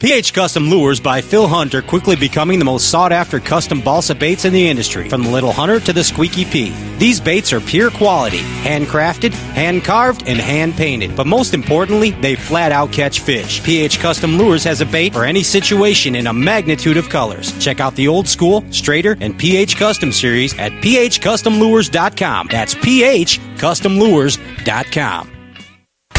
PH 0.00 0.32
Custom 0.32 0.68
Lures 0.70 0.98
by 0.98 1.20
Phil 1.20 1.46
Hunter 1.46 1.82
quickly 1.82 2.16
becoming 2.16 2.58
the 2.58 2.64
most 2.64 2.88
sought 2.88 3.12
after 3.12 3.38
custom 3.38 3.82
balsa 3.82 4.14
baits 4.14 4.46
in 4.46 4.54
the 4.54 4.66
industry, 4.66 5.10
from 5.10 5.22
the 5.22 5.28
Little 5.28 5.52
Hunter 5.52 5.78
to 5.78 5.92
the 5.92 6.02
Squeaky 6.02 6.46
P. 6.46 6.70
These 6.96 7.20
baits 7.20 7.52
are 7.52 7.60
pure 7.60 7.90
quality, 7.90 8.38
handcrafted, 8.38 9.34
hand 9.34 9.84
carved, 9.84 10.26
and 10.26 10.40
hand 10.40 10.72
painted. 10.72 11.14
But 11.14 11.26
most 11.26 11.52
importantly, 11.52 12.12
they 12.12 12.34
flat 12.34 12.72
out 12.72 12.92
catch 12.92 13.20
fish. 13.20 13.62
PH 13.62 13.98
Custom 13.98 14.38
Lures 14.38 14.64
has 14.64 14.80
a 14.80 14.86
bait 14.86 15.12
for 15.12 15.26
any 15.26 15.42
situation 15.42 16.14
in 16.14 16.28
a 16.28 16.32
magnitude 16.32 16.96
of 16.96 17.10
colors. 17.10 17.52
Check 17.62 17.80
out 17.80 17.94
the 17.94 18.08
old 18.08 18.26
school, 18.26 18.64
straighter, 18.70 19.18
and 19.20 19.38
PH 19.38 19.76
Custom 19.76 20.12
series 20.12 20.58
at 20.58 20.72
phcustomlures.com. 20.72 22.48
That's 22.50 22.74
phcustomlures.com. 22.74 25.39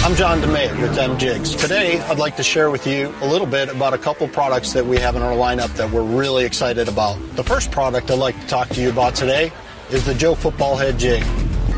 I'm 0.04 0.15
John 0.15 0.41
DeMay 0.41 0.81
with 0.81 0.97
M 0.97 1.15
Jigs. 1.20 1.55
Today, 1.55 1.99
I'd 1.99 2.17
like 2.17 2.36
to 2.38 2.43
share 2.43 2.71
with 2.71 2.88
you 2.88 3.13
a 3.21 3.27
little 3.27 3.45
bit 3.45 3.70
about 3.70 3.93
a 3.93 3.99
couple 3.99 4.27
products 4.27 4.73
that 4.73 4.84
we 4.84 4.97
have 4.97 5.16
in 5.16 5.21
our 5.21 5.34
lineup 5.34 5.71
that 5.75 5.91
we're 5.91 6.02
really 6.02 6.43
excited 6.43 6.88
about. 6.88 7.20
The 7.35 7.43
first 7.43 7.70
product 7.70 8.09
I'd 8.09 8.17
like 8.17 8.40
to 8.41 8.48
talk 8.48 8.70
to 8.70 8.81
you 8.81 8.90
about 8.90 9.13
today 9.13 9.52
is 9.91 10.03
the 10.03 10.16
Joe 10.16 10.34
Football 10.34 10.76
Head 10.76 10.98
Jig. 10.98 11.23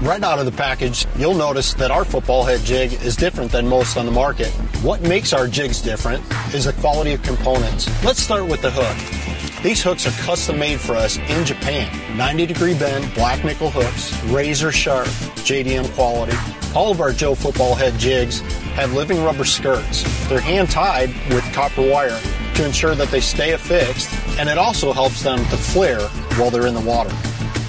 Right 0.02 0.24
out 0.24 0.40
of 0.40 0.46
the 0.46 0.54
package, 0.54 1.06
you'll 1.18 1.34
notice 1.34 1.74
that 1.74 1.92
our 1.92 2.06
football 2.06 2.46
head 2.46 2.62
jig 2.62 2.94
is 2.94 3.18
different 3.18 3.52
than 3.52 3.68
most 3.68 3.98
on 3.98 4.06
the 4.06 4.12
market. 4.12 4.52
What 4.82 5.02
makes 5.02 5.34
our 5.34 5.46
jigs 5.46 5.82
different 5.82 6.24
is 6.54 6.64
the 6.64 6.74
quality 6.74 7.12
of 7.12 7.24
components. 7.24 7.90
Let's 8.06 8.22
start 8.22 8.48
with 8.48 8.62
the 8.62 8.72
hook. 8.72 9.64
These 9.64 9.84
hooks 9.84 10.08
are 10.08 10.24
custom 10.24 10.60
made 10.60 10.80
for 10.80 10.96
us 10.96 11.18
in 11.18 11.46
Japan. 11.46 12.18
90 12.18 12.46
degree 12.46 12.74
bend, 12.74 13.14
black 13.16 13.44
nickel 13.44 13.70
hooks, 13.70 14.14
razor 14.26 14.72
sharp, 14.72 15.08
JDM 15.46 15.94
quality. 15.94 16.38
All 16.76 16.92
of 16.92 17.02
our 17.02 17.12
Joe 17.12 17.36
football 17.36 17.76
head 17.76 18.00
jigs 18.00 18.40
have 18.74 18.94
living 18.94 19.24
rubber 19.24 19.46
skirts. 19.46 20.04
They're 20.28 20.40
hand 20.40 20.72
tied 20.72 21.10
with 21.30 21.44
copper 21.54 21.88
wire 21.88 22.20
to 22.56 22.66
ensure 22.66 22.96
that 22.96 23.10
they 23.10 23.20
stay 23.20 23.52
affixed, 23.52 24.12
and 24.40 24.50
it 24.50 24.58
also 24.58 24.92
helps 24.92 25.22
them 25.22 25.38
to 25.38 25.58
flare 25.58 26.02
while 26.36 26.50
they're 26.50 26.66
in 26.66 26.74
the 26.74 26.82
water. 26.82 27.16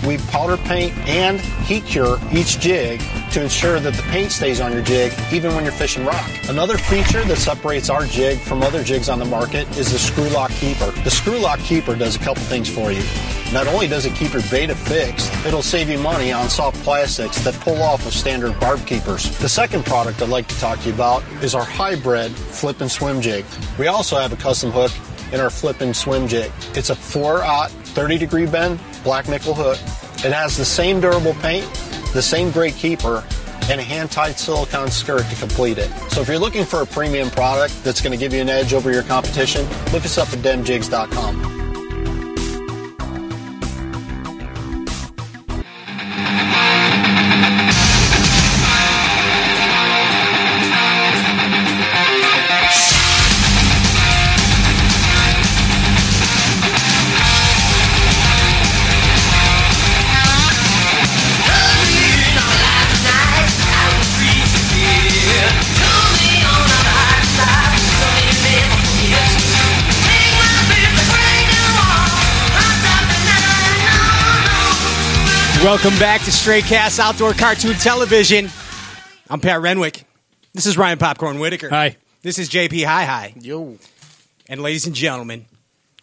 We 0.06 0.16
powder 0.18 0.56
paint 0.56 0.96
and 1.06 1.38
heat 1.40 1.84
cure 1.84 2.18
each 2.32 2.60
jig 2.60 3.02
to 3.34 3.42
ensure 3.42 3.80
that 3.80 3.94
the 3.94 4.02
paint 4.04 4.30
stays 4.30 4.60
on 4.60 4.72
your 4.72 4.82
jig 4.82 5.12
even 5.32 5.52
when 5.56 5.64
you're 5.64 5.72
fishing 5.72 6.06
rock. 6.06 6.30
Another 6.48 6.78
feature 6.78 7.24
that 7.24 7.36
separates 7.36 7.90
our 7.90 8.06
jig 8.06 8.38
from 8.38 8.62
other 8.62 8.84
jigs 8.84 9.08
on 9.08 9.18
the 9.18 9.24
market 9.24 9.68
is 9.76 9.90
the 9.90 9.98
screw 9.98 10.28
lock 10.28 10.52
keeper. 10.52 10.92
The 11.02 11.10
screw 11.10 11.38
lock 11.38 11.58
keeper 11.58 11.96
does 11.96 12.14
a 12.14 12.20
couple 12.20 12.42
things 12.44 12.68
for 12.68 12.92
you. 12.92 13.02
Not 13.52 13.66
only 13.66 13.88
does 13.88 14.06
it 14.06 14.14
keep 14.14 14.32
your 14.32 14.42
beta 14.52 14.76
fixed, 14.76 15.32
it'll 15.44 15.62
save 15.62 15.90
you 15.90 15.98
money 15.98 16.32
on 16.32 16.48
soft 16.48 16.80
plastics 16.84 17.42
that 17.42 17.54
pull 17.54 17.82
off 17.82 18.06
of 18.06 18.12
standard 18.12 18.58
barb 18.60 18.86
keepers. 18.86 19.36
The 19.38 19.48
second 19.48 19.84
product 19.84 20.22
I'd 20.22 20.28
like 20.28 20.46
to 20.46 20.58
talk 20.60 20.78
to 20.80 20.88
you 20.88 20.94
about 20.94 21.24
is 21.42 21.56
our 21.56 21.64
hybrid 21.64 22.30
flip 22.30 22.80
and 22.80 22.90
swim 22.90 23.20
jig. 23.20 23.44
We 23.80 23.88
also 23.88 24.16
have 24.16 24.32
a 24.32 24.36
custom 24.36 24.70
hook 24.70 24.92
in 25.32 25.40
our 25.40 25.50
flip 25.50 25.80
and 25.80 25.96
swim 25.96 26.28
jig. 26.28 26.52
It's 26.74 26.90
a 26.90 26.94
4-aught 26.94 27.72
30 27.72 28.16
degree 28.16 28.46
bend 28.46 28.78
black 29.02 29.28
nickel 29.28 29.54
hook. 29.54 29.78
It 30.24 30.32
has 30.32 30.56
the 30.56 30.64
same 30.64 31.00
durable 31.00 31.34
paint, 31.34 31.70
the 32.14 32.22
same 32.22 32.50
great 32.50 32.74
keeper, 32.76 33.22
and 33.68 33.78
a 33.78 33.84
hand-tied 33.84 34.38
silicone 34.38 34.90
skirt 34.90 35.28
to 35.28 35.36
complete 35.36 35.76
it. 35.76 35.90
So 36.10 36.22
if 36.22 36.28
you're 36.28 36.38
looking 36.38 36.64
for 36.64 36.80
a 36.80 36.86
premium 36.86 37.30
product 37.30 37.84
that's 37.84 38.00
going 38.00 38.12
to 38.12 38.18
give 38.18 38.32
you 38.32 38.40
an 38.40 38.48
edge 38.48 38.72
over 38.72 38.90
your 38.90 39.02
competition, 39.02 39.66
look 39.92 40.04
us 40.04 40.16
up 40.16 40.32
at 40.32 40.38
demjigs.com. 40.38 41.53
Welcome 75.64 75.98
back 75.98 76.20
to 76.24 76.30
Stray 76.30 76.60
Cast 76.60 77.00
Outdoor 77.00 77.32
Cartoon 77.32 77.72
Television. 77.76 78.50
I'm 79.30 79.40
Pat 79.40 79.62
Renwick. 79.62 80.04
This 80.52 80.66
is 80.66 80.76
Ryan 80.76 80.98
Popcorn 80.98 81.38
Whitaker. 81.38 81.70
Hi. 81.70 81.96
This 82.20 82.38
is 82.38 82.50
JP 82.50 82.84
Hi 82.84 83.06
Hi. 83.06 83.32
Yo. 83.40 83.78
And 84.46 84.60
ladies 84.60 84.86
and 84.86 84.94
gentlemen, 84.94 85.46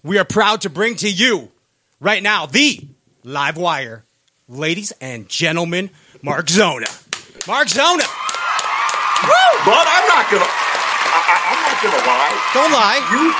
we 0.01 0.17
are 0.17 0.25
proud 0.25 0.61
to 0.61 0.71
bring 0.71 0.95
to 0.95 1.07
you 1.07 1.51
right 1.99 2.23
now 2.23 2.47
the 2.47 2.79
live 3.23 3.55
wire. 3.55 4.03
Ladies 4.49 4.93
and 4.99 5.29
gentlemen, 5.29 5.91
Mark 6.23 6.49
Zona. 6.49 6.87
Mark 7.47 7.69
Zona. 7.69 8.01
But 9.63 9.85
I'm 9.85 10.07
not 10.07 10.25
gonna. 10.31 10.49
I, 10.49 11.21
I, 11.27 11.37
I'm 11.51 11.61
not 11.61 11.83
gonna 11.83 12.01
lie. 12.07 12.33
Don't 12.55 12.71
lie. 12.71 12.97
You 13.13 13.31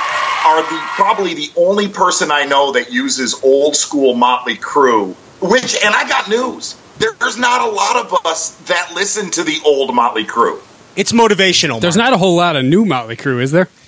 are 0.46 0.62
the 0.70 0.78
probably 0.94 1.34
the 1.34 1.50
only 1.56 1.88
person 1.88 2.30
I 2.30 2.44
know 2.44 2.70
that 2.74 2.92
uses 2.92 3.42
old 3.42 3.74
school 3.74 4.14
Motley 4.14 4.54
Crue. 4.54 5.16
Which, 5.42 5.74
and 5.84 5.94
I 5.94 6.08
got 6.08 6.28
news. 6.28 6.76
There's 6.98 7.36
not 7.38 7.68
a 7.68 7.70
lot 7.70 7.96
of 7.96 8.26
us 8.26 8.54
that 8.68 8.92
listen 8.94 9.30
to 9.32 9.42
the 9.42 9.58
old 9.64 9.94
Motley 9.94 10.24
Crue. 10.24 10.60
It's 10.94 11.10
motivational. 11.12 11.80
There's 11.80 11.96
Mark. 11.96 12.10
not 12.10 12.12
a 12.14 12.18
whole 12.18 12.36
lot 12.36 12.54
of 12.56 12.64
new 12.64 12.84
Motley 12.84 13.16
Crue, 13.16 13.42
is 13.42 13.50
there? 13.52 13.68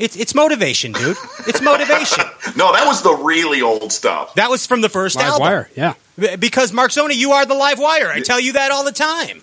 It's 0.00 0.14
it's 0.14 0.32
motivation, 0.32 0.92
dude. 0.92 1.16
It's 1.48 1.60
motivation. 1.60 2.22
No, 2.56 2.72
that 2.72 2.86
was 2.86 3.02
the 3.02 3.12
really 3.14 3.62
old 3.62 3.92
stuff. 3.92 4.34
that 4.34 4.48
was 4.48 4.64
from 4.64 4.80
the 4.80 4.88
first 4.88 5.16
Live 5.16 5.26
album. 5.26 5.40
wire, 5.40 5.70
yeah. 5.76 5.94
B- 6.16 6.36
Because 6.36 6.72
Mark 6.72 6.92
Zona, 6.92 7.14
you 7.14 7.32
are 7.32 7.44
the 7.44 7.54
live 7.54 7.80
wire. 7.80 8.08
I 8.08 8.20
tell 8.20 8.38
you 8.38 8.52
that 8.52 8.70
all 8.70 8.84
the 8.84 8.92
time. 8.92 9.42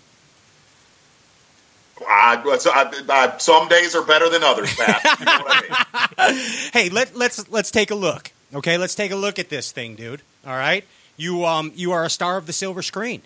I, 2.08 2.58
so 2.60 2.72
I, 2.72 2.92
I, 3.10 3.38
some 3.38 3.68
days 3.68 3.96
are 3.96 4.04
better 4.06 4.30
than 4.30 4.44
others, 4.44 4.74
Pat. 4.76 5.02
You 5.20 5.26
know 5.26 5.32
what 5.40 5.66
I 6.18 6.32
mean? 6.32 6.42
Hey, 6.74 6.90
let 6.90 7.16
let's 7.16 7.50
let's 7.50 7.72
take 7.72 7.92
a 7.92 7.96
look. 7.96 8.32
Okay, 8.54 8.78
let's 8.78 8.96
take 8.96 9.12
a 9.12 9.16
look 9.16 9.40
at 9.40 9.50
this 9.50 9.72
thing, 9.72 9.96
dude. 9.96 10.22
All 10.46 10.56
right, 10.56 10.84
you 11.18 11.46
um 11.46 11.72
you 11.76 11.92
are 11.92 12.04
a 12.04 12.10
star 12.10 12.38
of 12.38 12.46
the 12.46 12.54
silver 12.54 12.82
screen. 12.82 13.22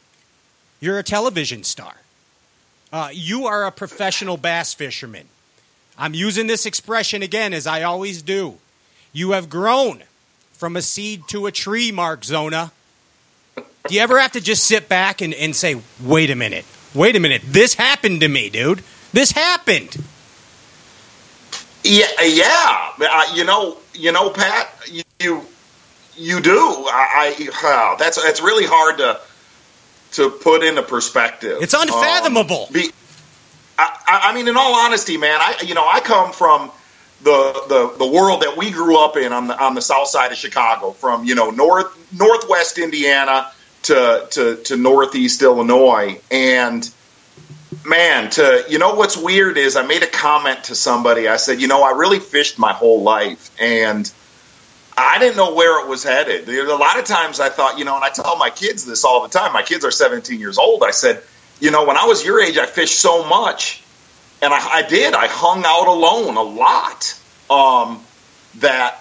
You're 0.80 1.00
a 1.00 1.04
television 1.04 1.64
star. 1.64 1.94
Uh, 2.92 3.10
you 3.12 3.46
are 3.46 3.66
a 3.66 3.72
professional 3.72 4.38
bass 4.38 4.74
fisherman. 4.74 5.28
I'm 5.98 6.14
using 6.14 6.48
this 6.48 6.66
expression 6.66 7.22
again, 7.22 7.54
as 7.54 7.68
I 7.68 7.84
always 7.84 8.22
do. 8.22 8.58
You 9.12 9.32
have 9.32 9.50
grown 9.50 10.04
from 10.54 10.76
a 10.76 10.82
seed 10.82 11.28
to 11.28 11.46
a 11.46 11.52
tree, 11.52 11.92
Mark 11.92 12.24
Zona. 12.24 12.72
Do 13.56 13.96
you 13.96 14.02
ever 14.02 14.20
have 14.20 14.32
to 14.34 14.42
just 14.42 14.64
sit 14.64 14.90
back 14.90 15.22
and, 15.22 15.34
and 15.34 15.56
say, 15.56 15.82
wait 16.04 16.30
a 16.30 16.36
minute, 16.36 16.66
wait 16.96 17.16
a 17.16 17.20
minute, 17.20 17.42
this 17.46 17.74
happened 17.74 18.22
to 18.22 18.28
me, 18.28 18.50
dude? 18.50 18.84
This 19.12 19.32
happened. 19.32 19.98
Yeah, 21.84 22.08
yeah. 22.22 22.92
Uh, 23.00 23.34
you 23.34 23.44
know, 23.44 23.78
you 23.94 24.12
know, 24.12 24.30
Pat, 24.30 24.70
you 24.90 25.04
you, 25.20 25.46
you 26.20 26.42
do. 26.42 26.58
I, 26.58 27.36
I 27.40 27.50
wow, 27.64 27.96
that's 27.98 28.22
that's 28.22 28.42
really 28.42 28.66
hard 28.66 28.98
to 28.98 29.20
to 30.12 30.30
put 30.30 30.64
into 30.64 30.84
perspective. 30.84 31.60
It's 31.62 31.74
unfathomable. 31.74 32.66
Um, 32.68 32.74
be, 32.74 32.92
I, 33.78 34.00
I 34.08 34.20
I 34.30 34.36
mean, 34.36 34.48
in 34.48 34.58
all 34.58 34.76
honesty, 34.76 35.18
man, 35.18 35.40
I 35.42 35.56
you 35.66 35.74
know 35.74 35.88
I 35.88 36.00
come 36.02 36.32
from 36.32 36.72
the 37.24 37.64
the 37.68 37.98
the 37.98 38.08
world 38.08 38.42
that 38.42 38.58
we 38.58 38.72
grew 38.72 38.98
up 38.98 39.18
in 39.18 39.34
on 39.34 39.48
the 39.48 39.62
on 39.62 39.76
the 39.76 39.82
south 39.82 40.08
side 40.08 40.32
of 40.32 40.38
Chicago, 40.38 40.92
from 40.92 41.24
you 41.24 41.36
know 41.36 41.50
north 41.50 41.88
northwest 42.18 42.78
Indiana 42.78 43.52
to 43.84 44.28
to 44.32 44.56
to 44.58 44.78
northeast 44.78 45.42
Illinois, 45.42 46.20
and 46.30 46.90
man, 47.86 48.30
to 48.32 48.66
you 48.70 48.78
know 48.78 48.96
what's 48.96 49.18
weird 49.18 49.58
is 49.58 49.76
I 49.76 49.86
made 49.86 50.04
a 50.04 50.08
comment 50.08 50.66
to 50.66 50.76
somebody. 50.76 51.28
I 51.28 51.38
said, 51.38 51.62
you 51.62 51.68
know, 51.68 51.84
I 51.84 51.92
really 51.92 52.20
fished 52.20 52.60
my 52.60 52.74
whole 52.74 53.02
life, 53.04 53.52
and 53.60 54.12
I 55.02 55.18
didn't 55.20 55.38
know 55.38 55.54
where 55.54 55.82
it 55.84 55.88
was 55.90 56.04
headed. 56.04 56.48
A 56.50 56.76
lot 56.76 57.00
of 57.00 57.06
times 57.06 57.40
I 57.40 57.50
thought, 57.50 57.78
you 57.80 57.86
know, 57.86 57.96
and 57.96 58.04
I 58.04 58.10
tell 58.10 58.38
my 58.38 58.50
kids 58.50 58.86
this 58.86 59.04
all 59.04 59.22
the 59.24 59.30
time. 59.30 59.54
My 59.54 59.64
kids 59.64 59.86
are 59.86 59.92
17 59.92 60.40
years 60.40 60.58
old. 60.58 60.84
I 60.84 60.92
said, 60.92 61.22
you 61.60 61.72
know, 61.72 61.86
when 61.86 61.98
I 61.98 62.06
was 62.06 62.24
your 62.26 62.42
age, 62.42 62.58
I 62.58 62.66
fished 62.66 63.00
so 63.00 63.28
much, 63.28 63.84
and 64.42 64.54
I, 64.54 64.60
I 64.60 64.82
did. 64.88 65.14
I 65.14 65.28
hung 65.28 65.64
out 65.66 65.88
alone 65.88 66.38
a 66.38 66.42
lot. 66.42 67.20
Um, 67.50 68.04
that, 68.60 69.00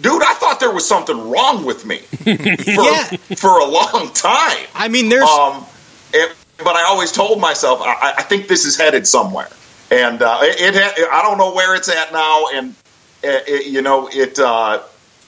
dude, 0.00 0.22
I 0.22 0.34
thought 0.34 0.60
there 0.60 0.72
was 0.72 0.86
something 0.86 1.30
wrong 1.30 1.64
with 1.64 1.84
me 1.86 1.98
for, 1.98 2.26
Yeah. 2.26 3.04
for 3.36 3.60
a 3.60 3.64
long 3.66 4.10
time. 4.12 4.66
I 4.74 4.88
mean, 4.88 5.08
there's 5.08 5.28
Um, 5.28 5.64
it, 6.12 6.34
but 6.58 6.76
I 6.76 6.84
always 6.84 7.12
told 7.12 7.40
myself, 7.40 7.80
I, 7.82 8.14
I 8.18 8.22
think 8.22 8.48
this 8.48 8.64
is 8.64 8.76
headed 8.76 9.06
somewhere, 9.06 9.48
and 9.90 10.22
uh, 10.22 10.38
it, 10.42 10.74
it 10.76 11.08
I 11.12 11.22
don't 11.22 11.38
know 11.38 11.52
where 11.54 11.74
it's 11.74 11.88
at 11.88 12.12
now, 12.12 12.46
and 12.54 12.74
it, 13.22 13.66
you 13.66 13.82
know 13.82 14.08
it, 14.12 14.38
uh, 14.38 14.80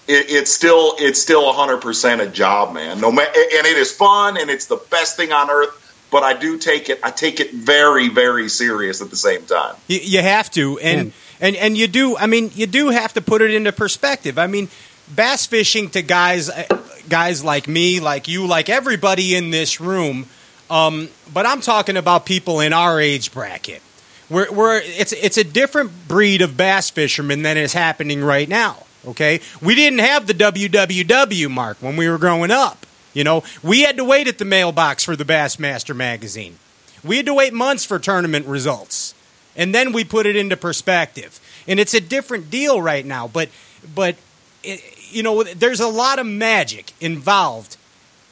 it 0.08 0.31
it's 0.31 0.53
still 0.53 0.94
it's 0.99 1.20
still 1.20 1.53
hundred 1.53 1.81
percent 1.81 2.20
a 2.20 2.26
job, 2.26 2.75
man. 2.75 3.00
No 3.00 3.11
matter, 3.11 3.31
and 3.31 3.67
it 3.67 3.76
is 3.76 3.93
fun, 3.93 4.37
and 4.37 4.50
it's 4.50 4.67
the 4.67 4.76
best 4.91 5.17
thing 5.17 5.32
on 5.32 5.50
earth. 5.50 5.82
But 6.11 6.23
I 6.23 6.35
do 6.35 6.58
take 6.58 6.88
it 6.88 7.00
I 7.03 7.11
take 7.11 7.41
it 7.41 7.53
very 7.53 8.08
very 8.08 8.49
serious 8.49 9.03
at 9.03 9.11
the 9.11 9.17
same 9.17 9.44
time. 9.44 9.75
You, 9.88 9.99
you 10.03 10.23
have 10.23 10.50
to, 10.53 10.79
and 10.79 11.08
Man. 11.08 11.12
and 11.41 11.56
and 11.56 11.76
you 11.76 11.88
do. 11.88 12.17
I 12.17 12.26
mean, 12.26 12.50
you 12.55 12.67
do 12.67 12.88
have 12.91 13.12
to 13.14 13.20
put 13.20 13.43
it 13.43 13.53
into 13.53 13.73
perspective. 13.73 14.38
I 14.38 14.47
mean, 14.47 14.69
bass 15.14 15.47
fishing 15.47 15.91
to 15.91 16.03
guys 16.03 16.49
uh, 16.49 16.64
guys 17.08 17.44
like 17.44 17.69
me, 17.69 18.00
like 18.00 18.29
you, 18.29 18.47
like 18.47 18.69
everybody 18.69 19.35
in 19.35 19.50
this 19.50 19.81
room. 19.81 20.26
Um, 20.70 21.08
but 21.32 21.47
I'm 21.47 21.61
talking 21.61 21.97
about 21.97 22.26
people 22.26 22.61
in 22.61 22.73
our 22.73 23.00
age 23.00 23.32
bracket. 23.32 23.82
We're, 24.29 24.50
we're, 24.50 24.81
it's 24.82 25.12
it's 25.12 25.38
a 25.38 25.44
different 25.44 26.08
breed 26.08 26.43
of 26.43 26.56
bass 26.56 26.91
fishermen 26.91 27.43
than 27.43 27.56
is 27.56 27.73
happening 27.73 28.23
right 28.23 28.49
now. 28.49 28.85
Okay, 29.06 29.41
we 29.62 29.75
didn't 29.75 30.00
have 30.00 30.26
the 30.26 30.35
WWW 30.35 31.50
mark 31.50 31.76
when 31.81 31.97
we 31.97 32.08
were 32.08 32.19
growing 32.19 32.50
up. 32.50 32.85
You 33.14 33.25
know, 33.25 33.44
we 33.62 33.82
had 33.82 33.97
to 33.97 34.05
wait 34.05 34.29
at 34.29 34.38
the 34.38 34.44
mailbox 34.44 35.05
for 35.05 35.17
the 35.17 35.25
Bassmaster 35.25 35.94
magazine. 35.94 36.58
We 37.05 37.17
had 37.19 37.26
to 37.26 37.35
wait 37.35 37.55
months 37.55 37.85
for 37.85 37.99
tournament 37.99 38.47
results, 38.47 39.14
and 39.55 39.75
then 39.75 39.93
we 39.93 40.05
put 40.05 40.26
it 40.26 40.37
into 40.37 40.56
perspective. 40.56 41.41
And 41.69 41.81
it's 41.81 41.94
a 41.94 42.00
different 42.00 42.50
deal 42.50 42.82
right 42.82 43.06
now. 43.06 43.29
But 43.29 43.49
but 43.94 44.17
it, 44.62 44.82
you 45.11 45.23
know, 45.23 45.43
there's 45.44 45.81
a 45.81 45.88
lot 45.88 46.19
of 46.19 46.26
magic 46.26 46.93
involved 47.00 47.76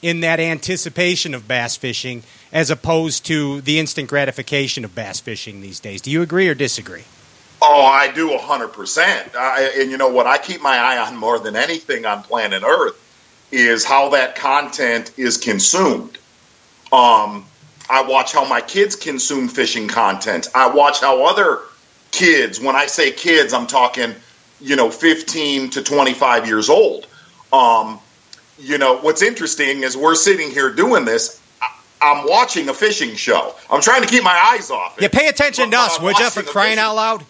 in 0.03 0.21
that 0.21 0.39
anticipation 0.39 1.33
of 1.33 1.49
bass 1.49 1.77
fishing 1.77 2.23
as 2.53 2.71
opposed 2.71 3.25
to 3.27 3.63
the 3.63 3.79
instant 3.79 4.09
gratification 4.09 4.85
of 4.85 4.95
bass 4.95 5.19
fishing 5.19 5.61
these 5.61 5.81
days. 5.81 6.03
Do 6.03 6.11
you 6.11 6.21
agree 6.21 6.49
or 6.49 6.55
disagree? 6.55 7.05
Oh, 7.67 7.83
I 7.83 8.13
do 8.13 8.29
100%. 8.29 9.35
I, 9.35 9.73
and 9.81 9.91
you 9.91 9.97
know 9.97 10.09
what 10.09 10.27
I 10.27 10.37
keep 10.37 10.61
my 10.61 10.77
eye 10.77 10.99
on 10.99 11.17
more 11.17 11.39
than 11.39 11.57
anything 11.57 12.05
on 12.05 12.23
planet 12.23 12.63
Earth 12.63 13.01
is 13.51 13.87
how 13.87 14.11
that 14.11 14.37
content 14.37 15.13
is 15.17 15.39
consumed. 15.39 16.19
Um, 16.93 17.47
I 17.89 18.03
watch 18.07 18.35
how 18.35 18.47
my 18.47 18.61
kids 18.61 18.97
consume 18.97 19.49
fishing 19.49 19.89
content. 19.89 20.49
I 20.55 20.75
watch 20.75 21.01
how 21.01 21.25
other 21.25 21.61
kids, 22.11 22.61
when 22.61 22.77
I 22.77 22.85
say 22.85 23.13
kids, 23.13 23.55
I'm 23.55 23.67
talking, 23.67 24.15
you 24.61 24.77
know, 24.77 24.91
15 24.91 25.71
to 25.71 25.83
25 25.83 26.47
years 26.47 26.69
old. 26.69 27.07
Um, 27.51 27.99
you 28.59 28.77
know, 28.77 28.99
what's 28.99 29.23
interesting 29.23 29.85
is 29.85 29.97
we're 29.97 30.17
sitting 30.17 30.51
here 30.51 30.71
doing 30.71 31.07
this. 31.07 31.41
I'm 32.03 32.29
watching 32.29 32.69
a 32.69 32.75
fishing 32.75 33.15
show. 33.15 33.55
I'm 33.71 33.81
trying 33.81 34.03
to 34.03 34.09
keep 34.09 34.23
my 34.23 34.39
eyes 34.53 34.71
off 34.71 34.99
it. 34.99 35.03
Yeah, 35.03 35.09
pay 35.09 35.29
attention 35.29 35.71
to 35.71 35.77
us, 35.79 35.99
would 35.99 36.19
you, 36.19 36.29
for 36.29 36.43
crying 36.43 36.79
out 36.79 36.95
loud? 36.97 37.25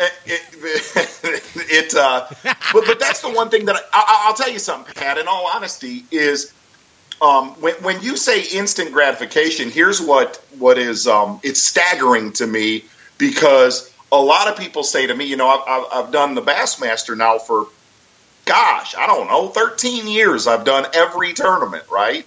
It, 1.72 1.94
uh, 1.94 2.26
but, 2.72 2.84
but 2.86 2.98
that's 2.98 3.20
the 3.20 3.30
one 3.30 3.50
thing 3.50 3.66
that 3.66 3.76
I, 3.92 4.26
will 4.28 4.36
tell 4.36 4.50
you 4.50 4.58
something, 4.58 4.92
Pat. 4.94 5.18
In 5.18 5.28
all 5.28 5.48
honesty, 5.54 6.04
is 6.10 6.52
um, 7.20 7.50
when, 7.60 7.74
when 7.74 8.02
you 8.02 8.16
say 8.16 8.42
instant 8.42 8.92
gratification, 8.92 9.70
here's 9.70 10.00
what 10.00 10.42
what 10.58 10.78
is 10.78 11.06
um, 11.06 11.38
it's 11.42 11.62
staggering 11.62 12.32
to 12.34 12.46
me 12.46 12.84
because 13.18 13.92
a 14.10 14.20
lot 14.20 14.48
of 14.48 14.56
people 14.56 14.82
say 14.82 15.06
to 15.06 15.14
me, 15.14 15.26
you 15.26 15.36
know, 15.36 15.48
I've, 15.48 15.84
I've 15.92 16.12
done 16.12 16.34
the 16.34 16.42
Bassmaster 16.42 17.16
now 17.16 17.38
for, 17.38 17.66
gosh, 18.44 18.94
I 18.96 19.06
don't 19.06 19.28
know, 19.28 19.48
13 19.48 20.08
years. 20.08 20.46
I've 20.46 20.64
done 20.64 20.86
every 20.94 21.34
tournament, 21.34 21.84
right? 21.90 22.26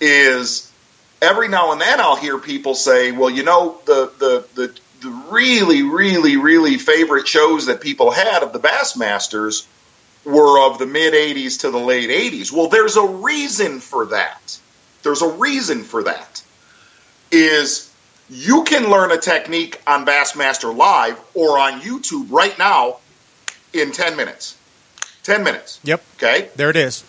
Is 0.00 0.72
every 1.20 1.48
now 1.48 1.72
and 1.72 1.80
then 1.80 2.00
I'll 2.00 2.16
hear 2.16 2.38
people 2.38 2.74
say, 2.74 3.12
well, 3.12 3.30
you 3.30 3.42
know, 3.44 3.78
the 3.84 4.12
the 4.18 4.46
the 4.54 4.78
really, 5.32 5.82
really, 5.82 6.36
really 6.36 6.78
favorite 6.78 7.26
shows 7.26 7.66
that 7.66 7.80
people 7.80 8.10
had 8.10 8.42
of 8.42 8.52
the 8.52 8.60
Bassmasters 8.60 9.66
were 10.24 10.66
of 10.66 10.78
the 10.78 10.86
mid 10.86 11.14
80s 11.14 11.60
to 11.60 11.70
the 11.70 11.78
late 11.78 12.10
80s. 12.10 12.52
Well, 12.52 12.68
there's 12.68 12.96
a 12.96 13.06
reason 13.06 13.80
for 13.80 14.06
that. 14.06 14.58
There's 15.02 15.22
a 15.22 15.28
reason 15.28 15.82
for 15.82 16.04
that. 16.04 16.42
Is 17.30 17.92
you 18.28 18.64
can 18.64 18.90
learn 18.90 19.10
a 19.10 19.18
technique 19.18 19.80
on 19.86 20.06
Bassmaster 20.06 20.74
Live 20.74 21.20
or 21.34 21.58
on 21.58 21.80
YouTube 21.80 22.30
right 22.30 22.56
now 22.58 22.98
in 23.72 23.92
10 23.92 24.16
minutes. 24.16 24.56
10 25.24 25.44
minutes. 25.44 25.80
Yep. 25.84 26.02
Okay. 26.16 26.48
There 26.56 26.70
it 26.70 26.76
is. 26.76 27.02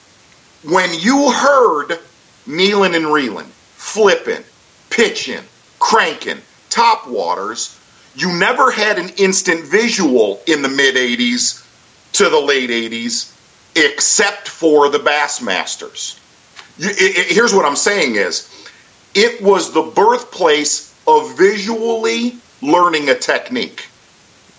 When 0.63 0.89
you 0.93 1.31
heard 1.31 1.99
kneeling 2.45 2.95
and 2.95 3.11
reeling, 3.11 3.47
flipping, 3.75 4.43
pitching, 4.89 5.43
cranking, 5.79 6.39
top 6.69 7.07
waters, 7.07 7.77
you 8.15 8.33
never 8.33 8.71
had 8.71 8.97
an 8.99 9.09
instant 9.17 9.65
visual 9.65 10.41
in 10.47 10.61
the 10.61 10.69
mid 10.69 10.95
80s 10.95 11.65
to 12.13 12.29
the 12.29 12.39
late 12.39 12.69
80s 12.69 13.31
except 13.75 14.47
for 14.47 14.89
the 14.89 14.99
Bassmasters. 14.99 16.19
You, 16.77 16.89
it, 16.89 17.17
it, 17.17 17.27
here's 17.35 17.53
what 17.53 17.65
I'm 17.65 17.75
saying 17.75 18.15
is 18.15 18.49
it 19.13 19.41
was 19.41 19.73
the 19.73 19.81
birthplace 19.81 20.93
of 21.07 21.37
visually 21.37 22.37
learning 22.61 23.09
a 23.09 23.15
technique. 23.15 23.87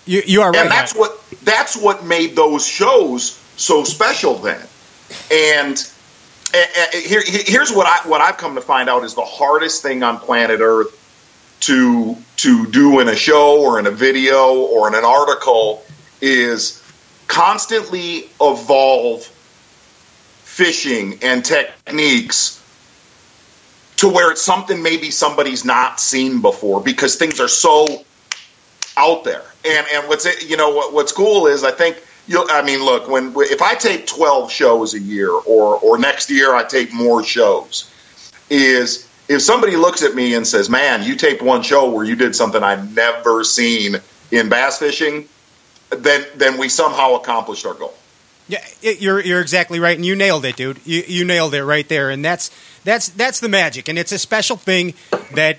You, 0.05 0.21
you 0.25 0.41
are 0.41 0.51
right. 0.51 0.61
And 0.61 0.71
that's 0.71 0.93
what 0.93 1.19
that's 1.43 1.75
what 1.75 2.05
made 2.05 2.35
those 2.35 2.65
shows 2.65 3.41
so 3.57 3.83
special 3.83 4.35
then. 4.35 4.61
And, 5.31 5.91
here, 6.93 7.21
here's 7.25 7.71
what 7.71 7.87
I 7.87 8.07
what 8.07 8.21
I've 8.21 8.37
come 8.37 8.55
to 8.55 8.61
find 8.61 8.89
out 8.89 9.03
is 9.03 9.15
the 9.15 9.25
hardest 9.25 9.81
thing 9.81 10.03
on 10.03 10.19
planet 10.19 10.59
Earth 10.61 11.04
to 11.65 12.15
to 12.37 12.67
do 12.67 12.99
in 12.99 13.07
a 13.07 13.15
show 13.15 13.61
or 13.61 13.79
in 13.79 13.87
a 13.87 13.91
video 13.91 14.53
or 14.55 14.87
in 14.87 14.95
an 14.95 15.05
article 15.05 15.83
is 16.21 16.83
constantly 17.27 18.29
evolve 18.39 19.23
fishing 20.43 21.19
and 21.21 21.43
techniques 21.43 22.61
to 23.97 24.09
where 24.09 24.31
it's 24.31 24.41
something 24.41 24.83
maybe 24.83 25.09
somebody's 25.09 25.65
not 25.65 25.99
seen 25.99 26.41
before 26.41 26.81
because 26.81 27.15
things 27.15 27.39
are 27.39 27.47
so 27.47 27.87
out 28.97 29.23
there. 29.23 29.43
And 29.65 29.87
and 29.93 30.07
what's 30.07 30.43
you 30.43 30.57
know 30.57 30.69
what, 30.69 30.93
what's 30.93 31.11
cool 31.11 31.47
is 31.47 31.63
I 31.63 31.71
think 31.71 32.01
you 32.27 32.45
I 32.49 32.61
mean 32.61 32.83
look 32.83 33.07
when 33.07 33.33
if 33.37 33.61
I 33.61 33.75
take 33.75 34.07
12 34.07 34.51
shows 34.51 34.93
a 34.93 34.99
year 34.99 35.31
or 35.31 35.77
or 35.77 35.97
next 35.97 36.29
year 36.29 36.53
I 36.53 36.63
take 36.63 36.93
more 36.93 37.23
shows 37.23 37.91
is 38.49 39.04
if 39.27 39.41
somebody 39.41 39.75
looks 39.75 40.03
at 40.03 40.15
me 40.15 40.33
and 40.33 40.47
says, 40.47 40.69
"Man, 40.69 41.03
you 41.03 41.15
taped 41.15 41.41
one 41.41 41.63
show 41.63 41.89
where 41.89 42.05
you 42.05 42.15
did 42.15 42.35
something 42.35 42.61
I've 42.61 42.95
never 42.95 43.43
seen 43.43 43.97
in 44.31 44.49
bass 44.49 44.79
fishing," 44.79 45.27
then 45.89 46.25
then 46.35 46.57
we 46.57 46.69
somehow 46.69 47.15
accomplished 47.15 47.65
our 47.65 47.73
goal. 47.73 47.95
Yeah, 48.47 48.63
you're 48.81 49.19
you're 49.19 49.41
exactly 49.41 49.79
right, 49.79 49.95
and 49.95 50.05
you 50.05 50.15
nailed 50.15 50.45
it, 50.45 50.55
dude. 50.55 50.79
You 50.85 51.03
you 51.07 51.25
nailed 51.25 51.53
it 51.55 51.63
right 51.63 51.87
there, 51.89 52.09
and 52.09 52.23
that's 52.23 52.51
that's 52.83 53.09
that's 53.09 53.39
the 53.39 53.49
magic, 53.49 53.87
and 53.87 53.97
it's 53.97 54.11
a 54.11 54.19
special 54.19 54.57
thing 54.57 54.93
that 55.33 55.57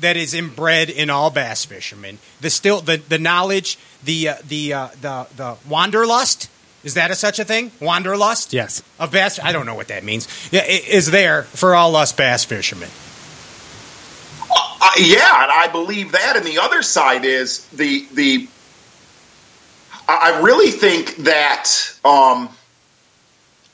that 0.00 0.16
is 0.16 0.34
inbred 0.34 0.90
in 0.90 1.10
all 1.10 1.30
bass 1.30 1.64
fishermen. 1.64 2.18
The 2.40 2.50
still 2.50 2.80
the 2.80 2.96
the 2.96 3.18
knowledge, 3.18 3.78
the 4.02 4.30
uh, 4.30 4.34
the 4.46 4.72
uh, 4.72 4.88
the 5.00 5.26
the 5.36 5.56
wanderlust 5.68 6.48
is 6.82 6.94
that 6.94 7.10
a 7.10 7.14
such 7.14 7.38
a 7.38 7.44
thing? 7.44 7.72
Wanderlust? 7.80 8.52
Yes. 8.52 8.82
Of 8.98 9.10
bass? 9.10 9.38
I 9.42 9.52
don't 9.52 9.66
know 9.66 9.74
what 9.74 9.88
that 9.88 10.02
means. 10.02 10.28
Yeah, 10.50 10.64
it 10.64 10.88
is 10.88 11.10
there 11.10 11.42
for 11.42 11.74
all 11.74 11.94
us 11.96 12.12
bass 12.12 12.44
fishermen. 12.44 12.88
Uh, 14.50 14.90
yeah, 14.98 15.42
and 15.42 15.52
I 15.52 15.68
believe 15.70 16.12
that. 16.12 16.36
And 16.36 16.46
the 16.46 16.58
other 16.58 16.82
side 16.82 17.24
is 17.24 17.66
the 17.66 18.06
the. 18.14 18.48
I 20.08 20.40
really 20.40 20.70
think 20.70 21.16
that 21.18 21.68
um, 22.04 22.48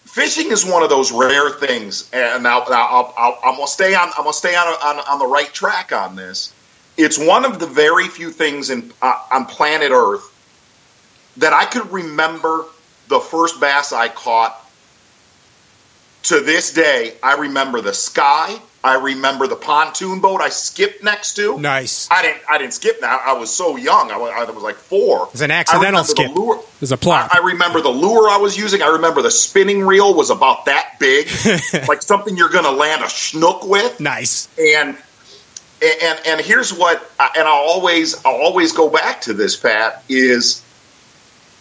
fishing 0.04 0.50
is 0.50 0.66
one 0.66 0.82
of 0.82 0.90
those 0.90 1.12
rare 1.12 1.48
things, 1.48 2.10
and 2.12 2.42
now, 2.42 2.60
I'll, 2.60 3.14
I'll, 3.16 3.38
I'm 3.42 3.54
gonna 3.54 3.66
stay 3.68 3.94
on. 3.94 4.08
I'm 4.08 4.24
gonna 4.24 4.32
stay 4.32 4.56
on, 4.56 4.66
on 4.66 4.98
on 5.08 5.18
the 5.20 5.26
right 5.26 5.50
track 5.52 5.92
on 5.92 6.16
this. 6.16 6.52
It's 6.96 7.18
one 7.18 7.44
of 7.44 7.60
the 7.60 7.66
very 7.66 8.08
few 8.08 8.30
things 8.30 8.70
in 8.70 8.92
uh, 9.00 9.22
on 9.30 9.46
planet 9.46 9.92
Earth 9.92 10.32
that 11.36 11.52
I 11.52 11.66
could 11.66 11.92
remember 11.92 12.64
the 13.08 13.20
first 13.20 13.60
bass 13.60 13.92
I 13.92 14.08
caught, 14.08 14.62
to 16.26 16.40
this 16.40 16.72
day, 16.72 17.14
I 17.22 17.36
remember 17.36 17.80
the 17.80 17.94
sky. 17.94 18.56
I 18.82 18.94
remember 18.96 19.46
the 19.46 19.56
pontoon 19.56 20.20
boat 20.20 20.40
I 20.40 20.48
skipped 20.48 21.02
next 21.02 21.34
to. 21.34 21.58
Nice. 21.58 22.08
I 22.10 22.22
didn't. 22.22 22.42
I 22.48 22.58
didn't 22.58 22.74
skip. 22.74 23.00
that. 23.00 23.22
I 23.26 23.34
was 23.34 23.54
so 23.54 23.76
young. 23.76 24.10
I 24.10 24.16
was, 24.16 24.32
I 24.34 24.50
was 24.50 24.62
like 24.62 24.76
four. 24.76 25.28
It's 25.32 25.40
an 25.40 25.50
accidental 25.50 26.04
skip. 26.04 26.34
Lure, 26.34 26.62
There's 26.80 26.92
a 26.92 26.96
plot. 26.96 27.30
I, 27.32 27.38
I, 27.38 27.46
remember 27.46 27.80
the 27.80 27.90
lure 27.90 28.28
I 28.28 28.38
was 28.38 28.56
using. 28.56 28.82
I 28.82 28.88
remember 28.88 29.22
the 29.22 29.30
spinning 29.30 29.84
reel 29.84 30.14
was 30.14 30.30
about 30.30 30.66
that 30.66 30.96
big, 30.98 31.26
like 31.88 32.02
something 32.02 32.36
you're 32.36 32.48
going 32.48 32.64
to 32.64 32.72
land 32.72 33.02
a 33.02 33.06
schnook 33.06 33.68
with. 33.68 34.00
Nice. 34.00 34.48
And 34.58 34.96
and 35.82 36.20
and 36.26 36.40
here's 36.40 36.72
what. 36.72 37.08
And 37.20 37.46
I'll 37.46 37.54
always 37.54 38.24
I'll 38.24 38.40
always 38.40 38.72
go 38.72 38.88
back 38.88 39.22
to 39.22 39.32
this. 39.32 39.56
Pat 39.56 40.02
is 40.08 40.62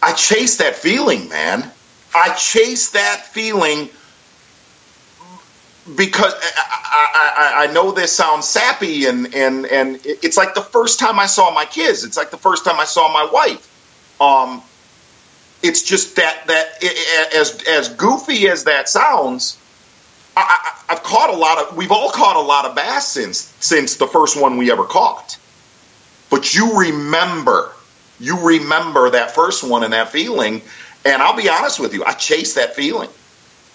I 0.02 0.12
chase 0.12 0.56
that 0.58 0.76
feeling, 0.76 1.28
man. 1.28 1.70
I 2.14 2.34
chase 2.34 2.90
that 2.90 3.26
feeling 3.26 3.88
because 5.94 6.32
I, 6.34 7.32
I, 7.36 7.64
I, 7.64 7.72
know 7.72 7.92
this 7.92 8.12
sounds 8.12 8.48
sappy 8.48 9.06
and, 9.06 9.34
and, 9.34 9.66
and 9.66 10.00
it's 10.04 10.36
like 10.36 10.54
the 10.54 10.62
first 10.62 10.98
time 10.98 11.18
I 11.20 11.26
saw 11.26 11.52
my 11.52 11.64
kids. 11.64 12.04
It's 12.04 12.16
like 12.16 12.30
the 12.30 12.36
first 12.38 12.64
time 12.64 12.80
I 12.80 12.84
saw 12.84 13.12
my 13.12 13.28
wife. 13.30 14.20
Um, 14.20 14.62
it's 15.62 15.82
just 15.82 16.16
that 16.16 16.46
that 16.46 17.34
as 17.34 17.62
as 17.68 17.88
goofy 17.90 18.48
as 18.48 18.64
that 18.64 18.88
sounds, 18.88 19.58
I, 20.36 20.72
have 20.88 21.02
caught 21.02 21.30
a 21.30 21.36
lot 21.36 21.58
of. 21.58 21.76
We've 21.76 21.92
all 21.92 22.10
caught 22.10 22.36
a 22.36 22.40
lot 22.40 22.66
of 22.66 22.74
bass 22.76 23.08
since 23.08 23.52
since 23.60 23.96
the 23.96 24.06
first 24.06 24.40
one 24.40 24.56
we 24.56 24.70
ever 24.70 24.84
caught. 24.84 25.38
but 26.30 26.54
you 26.54 26.78
remember, 26.78 27.72
you 28.18 28.48
remember 28.48 29.10
that 29.10 29.32
first 29.32 29.68
one 29.68 29.84
and 29.84 29.92
that 29.92 30.10
feeling. 30.10 30.62
And 31.04 31.22
I'll 31.22 31.36
be 31.36 31.48
honest 31.48 31.78
with 31.78 31.94
you, 31.94 32.04
I 32.04 32.12
chase 32.12 32.54
that 32.54 32.74
feeling. 32.74 33.08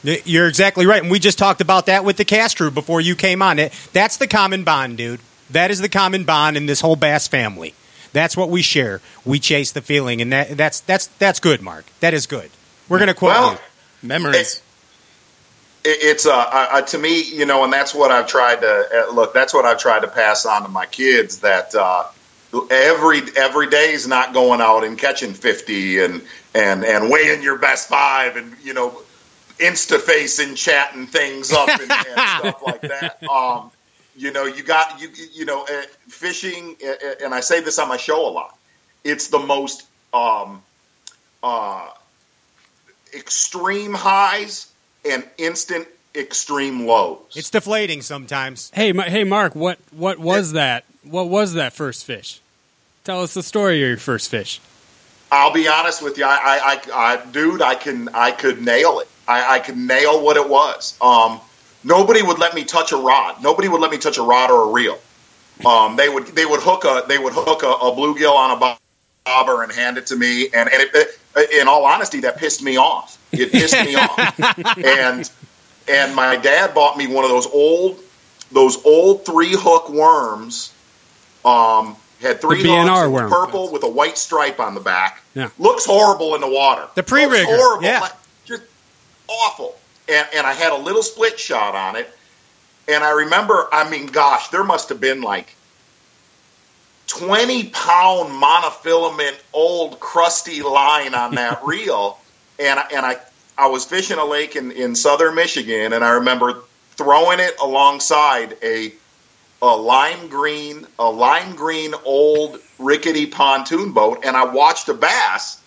You're 0.03 0.47
exactly 0.47 0.87
right, 0.87 1.01
and 1.01 1.11
we 1.11 1.19
just 1.19 1.37
talked 1.37 1.61
about 1.61 1.85
that 1.85 2.03
with 2.03 2.17
the 2.17 2.25
cast 2.25 2.57
crew 2.57 2.71
before 2.71 3.01
you 3.01 3.15
came 3.15 3.43
on. 3.43 3.59
It 3.59 3.71
that's 3.93 4.17
the 4.17 4.27
common 4.27 4.63
bond, 4.63 4.97
dude. 4.97 5.19
That 5.51 5.69
is 5.69 5.79
the 5.79 5.89
common 5.89 6.23
bond 6.23 6.57
in 6.57 6.65
this 6.65 6.81
whole 6.81 6.95
Bass 6.95 7.27
family. 7.27 7.75
That's 8.11 8.35
what 8.35 8.49
we 8.49 8.61
share. 8.63 8.99
We 9.25 9.39
chase 9.39 9.71
the 9.71 9.81
feeling, 9.81 10.21
and 10.21 10.33
that, 10.33 10.57
that's 10.57 10.81
that's 10.81 11.07
that's 11.07 11.39
good, 11.39 11.61
Mark. 11.61 11.85
That 11.99 12.15
is 12.15 12.25
good. 12.25 12.49
We're 12.89 12.97
going 12.97 13.09
to 13.09 13.13
quote 13.13 13.31
Well, 13.31 13.51
you. 13.53 14.07
Memories. 14.07 14.57
It, 14.57 14.61
it's 15.83 16.25
uh, 16.25 16.35
uh, 16.35 16.67
uh, 16.71 16.81
to 16.81 16.97
me, 16.97 17.21
you 17.21 17.45
know, 17.45 17.63
and 17.63 17.71
that's 17.71 17.93
what 17.93 18.11
I've 18.11 18.27
tried 18.27 18.61
to 18.61 19.07
uh, 19.09 19.13
look. 19.13 19.33
That's 19.33 19.53
what 19.53 19.65
I've 19.65 19.79
tried 19.79 20.01
to 20.01 20.07
pass 20.07 20.45
on 20.45 20.63
to 20.63 20.67
my 20.67 20.87
kids. 20.87 21.39
That 21.39 21.73
uh, 21.75 22.05
every 22.69 23.21
every 23.37 23.69
day 23.69 23.91
is 23.91 24.07
not 24.07 24.33
going 24.33 24.61
out 24.61 24.83
and 24.83 24.97
catching 24.97 25.33
fifty 25.33 25.99
and 25.99 26.21
and 26.53 26.83
and 26.83 27.09
weighing 27.09 27.41
your 27.41 27.57
best 27.57 27.87
five 27.87 28.35
and 28.35 28.55
you 28.63 28.73
know, 28.73 29.01
insta 29.57 29.99
facing 29.99 30.55
chatting 30.55 31.07
things 31.07 31.51
up 31.51 31.69
and, 31.69 31.91
and 31.91 31.91
stuff 32.39 32.61
like 32.65 32.81
that. 32.81 33.23
Um, 33.23 33.71
you 34.15 34.31
know, 34.31 34.45
you 34.45 34.63
got 34.63 35.01
you 35.01 35.09
you 35.33 35.45
know, 35.45 35.63
uh, 35.63 35.83
fishing, 36.07 36.75
uh, 36.83 36.89
uh, 36.89 37.13
and 37.23 37.33
I 37.33 37.39
say 37.39 37.61
this 37.61 37.79
on 37.79 37.87
my 37.87 37.97
show 37.97 38.27
a 38.27 38.31
lot. 38.31 38.57
It's 39.03 39.29
the 39.29 39.39
most 39.39 39.87
um, 40.13 40.61
uh, 41.41 41.89
extreme 43.15 43.93
highs 43.93 44.71
and 45.09 45.27
instant 45.37 45.87
extreme 46.13 46.85
lows. 46.85 47.19
It's 47.35 47.49
deflating 47.49 48.01
sometimes. 48.01 48.71
Hey, 48.73 48.93
hey, 48.93 49.23
Mark. 49.23 49.55
What 49.55 49.79
what 49.91 50.19
was 50.19 50.51
that? 50.53 50.83
What 51.03 51.29
was 51.29 51.53
that 51.53 51.73
first 51.73 52.05
fish? 52.05 52.40
Tell 53.03 53.21
us 53.21 53.33
the 53.33 53.43
story 53.43 53.81
of 53.81 53.87
your 53.87 53.97
first 53.97 54.29
fish. 54.29 54.61
I'll 55.31 55.53
be 55.53 55.67
honest 55.67 56.01
with 56.03 56.17
you, 56.17 56.25
I, 56.25 56.37
I, 56.43 56.91
I, 56.93 57.15
I 57.15 57.25
dude, 57.31 57.61
I 57.61 57.75
can, 57.75 58.09
I 58.09 58.31
could 58.31 58.61
nail 58.61 58.99
it. 58.99 59.07
I, 59.27 59.55
I 59.55 59.59
could 59.59 59.77
nail 59.77 60.23
what 60.23 60.35
it 60.35 60.47
was. 60.47 60.97
Um, 61.01 61.39
nobody 61.83 62.21
would 62.21 62.37
let 62.37 62.53
me 62.53 62.63
touch 62.65 62.91
a 62.91 62.97
rod. 62.97 63.41
Nobody 63.41 63.69
would 63.69 63.81
let 63.81 63.91
me 63.91 63.97
touch 63.97 64.17
a 64.17 64.21
rod 64.21 64.51
or 64.51 64.69
a 64.69 64.71
reel. 64.71 64.99
Um, 65.65 65.95
they 65.95 66.09
would, 66.09 66.27
they 66.27 66.45
would 66.45 66.59
hook 66.61 66.83
a, 66.85 67.05
they 67.07 67.17
would 67.17 67.33
hook 67.33 67.63
a, 67.63 67.67
a 67.67 67.95
bluegill 67.95 68.33
on 68.33 68.57
a 68.57 68.77
bobber 69.25 69.63
and 69.63 69.71
hand 69.71 69.97
it 69.97 70.07
to 70.07 70.15
me. 70.15 70.47
And, 70.47 70.69
and 70.69 70.89
it, 70.93 71.51
in 71.53 71.67
all 71.67 71.85
honesty, 71.85 72.21
that 72.21 72.37
pissed 72.37 72.61
me 72.61 72.77
off. 72.77 73.17
It 73.31 73.51
pissed 73.51 73.73
me 73.73 73.95
off. 73.95 74.77
And, 74.85 75.29
and 75.87 76.15
my 76.15 76.35
dad 76.35 76.73
bought 76.73 76.97
me 76.97 77.07
one 77.07 77.23
of 77.23 77.31
those 77.31 77.47
old, 77.47 77.99
those 78.51 78.83
old 78.85 79.25
three 79.25 79.53
hook 79.53 79.89
worms. 79.89 80.73
Um, 81.45 81.95
had 82.21 82.39
three 82.41 82.61
The 82.63 82.69
BNR 82.69 82.85
hooks, 82.87 83.01
it 83.05 83.09
was 83.09 83.21
worm. 83.21 83.29
purple 83.31 83.71
with 83.71 83.83
a 83.83 83.89
white 83.89 84.17
stripe 84.17 84.59
on 84.59 84.73
the 84.75 84.79
back. 84.81 85.21
Yeah. 85.33 85.49
Looks 85.59 85.85
horrible 85.85 86.35
in 86.35 86.41
the 86.41 86.49
water. 86.49 86.87
The 86.95 87.03
pre-rigger, 87.03 87.43
Looks 87.51 87.61
horrible. 87.61 87.83
yeah. 87.83 87.99
like, 88.01 88.11
just 88.45 88.63
awful. 89.27 89.75
And 90.09 90.27
and 90.35 90.45
I 90.47 90.53
had 90.53 90.71
a 90.73 90.77
little 90.77 91.03
split 91.03 91.39
shot 91.39 91.75
on 91.75 91.95
it. 91.95 92.09
And 92.87 93.03
I 93.03 93.11
remember, 93.11 93.67
I 93.71 93.89
mean, 93.89 94.07
gosh, 94.07 94.49
there 94.49 94.63
must 94.63 94.89
have 94.89 94.99
been 94.99 95.21
like 95.21 95.55
20 97.07 97.65
pound 97.69 98.29
monofilament 98.41 99.35
old 99.53 99.99
crusty 99.99 100.61
line 100.61 101.13
on 101.13 101.35
that 101.35 101.61
reel. 101.65 102.17
And, 102.59 102.79
I- 102.79 102.87
and 102.93 103.05
I, 103.05 103.17
I 103.57 103.67
was 103.67 103.85
fishing 103.85 104.17
a 104.17 104.25
lake 104.25 104.55
in, 104.55 104.71
in 104.71 104.95
southern 104.95 105.35
Michigan, 105.35 105.93
and 105.93 106.03
I 106.03 106.11
remember 106.11 106.63
throwing 106.91 107.39
it 107.39 107.55
alongside 107.61 108.57
a 108.63 108.93
a 109.61 109.75
lime 109.75 110.27
green, 110.27 110.85
a 110.97 111.09
lime 111.09 111.55
green 111.55 111.93
old 112.03 112.59
rickety 112.79 113.27
pontoon 113.27 113.91
boat, 113.91 114.23
and 114.25 114.35
I 114.35 114.45
watched 114.45 114.89
a 114.89 114.93
bass 114.93 115.59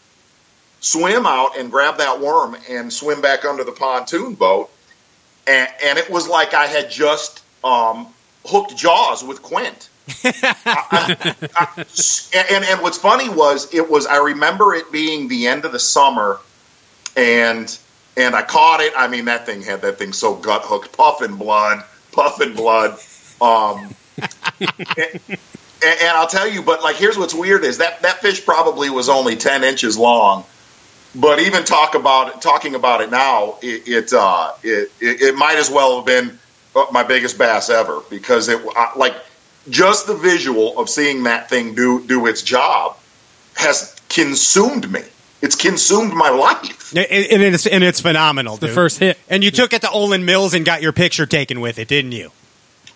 swim 0.80 1.24
out 1.26 1.56
and 1.56 1.70
grab 1.70 1.98
that 1.98 2.20
worm 2.20 2.56
and 2.68 2.92
swim 2.92 3.20
back 3.22 3.44
under 3.44 3.64
the 3.64 3.72
pontoon 3.72 4.34
boat, 4.34 4.68
and, 5.46 5.68
and 5.84 5.98
it 5.98 6.10
was 6.10 6.28
like 6.28 6.54
I 6.54 6.66
had 6.66 6.90
just 6.90 7.42
um, 7.62 8.08
hooked 8.44 8.76
jaws 8.76 9.22
with 9.24 9.42
Quint. 9.42 9.88
I- 10.24 10.44
I- 10.66 11.66
I- 11.76 12.46
and 12.50 12.64
and 12.64 12.82
what's 12.82 12.98
funny 12.98 13.28
was 13.30 13.72
it 13.72 13.88
was 13.88 14.06
I 14.06 14.16
remember 14.18 14.74
it 14.74 14.92
being 14.92 15.28
the 15.28 15.46
end 15.46 15.64
of 15.64 15.72
the 15.72 15.78
summer, 15.78 16.40
and 17.16 17.78
and 18.16 18.34
I 18.34 18.42
caught 18.42 18.80
it. 18.80 18.92
I 18.96 19.08
mean 19.08 19.26
that 19.26 19.46
thing 19.46 19.62
had 19.62 19.80
that 19.82 19.98
thing 19.98 20.12
so 20.12 20.34
gut 20.34 20.62
hooked, 20.64 20.94
puffing 20.94 21.36
blood, 21.36 21.82
puffing 22.12 22.54
blood. 22.54 22.98
Um, 23.40 23.94
and, 24.18 26.00
and 26.00 26.10
I'll 26.16 26.26
tell 26.26 26.48
you, 26.48 26.62
but 26.62 26.82
like 26.82 26.96
here's 26.96 27.18
what's 27.18 27.34
weird 27.34 27.64
is 27.64 27.78
that 27.78 28.02
that 28.02 28.20
fish 28.20 28.44
probably 28.44 28.90
was 28.90 29.08
only 29.08 29.36
ten 29.36 29.64
inches 29.64 29.98
long. 29.98 30.44
But 31.14 31.40
even 31.40 31.64
talk 31.64 31.94
about 31.94 32.42
talking 32.42 32.74
about 32.74 33.00
it 33.00 33.10
now, 33.10 33.58
it 33.62 33.86
it, 33.86 34.12
uh, 34.12 34.52
it 34.62 34.90
it 35.00 35.22
it 35.22 35.34
might 35.36 35.56
as 35.56 35.70
well 35.70 35.96
have 35.96 36.06
been 36.06 36.38
uh, 36.74 36.86
my 36.90 37.04
biggest 37.04 37.38
bass 37.38 37.70
ever 37.70 38.00
because 38.10 38.48
it 38.48 38.60
like 38.96 39.14
just 39.68 40.06
the 40.06 40.14
visual 40.14 40.78
of 40.78 40.88
seeing 40.88 41.24
that 41.24 41.48
thing 41.48 41.74
do 41.74 42.04
do 42.06 42.26
its 42.26 42.42
job 42.42 42.96
has 43.54 43.94
consumed 44.08 44.90
me. 44.90 45.02
It's 45.40 45.56
consumed 45.56 46.14
my 46.14 46.30
life. 46.30 46.96
And 46.96 47.06
and 47.06 47.42
it's, 47.42 47.66
and 47.66 47.84
it's 47.84 48.00
phenomenal. 48.00 48.56
The 48.56 48.68
first 48.68 48.98
hit. 48.98 49.18
And 49.28 49.44
you 49.44 49.50
took 49.50 49.72
it 49.72 49.82
to 49.82 49.88
Olan 49.88 50.24
Mills 50.24 50.54
and 50.54 50.64
got 50.64 50.80
your 50.80 50.92
picture 50.92 51.26
taken 51.26 51.60
with 51.60 51.78
it, 51.78 51.86
didn't 51.86 52.12
you? 52.12 52.32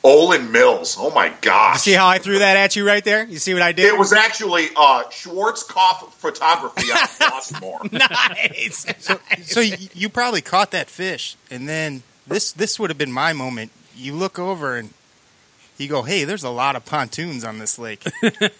Olan 0.05 0.51
Mills. 0.51 0.97
Oh 0.99 1.11
my 1.11 1.33
gosh. 1.41 1.81
See 1.81 1.93
how 1.93 2.07
I 2.07 2.19
threw 2.19 2.39
that 2.39 2.57
at 2.57 2.77
you 2.77 2.87
right 2.87 3.05
there? 3.05 3.25
You 3.27 3.39
see 3.39 3.53
what 3.53 3.63
I 3.63 3.73
did? 3.73 3.87
It 3.87 3.99
was 3.99 4.13
actually 4.13 4.67
uh, 4.77 5.05
Schwarzkopf 5.11 6.13
photography 6.13 6.91
out 6.93 7.03
of 7.11 7.19
Baltimore. 7.19 7.81
nice. 7.93 8.87
So 9.45 9.61
y- 9.61 9.77
you 9.95 10.09
probably 10.09 10.41
caught 10.41 10.71
that 10.71 10.89
fish, 10.89 11.37
and 11.51 11.69
then 11.69 12.03
this 12.27 12.53
this 12.53 12.79
would 12.79 12.91
have 12.91 12.99
been 12.99 13.13
my 13.13 13.33
moment. 13.33 13.71
You 13.97 14.15
look 14.15 14.39
over 14.39 14.77
and 14.77 14.91
you 15.79 15.89
go, 15.89 16.03
"Hey, 16.03 16.25
there's 16.25 16.45
a 16.45 16.51
lot 16.51 16.77
of 16.77 16.85
pontoons 16.85 17.45
on 17.45 17.59
this 17.59 17.79
lake." 17.79 18.05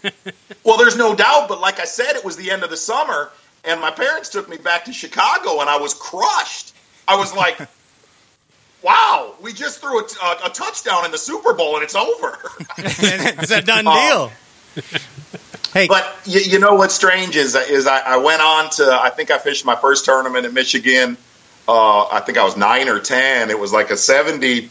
Well, 0.65 0.77
there's 0.77 0.97
no 0.99 1.15
doubt, 1.15 1.49
but 1.49 1.61
like 1.63 1.81
I 1.81 1.85
said, 1.85 2.15
it 2.17 2.25
was 2.27 2.37
the 2.37 2.51
end 2.51 2.63
of 2.63 2.69
the 2.69 2.77
summer, 2.77 3.31
and 3.65 3.81
my 3.81 3.91
parents 3.91 4.29
took 4.29 4.51
me 4.51 4.59
back 4.59 4.85
to 4.85 4.93
Chicago, 4.93 5.61
and 5.61 5.71
I 5.71 5.79
was 5.79 5.95
crushed. 5.95 6.75
I 7.07 7.17
was 7.17 7.35
like, 7.35 7.59
"Wow, 8.83 9.35
we 9.41 9.53
just 9.53 9.81
threw 9.81 10.01
a, 10.01 10.05
a, 10.23 10.47
a 10.47 10.51
touchdown 10.51 11.05
in 11.05 11.11
the 11.11 11.19
Super 11.19 11.53
Bowl, 11.55 11.75
and 11.75 11.83
it's 11.85 11.95
over." 11.95 12.39
it's 12.79 13.51
a 13.51 13.63
done 13.63 13.85
Oh. 13.87 14.31
deal. 14.75 14.83
Hey, 15.75 15.87
But 15.89 16.17
you, 16.25 16.41
you 16.41 16.59
know 16.61 16.75
what's 16.77 16.95
strange 16.95 17.37
is 17.37 17.55
is 17.55 17.87
I, 17.87 17.99
I 18.01 18.17
went 18.19 18.41
on 18.41 18.71
to 18.71 18.91
I 18.91 19.11
think 19.11 19.31
I 19.31 19.39
fished 19.39 19.65
my 19.67 19.77
first 19.77 20.05
tournament 20.05 20.47
in 20.47 20.55
Michigan. 20.55 21.17
Uh, 21.67 22.07
I 22.07 22.21
think 22.21 22.39
I 22.39 22.45
was 22.45 22.57
nine 22.57 22.89
or 22.89 23.01
ten. 23.01 23.51
It 23.51 23.59
was 23.59 23.73
like 23.75 23.91
a 23.91 23.97
70, 23.97 24.71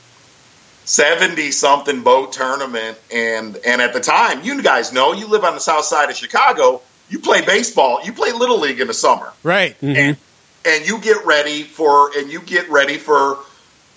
70 0.85 1.51
something 1.51 2.01
boat 2.01 2.33
tournament, 2.33 2.97
and 3.13 3.55
and 3.57 3.81
at 3.81 3.93
the 3.93 3.99
time, 3.99 4.43
you 4.43 4.63
guys 4.63 4.91
know 4.93 5.13
you 5.13 5.27
live 5.27 5.43
on 5.43 5.53
the 5.53 5.59
south 5.59 5.85
side 5.85 6.09
of 6.09 6.15
Chicago. 6.15 6.81
You 7.09 7.19
play 7.19 7.45
baseball. 7.45 8.03
You 8.03 8.13
play 8.13 8.31
little 8.31 8.59
league 8.59 8.79
in 8.81 8.87
the 8.87 8.93
summer 8.93 9.31
right. 9.43 9.75
and 9.81 10.17
and 10.65 10.87
you 10.87 10.99
get 10.99 11.25
ready 11.25 11.63
for 11.63 12.17
and 12.17 12.31
you 12.31 12.41
get 12.41 12.69
ready 12.69 12.97
for 12.97 13.37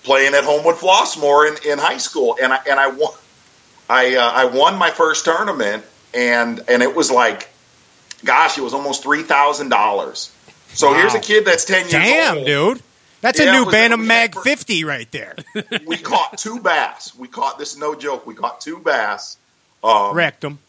playing 0.03 0.33
at 0.33 0.43
Homewood 0.43 0.75
Flossmoor 0.75 1.47
in, 1.47 1.71
in 1.71 1.77
high 1.77 1.97
school 1.97 2.37
and 2.41 2.51
I 2.53 2.59
and 2.69 2.79
I 2.79 2.87
won 2.87 3.11
I 3.89 4.15
uh, 4.15 4.31
I 4.31 4.45
won 4.45 4.77
my 4.77 4.89
first 4.91 5.25
tournament 5.25 5.83
and 6.13 6.61
and 6.67 6.81
it 6.83 6.95
was 6.95 7.11
like 7.11 7.49
gosh 8.25 8.57
it 8.57 8.61
was 8.61 8.73
almost 8.73 9.03
three 9.03 9.23
thousand 9.23 9.69
dollars 9.69 10.31
so 10.73 10.89
Wow. 10.91 10.97
here's 10.99 11.13
a 11.13 11.19
kid 11.19 11.45
that's 11.45 11.65
ten 11.65 11.81
years 11.81 11.91
Damn, 11.91 12.37
old 12.37 12.45
dude. 12.45 12.81
That's 13.21 13.39
Yeah, 13.39 13.49
a 13.49 13.51
new 13.51 13.65
was- 13.65 13.73
Bantam 13.73 14.07
Mag 14.07 14.33
had- 14.33 14.43
50 14.43 14.83
right 14.83 15.11
there. 15.11 15.35
we 15.85 15.97
caught 15.97 16.37
two 16.37 16.59
bass 16.59 17.13
we 17.15 17.27
caught 17.27 17.59
this 17.59 17.77
no 17.77 17.93
joke 17.95 18.25
we 18.25 18.33
caught 18.33 18.61
two 18.61 18.79
bass 18.79 19.37
um, 19.83 20.15
Wrecked 20.15 20.41
them. 20.41 20.59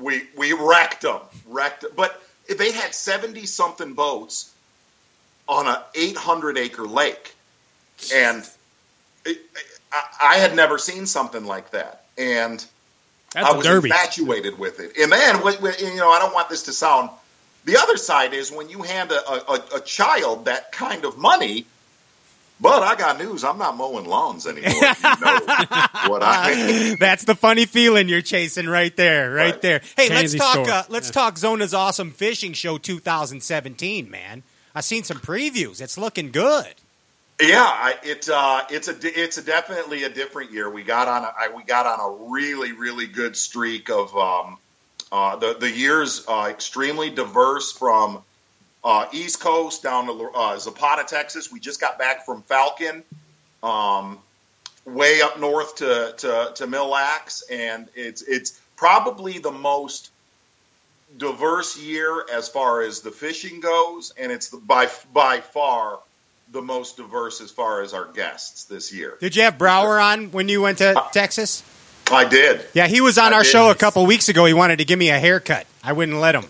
we 0.00 0.22
we 0.36 0.52
wrecked 0.52 1.02
them 1.02 1.20
wrecked 1.46 1.84
but 1.96 2.22
they 2.48 2.70
had 2.72 2.94
70 2.94 3.46
something 3.46 3.94
boats 3.94 4.52
on 5.48 5.66
a 5.66 5.84
800 5.94 6.58
acre 6.58 6.86
lake 6.86 7.31
and 8.12 8.48
it, 9.24 9.38
I, 9.92 10.02
I 10.20 10.34
had 10.36 10.56
never 10.56 10.78
seen 10.78 11.06
something 11.06 11.44
like 11.44 11.70
that 11.72 12.04
and 12.18 12.64
That's 13.34 13.46
i 13.48 13.52
a 13.52 13.56
was 13.56 13.66
derby. 13.66 13.90
infatuated 13.90 14.58
with 14.58 14.80
it 14.80 14.96
and 14.98 15.12
then 15.12 15.42
when, 15.42 15.54
when- 15.56 15.74
you 15.78 15.96
know 15.96 16.10
i 16.10 16.18
don't 16.18 16.34
want 16.34 16.48
this 16.48 16.64
to 16.64 16.72
sound 16.72 17.10
the 17.64 17.76
other 17.76 17.96
side 17.96 18.32
is 18.34 18.50
when 18.50 18.68
you 18.70 18.82
hand 18.82 19.12
a, 19.12 19.30
a, 19.32 19.64
a 19.76 19.80
child 19.80 20.46
that 20.46 20.72
kind 20.72 21.04
of 21.04 21.16
money 21.18 21.66
but 22.60 22.84
I 22.84 22.94
got 22.94 23.18
news. 23.18 23.42
I'm 23.42 23.58
not 23.58 23.76
mowing 23.76 24.04
lawns 24.04 24.46
anymore. 24.46 24.70
You 24.72 24.80
know 25.20 25.40
what 26.06 26.22
I 26.22 26.54
mean? 26.68 26.96
That's 26.96 27.24
the 27.24 27.34
funny 27.34 27.66
feeling 27.66 28.08
you're 28.08 28.22
chasing 28.22 28.68
right 28.68 28.96
there, 28.96 29.32
right, 29.32 29.50
Right. 29.54 29.62
there. 29.62 29.80
Hey, 29.96 30.08
let's 30.10 30.32
talk. 30.32 30.68
Uh, 30.68 30.84
let's 30.88 31.10
talk 31.10 31.34
Zona's 31.34 31.74
awesome 31.74 32.12
fishing 32.12 32.52
show 32.52 32.78
2017, 32.78 34.08
man. 34.08 34.44
I've 34.76 34.84
seen 34.84 35.02
some 35.02 35.18
previews. 35.18 35.80
It's 35.80 35.98
looking 35.98 36.30
good. 36.30 36.72
Yeah, 37.42 37.94
it 38.04 38.28
uh, 38.28 38.64
it's 38.70 38.88
a 38.88 38.96
it's 39.02 39.38
a 39.38 39.42
definitely 39.42 40.04
a 40.04 40.10
different 40.10 40.52
year. 40.52 40.70
We 40.70 40.84
got 40.84 41.08
on 41.08 41.24
a, 41.24 41.34
I, 41.38 41.48
we 41.56 41.64
got 41.64 41.86
on 41.86 42.00
a 42.00 42.32
really 42.32 42.72
really 42.72 43.08
good 43.08 43.36
streak 43.36 43.90
of 43.90 44.16
um, 44.16 44.58
Uh, 45.12 45.36
the 45.36 45.54
the 45.54 45.70
year's 45.70 46.26
uh, 46.26 46.46
extremely 46.50 47.10
diverse 47.10 47.72
from 47.72 48.22
uh, 48.82 49.06
East 49.12 49.40
Coast 49.40 49.82
down 49.82 50.06
to 50.06 50.30
uh, 50.34 50.58
Zapata, 50.58 51.04
Texas. 51.04 51.52
We 51.52 51.60
just 51.60 51.80
got 51.80 51.98
back 51.98 52.24
from 52.26 52.42
Falcon, 52.42 53.04
um, 53.62 54.18
way 54.86 55.20
up 55.20 55.38
north 55.38 55.76
to, 55.76 56.14
to 56.18 56.52
to 56.54 56.66
Mille 56.66 56.88
Lacs, 56.88 57.42
and 57.50 57.88
it's 57.94 58.22
it's 58.22 58.58
probably 58.76 59.38
the 59.38 59.52
most 59.52 60.10
diverse 61.18 61.78
year 61.78 62.24
as 62.32 62.48
far 62.48 62.82
as 62.82 63.00
the 63.00 63.10
fishing 63.10 63.60
goes, 63.60 64.14
and 64.18 64.32
it's 64.32 64.48
the, 64.48 64.58
by 64.58 64.88
by 65.12 65.40
far 65.40 65.98
the 66.52 66.62
most 66.62 66.98
diverse 66.98 67.40
as 67.40 67.50
far 67.50 67.80
as 67.80 67.94
our 67.94 68.04
guests 68.12 68.64
this 68.64 68.92
year. 68.92 69.16
Did 69.20 69.34
you 69.34 69.42
have 69.42 69.56
Brauer 69.58 69.98
on 69.98 70.30
when 70.32 70.48
you 70.48 70.60
went 70.60 70.78
to 70.78 71.02
Texas? 71.12 71.64
I 72.10 72.24
did. 72.24 72.60
Yeah, 72.74 72.88
he 72.88 73.00
was 73.00 73.16
on 73.16 73.32
I 73.32 73.36
our 73.36 73.42
did. 73.42 73.48
show 73.48 73.70
a 73.70 73.74
couple 73.74 74.04
weeks 74.04 74.28
ago. 74.28 74.44
He 74.44 74.52
wanted 74.52 74.78
to 74.78 74.84
give 74.84 74.98
me 74.98 75.08
a 75.08 75.18
haircut. 75.18 75.66
I 75.82 75.94
wouldn't 75.94 76.18
let 76.18 76.34
him. 76.34 76.44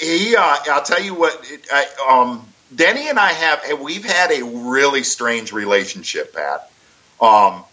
He, 0.00 0.36
uh, 0.36 0.56
I'll 0.70 0.82
tell 0.82 1.02
you 1.02 1.14
what, 1.14 1.38
it, 1.50 1.66
I, 1.70 1.86
um, 2.08 2.46
Denny 2.74 3.08
and 3.08 3.18
I 3.18 3.32
have 3.32 3.80
we've 3.80 4.04
had 4.04 4.32
a 4.32 4.44
really 4.44 5.02
strange 5.02 5.52
relationship, 5.52 6.34
Pat. 6.34 6.70
Um, 7.20 7.64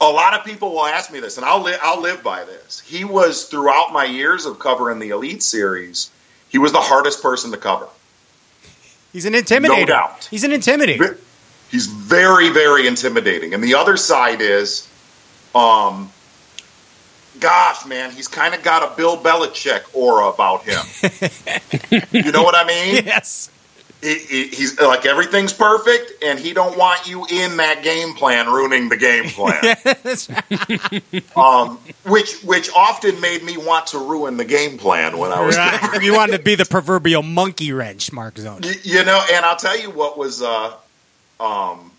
a 0.00 0.04
lot 0.04 0.38
of 0.38 0.44
people 0.44 0.72
will 0.72 0.86
ask 0.86 1.10
me 1.10 1.20
this, 1.20 1.36
and 1.36 1.46
I'll 1.46 1.62
li- 1.62 1.76
I'll 1.80 2.00
live 2.00 2.22
by 2.22 2.44
this. 2.44 2.80
He 2.80 3.04
was 3.04 3.44
throughout 3.44 3.92
my 3.92 4.04
years 4.04 4.44
of 4.46 4.58
covering 4.58 4.98
the 4.98 5.10
Elite 5.10 5.42
Series, 5.42 6.10
he 6.48 6.58
was 6.58 6.72
the 6.72 6.80
hardest 6.80 7.22
person 7.22 7.50
to 7.52 7.56
cover. 7.56 7.88
He's 9.14 9.26
an 9.26 9.32
intimidator. 9.32 9.68
No 9.68 9.84
doubt. 9.86 10.24
He's 10.28 10.42
an 10.42 10.50
intimidator. 10.50 11.16
He's 11.70 11.86
very, 11.86 12.50
very 12.50 12.88
intimidating. 12.88 13.54
And 13.54 13.62
the 13.62 13.76
other 13.76 13.96
side 13.96 14.40
is, 14.40 14.88
um, 15.54 16.10
gosh, 17.38 17.86
man, 17.86 18.10
he's 18.10 18.26
kind 18.26 18.54
of 18.54 18.64
got 18.64 18.92
a 18.92 18.96
Bill 18.96 19.16
Belichick 19.16 19.82
aura 19.94 20.26
about 20.26 20.64
him. 20.64 20.84
you 22.10 22.32
know 22.32 22.42
what 22.42 22.56
I 22.56 22.66
mean? 22.66 23.04
Yes. 23.06 23.50
He, 24.04 24.18
he, 24.18 24.46
he's 24.48 24.78
like 24.78 25.06
everything's 25.06 25.54
perfect, 25.54 26.22
and 26.22 26.38
he 26.38 26.52
don't 26.52 26.76
want 26.76 27.08
you 27.08 27.24
in 27.24 27.56
that 27.56 27.82
game 27.82 28.12
plan, 28.12 28.48
ruining 28.48 28.90
the 28.90 28.98
game 28.98 29.24
plan. 29.30 29.76
um, 31.36 31.78
which 32.04 32.42
which 32.42 32.70
often 32.74 33.18
made 33.22 33.42
me 33.42 33.56
want 33.56 33.86
to 33.88 33.98
ruin 33.98 34.36
the 34.36 34.44
game 34.44 34.76
plan 34.76 35.16
when 35.16 35.32
I 35.32 35.40
was 35.40 35.56
Right. 35.56 36.02
you 36.02 36.12
wanted 36.14 36.36
to 36.36 36.42
be 36.42 36.54
the 36.54 36.66
proverbial 36.66 37.22
monkey 37.22 37.72
wrench, 37.72 38.12
Mark 38.12 38.36
Zone. 38.36 38.60
Y- 38.62 38.74
you 38.82 39.04
know, 39.04 39.24
and 39.32 39.42
I'll 39.42 39.56
tell 39.56 39.78
you 39.78 39.88
what 39.90 40.18
was 40.18 40.42
uh, 40.42 40.74
um, 41.40 41.90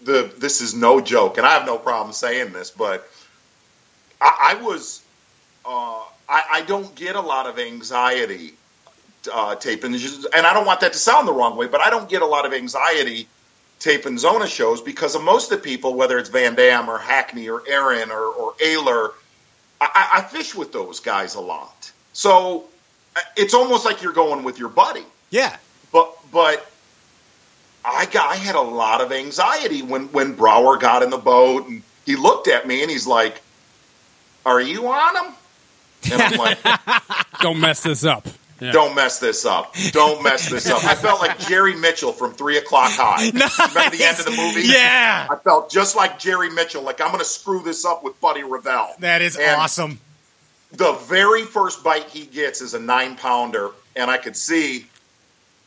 the 0.00 0.32
this 0.38 0.62
is 0.62 0.74
no 0.74 1.02
joke, 1.02 1.36
and 1.36 1.46
I 1.46 1.50
have 1.50 1.66
no 1.66 1.76
problem 1.76 2.14
saying 2.14 2.54
this, 2.54 2.70
but 2.70 3.06
I, 4.18 4.54
I 4.58 4.62
was 4.62 5.02
uh, 5.66 6.02
I, 6.26 6.42
I 6.52 6.62
don't 6.62 6.94
get 6.94 7.16
a 7.16 7.20
lot 7.20 7.46
of 7.46 7.58
anxiety 7.58 8.54
uh, 9.32 9.54
taping, 9.56 9.94
and 9.94 10.46
I 10.46 10.52
don't 10.54 10.66
want 10.66 10.80
that 10.80 10.92
to 10.92 10.98
sound 10.98 11.26
the 11.28 11.32
wrong 11.32 11.56
way, 11.56 11.66
but 11.66 11.80
I 11.80 11.90
don't 11.90 12.08
get 12.08 12.22
a 12.22 12.26
lot 12.26 12.46
of 12.46 12.52
anxiety 12.52 13.26
taping 13.78 14.18
Zona 14.18 14.46
shows 14.46 14.80
because 14.82 15.14
of 15.14 15.22
most 15.22 15.50
of 15.50 15.58
the 15.58 15.64
people, 15.64 15.94
whether 15.94 16.18
it's 16.18 16.28
Van 16.28 16.54
Dam 16.54 16.88
or 16.88 16.98
Hackney 16.98 17.48
or 17.48 17.62
Aaron 17.66 18.10
or, 18.10 18.22
or 18.24 18.52
Ayler, 18.54 19.12
I, 19.80 19.88
I 19.94 20.18
I 20.18 20.22
fish 20.22 20.54
with 20.54 20.72
those 20.72 21.00
guys 21.00 21.34
a 21.34 21.40
lot. 21.40 21.90
So 22.12 22.64
uh, 23.16 23.20
it's 23.36 23.54
almost 23.54 23.84
like 23.84 24.02
you're 24.02 24.12
going 24.12 24.44
with 24.44 24.58
your 24.58 24.68
buddy 24.68 25.04
Yeah. 25.30 25.56
but 25.92 26.14
but 26.30 26.70
I 27.84 28.06
got 28.06 28.30
I 28.30 28.36
had 28.36 28.54
a 28.54 28.60
lot 28.60 29.00
of 29.00 29.10
anxiety 29.12 29.82
when 29.82 30.08
when 30.12 30.34
Brauer 30.34 30.76
got 30.76 31.02
in 31.02 31.10
the 31.10 31.18
boat 31.18 31.66
and 31.68 31.82
he 32.04 32.16
looked 32.16 32.48
at 32.48 32.66
me 32.66 32.82
and 32.82 32.90
he's 32.90 33.06
like, 33.06 33.40
"Are 34.44 34.60
you 34.60 34.88
on 34.88 35.16
him?" 35.16 35.34
And 36.12 36.22
I'm 36.22 36.38
like, 36.38 36.58
Don't 37.40 37.60
mess 37.60 37.82
this 37.82 38.04
up. 38.04 38.26
Yeah. 38.60 38.72
"Don't 38.72 38.94
mess 38.94 39.18
this 39.20 39.44
up! 39.46 39.74
Don't 39.92 40.22
mess 40.22 40.48
this 40.50 40.68
up!" 40.68 40.84
I 40.84 40.94
felt 40.94 41.20
like 41.20 41.38
Jerry 41.38 41.74
Mitchell 41.76 42.12
from 42.12 42.32
Three 42.34 42.58
O'clock 42.58 42.90
High. 42.92 43.26
Remember 43.32 43.96
the 43.96 44.04
end 44.04 44.18
of 44.18 44.24
the 44.26 44.30
movie? 44.32 44.62
Yeah. 44.68 45.26
I 45.30 45.36
felt 45.36 45.70
just 45.70 45.96
like 45.96 46.18
Jerry 46.18 46.50
Mitchell. 46.50 46.82
Like 46.82 47.00
I'm 47.00 47.08
going 47.08 47.18
to 47.20 47.24
screw 47.24 47.62
this 47.62 47.84
up 47.84 48.04
with 48.04 48.20
Buddy 48.20 48.42
Revell. 48.42 48.94
That 49.00 49.22
is 49.22 49.36
And 49.36 49.56
awesome. 49.60 49.98
the 50.72 50.92
very 50.92 51.42
first 51.42 51.82
bite 51.82 52.04
he 52.10 52.26
gets 52.26 52.60
is 52.60 52.74
a 52.74 52.80
nine 52.80 53.16
pounder, 53.16 53.70
and 53.96 54.10
I 54.10 54.18
could 54.18 54.36
see 54.36 54.86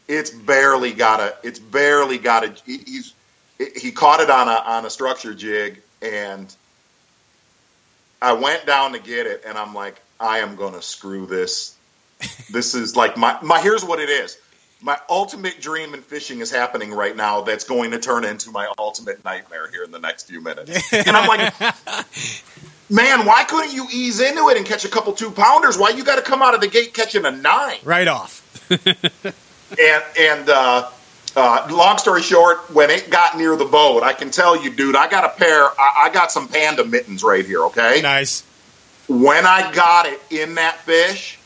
it's 0.08 0.30
barely 0.30 0.92
got 0.94 1.20
a. 1.20 1.36
It's 1.44 1.60
barely 1.60 2.18
got 2.20 2.44
a. 2.46 2.54
he- 2.66 2.78
He's 2.86 3.14
he 3.78 3.92
caught 3.92 4.20
it 4.20 4.30
on 4.30 4.48
a 4.50 4.52
on 4.52 4.86
a 4.86 4.90
structure 4.90 5.34
jig, 5.34 5.82
and 6.02 6.54
I 8.22 8.34
went 8.34 8.66
down 8.66 8.94
to 8.94 9.00
get 9.00 9.26
it, 9.28 9.44
and 9.46 9.58
I'm 9.58 9.74
like, 9.74 10.02
I 10.20 10.40
am 10.40 10.56
gonna 10.56 10.82
screw 10.82 11.26
this. 11.26 11.76
This 12.52 12.76
is 12.76 12.96
like 12.96 13.18
my 13.18 13.38
my. 13.42 13.60
Here's 13.62 13.84
what 13.84 14.00
it 14.00 14.10
is. 14.10 14.38
My 14.82 14.98
ultimate 15.10 15.62
dream 15.62 15.94
in 15.94 16.02
fishing 16.02 16.40
is 16.42 16.52
happening 16.52 16.92
right 16.92 17.16
now. 17.16 17.42
That's 17.42 17.64
going 17.64 17.92
to 17.92 18.00
turn 18.00 18.26
into 18.26 18.52
my 18.52 18.68
ultimate 18.78 19.24
nightmare 19.24 19.70
here 19.72 19.84
in 19.84 19.92
the 19.92 20.00
next 20.00 20.28
few 20.28 20.42
minutes. 20.42 20.92
And 20.94 21.16
I'm 21.16 21.26
like, 21.28 21.54
man, 22.90 23.26
why 23.26 23.46
couldn't 23.46 23.74
you 23.74 23.88
ease 23.92 24.20
into 24.20 24.50
it 24.50 24.58
and 24.58 24.66
catch 24.66 24.84
a 24.84 24.90
couple 24.90 25.14
two 25.14 25.32
pounders? 25.32 25.78
Why 25.78 25.90
you 25.92 26.04
got 26.04 26.18
to 26.18 26.22
come 26.22 26.42
out 26.42 26.54
of 26.54 26.60
the 26.62 26.68
gate 26.68 26.94
catching 26.94 27.24
a 27.26 27.32
nine? 27.32 27.78
Right 27.84 28.08
off. 28.08 28.42
And 29.80 30.04
and 30.20 30.50
uh, 30.50 30.90
uh, 31.36 31.68
long 31.72 31.98
story 31.98 32.22
short, 32.22 32.70
when 32.72 32.92
it 32.92 33.10
got 33.10 33.36
near 33.38 33.56
the 33.56 33.66
boat, 33.66 34.04
I 34.04 34.14
can 34.14 34.30
tell 34.30 34.62
you, 34.62 34.70
dude, 34.70 34.96
I 34.96 35.10
got 35.10 35.24
a 35.26 35.30
pair. 35.30 35.64
I, 35.64 36.04
I 36.06 36.10
got 36.14 36.32
some 36.32 36.48
panda 36.48 36.86
mittens 36.86 37.24
right 37.24 37.44
here. 37.44 37.64
Okay, 37.66 38.02
Nice. 38.04 38.44
when 39.08 39.48
I 39.48 39.72
got 39.74 40.06
it 40.06 40.22
in 40.30 40.56
that 40.56 40.78
fish, 40.82 41.40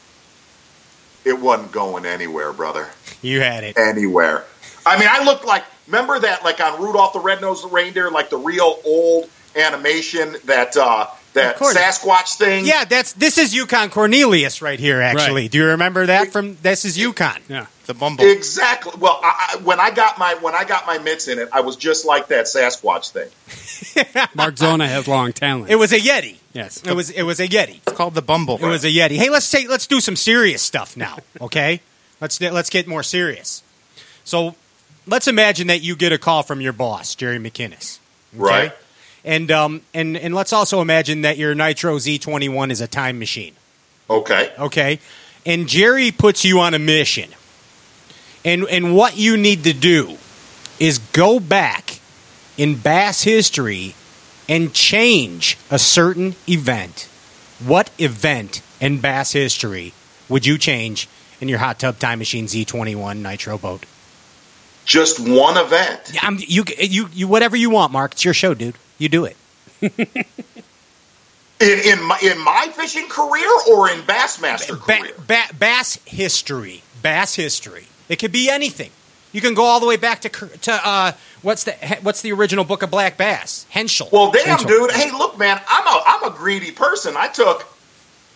it 1.28 1.40
wasn't 1.40 1.72
going 1.72 2.06
anywhere, 2.06 2.54
brother. 2.54 2.88
You 3.22 3.42
had 3.42 3.64
it. 3.64 3.78
Anywhere. 3.78 4.46
I 4.86 4.98
mean, 4.98 5.10
I 5.12 5.24
looked 5.24 5.46
like 5.46 5.66
remember 5.88 6.20
that 6.20 6.44
like 6.44 6.62
on 6.62 6.82
Rudolph 6.82 7.14
the 7.14 7.20
Red-Nosed 7.20 7.70
Reindeer, 7.72 8.10
like 8.10 8.30
the 8.30 8.38
real 8.38 8.80
old 8.86 9.30
animation 9.56 10.38
that 10.46 10.78
uh, 10.78 11.08
that 11.34 11.56
Of. 11.62 11.68
Sasquatch 11.76 12.38
thing. 12.38 12.66
Yeah, 12.66 12.86
that's 12.86 13.14
this 13.14 13.38
is 13.38 13.54
Yukon 13.54 13.90
Cornelius 13.90 14.62
right 14.62 14.80
here. 14.80 15.02
Actually, 15.02 15.44
Right. 15.44 15.52
do 15.52 15.58
you 15.60 15.66
remember 15.66 16.06
that 16.08 16.32
from 16.32 16.58
This 16.62 16.86
is 16.86 16.98
Yukon? 16.98 17.42
Yeah. 17.48 17.68
The 17.86 17.94
bumble. 17.94 18.26
Exactly. 18.26 18.92
Well, 19.00 19.18
I, 19.24 19.54
I, 19.54 19.62
when 19.64 19.80
I 19.80 19.92
got 19.92 20.18
my 20.20 20.34
when 20.36 20.54
I 20.56 20.66
got 20.66 20.86
my 20.86 20.98
mitts 20.98 21.28
in 21.30 21.40
it, 21.40 21.48
I 21.54 21.62
was 21.62 21.78
just 21.78 22.06
like 22.06 22.28
that 22.28 22.46
Sasquatch 22.46 23.12
thing. 23.12 24.26
Mark 24.36 24.58
Zona 24.58 24.88
has 24.88 25.08
long 25.08 25.32
talent. 25.32 25.70
It 25.70 25.78
was 25.78 25.94
a 25.94 26.00
Yeti. 26.00 26.36
Yes. 26.54 26.82
It 26.84 26.94
was 26.94 27.10
it 27.12 27.24
was 27.24 27.40
a 27.40 27.48
Yeti. 27.48 27.80
It's 27.88 27.96
called 27.96 28.14
the 28.14 28.22
bumble. 28.22 28.56
It 28.58 28.66
was 28.68 28.84
a 28.84 28.92
Yeti. 28.92 29.16
Hey, 29.16 29.30
let's 29.30 29.50
take 29.50 29.70
let's 29.70 29.88
do 29.88 30.00
some 30.02 30.16
serious 30.18 30.62
stuff 30.62 30.98
now, 30.98 31.18
okay? 31.40 31.82
let's 32.20 32.42
let's 32.42 32.70
get 32.70 32.88
more 32.88 33.04
serious. 33.04 33.64
So, 34.24 34.56
let's 35.06 35.28
imagine 35.28 35.68
that 35.68 35.82
you 35.82 35.96
get 35.96 36.12
a 36.12 36.18
call 36.18 36.44
from 36.44 36.60
your 36.60 36.74
boss, 36.74 37.16
Jerry 37.16 37.40
McKinnis, 37.40 38.00
okay? 38.34 38.44
Right. 38.44 38.74
And 39.28 39.52
um 39.52 39.82
and 39.94 40.16
and 40.18 40.34
let's 40.34 40.54
also 40.54 40.80
imagine 40.82 41.22
that 41.22 41.38
your 41.38 41.54
Nitro 41.54 41.98
Z21 41.98 42.72
is 42.72 42.80
a 42.82 42.88
time 42.88 43.20
machine, 43.20 43.54
Okay. 44.10 44.52
okay? 44.58 45.00
And 45.46 45.68
Jerry 45.68 46.12
puts 46.12 46.46
you 46.46 46.62
on 46.62 46.74
a 46.74 46.80
mission. 46.80 47.30
And 48.46 48.64
and 48.70 48.96
what 48.96 49.18
you 49.18 49.36
need 49.36 49.66
to 49.66 49.74
do 49.74 50.18
is 50.80 51.00
go 51.12 51.40
back 51.42 52.00
in 52.58 52.76
bass 52.76 53.24
history 53.24 53.96
and 54.48 54.74
change 54.74 55.58
a 55.70 55.78
certain 55.78 56.36
event. 56.48 57.10
What 57.60 57.90
event 58.00 58.62
in 58.80 59.02
bass 59.02 59.34
history 59.34 59.92
would 60.30 60.46
you 60.46 60.58
change 60.58 61.10
in 61.42 61.50
your 61.50 61.60
hot 61.60 61.80
tub 61.80 62.00
time 62.00 62.20
machine 62.20 62.46
Z21 62.46 63.18
nitro 63.18 63.58
boat? 63.58 63.86
Just 64.86 65.20
one 65.20 65.58
event. 65.58 66.00
Yeah, 66.14 66.22
I'm, 66.24 66.38
you, 66.40 66.64
you, 66.80 67.10
you, 67.12 67.28
whatever 67.28 67.58
you 67.58 67.70
want, 67.70 67.92
Mark. 67.92 68.14
It's 68.14 68.24
your 68.24 68.34
show, 68.34 68.54
dude. 68.54 68.76
You 68.98 69.10
do 69.10 69.26
it. 69.26 69.38
In 71.60 71.80
in 71.80 72.04
my, 72.04 72.20
in 72.22 72.38
my 72.44 72.68
fishing 72.72 73.08
career 73.10 73.50
or 73.70 73.90
in 73.90 74.00
Bassmaster 74.02 74.78
Ba- 74.86 75.00
career. 75.00 75.14
ba- 75.28 75.54
bass 75.58 75.98
history. 76.06 76.84
Bass 77.02 77.34
history. 77.36 77.88
It 78.10 78.18
could 78.18 78.32
be 78.32 78.48
anything. 78.50 78.92
You 79.32 79.42
can 79.42 79.56
go 79.56 79.64
all 79.64 79.80
the 79.80 79.88
way 79.88 79.98
back 79.98 80.22
to 80.22 80.30
to 80.30 80.72
uh, 80.88 81.12
what's 81.42 81.64
the 81.64 81.72
what's 82.04 82.22
the 82.22 82.32
original 82.34 82.64
book 82.64 82.84
of 82.84 82.92
black 82.92 83.18
bass? 83.18 83.66
Henshall. 83.74 84.12
Well, 84.12 84.32
damn, 84.32 84.58
Henshall. 84.60 84.68
dude. 84.68 84.92
Hey, 84.92 85.12
look, 85.12 85.38
man. 85.40 85.60
I'm 85.68 85.88
a 85.88 86.04
I'm 86.06 86.24
a 86.32 86.36
greedy 86.36 86.72
person. 86.72 87.16
I 87.18 87.28
took 87.28 87.66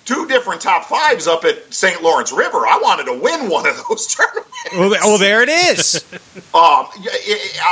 two 0.05 0.27
different 0.27 0.61
top 0.61 0.85
fives 0.85 1.27
up 1.27 1.45
at 1.45 1.71
St. 1.71 2.01
Lawrence 2.01 2.31
River. 2.31 2.57
I 2.57 2.79
wanted 2.81 3.05
to 3.05 3.13
win 3.19 3.49
one 3.49 3.67
of 3.67 3.79
those 3.87 4.07
tournaments. 4.15 4.49
Well, 4.73 4.89
well, 4.89 5.17
there 5.19 5.43
it 5.43 5.49
is. 5.49 6.03
Um, 6.53 6.87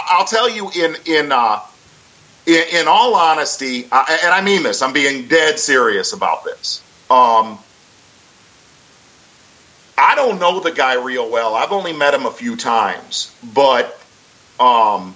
I'll 0.09 0.25
tell 0.25 0.49
you 0.49 0.69
in 0.75 0.95
in 1.05 1.31
uh, 1.31 1.59
in, 2.49 2.81
in 2.81 2.87
all 2.87 3.15
honesty, 3.15 3.87
I, 3.91 4.19
and 4.23 4.33
I 4.33 4.41
mean 4.41 4.63
this, 4.63 4.81
I'm 4.81 4.93
being 4.93 5.27
dead 5.27 5.59
serious 5.59 6.13
about 6.13 6.43
this. 6.43 6.81
Um, 7.09 7.59
I 9.97 10.15
don't 10.15 10.39
know 10.39 10.59
the 10.59 10.71
guy 10.71 10.95
real 10.95 11.29
well. 11.29 11.55
I've 11.55 11.71
only 11.71 11.93
met 11.93 12.13
him 12.13 12.25
a 12.25 12.31
few 12.31 12.55
times, 12.55 13.33
but 13.53 13.85
um, 14.59 15.15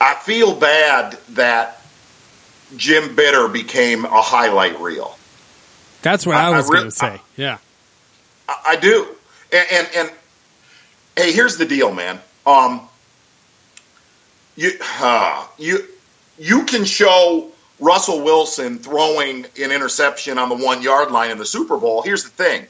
I 0.00 0.14
feel 0.22 0.54
bad 0.54 1.18
that 1.30 1.80
Jim 2.76 3.14
Bitter 3.16 3.48
became 3.48 4.04
a 4.04 4.22
highlight 4.22 4.80
reel. 4.80 5.16
That's 6.02 6.24
what 6.24 6.36
I, 6.36 6.46
I- 6.48 6.52
I 6.52 6.56
was 6.56 6.68
re- 6.70 6.76
going 6.78 6.90
to 6.90 6.96
say. 6.96 7.20
yeah. 7.36 7.58
I, 8.48 8.62
I 8.68 8.76
do. 8.76 9.08
And, 9.52 9.66
and 9.72 9.88
and 9.96 10.10
hey, 11.16 11.32
here's 11.32 11.56
the 11.56 11.66
deal, 11.66 11.92
man. 11.92 12.20
Um, 12.46 12.80
you 14.56 14.72
uh, 14.80 15.46
you 15.58 15.86
you 16.38 16.64
can 16.64 16.84
show 16.84 17.50
Russell 17.78 18.22
Wilson 18.22 18.78
throwing 18.78 19.44
an 19.60 19.70
interception 19.70 20.38
on 20.38 20.48
the 20.48 20.56
one 20.56 20.82
yard 20.82 21.10
line 21.10 21.30
in 21.30 21.38
the 21.38 21.46
Super 21.46 21.76
Bowl. 21.76 22.02
Here's 22.02 22.24
the 22.24 22.30
thing: 22.30 22.66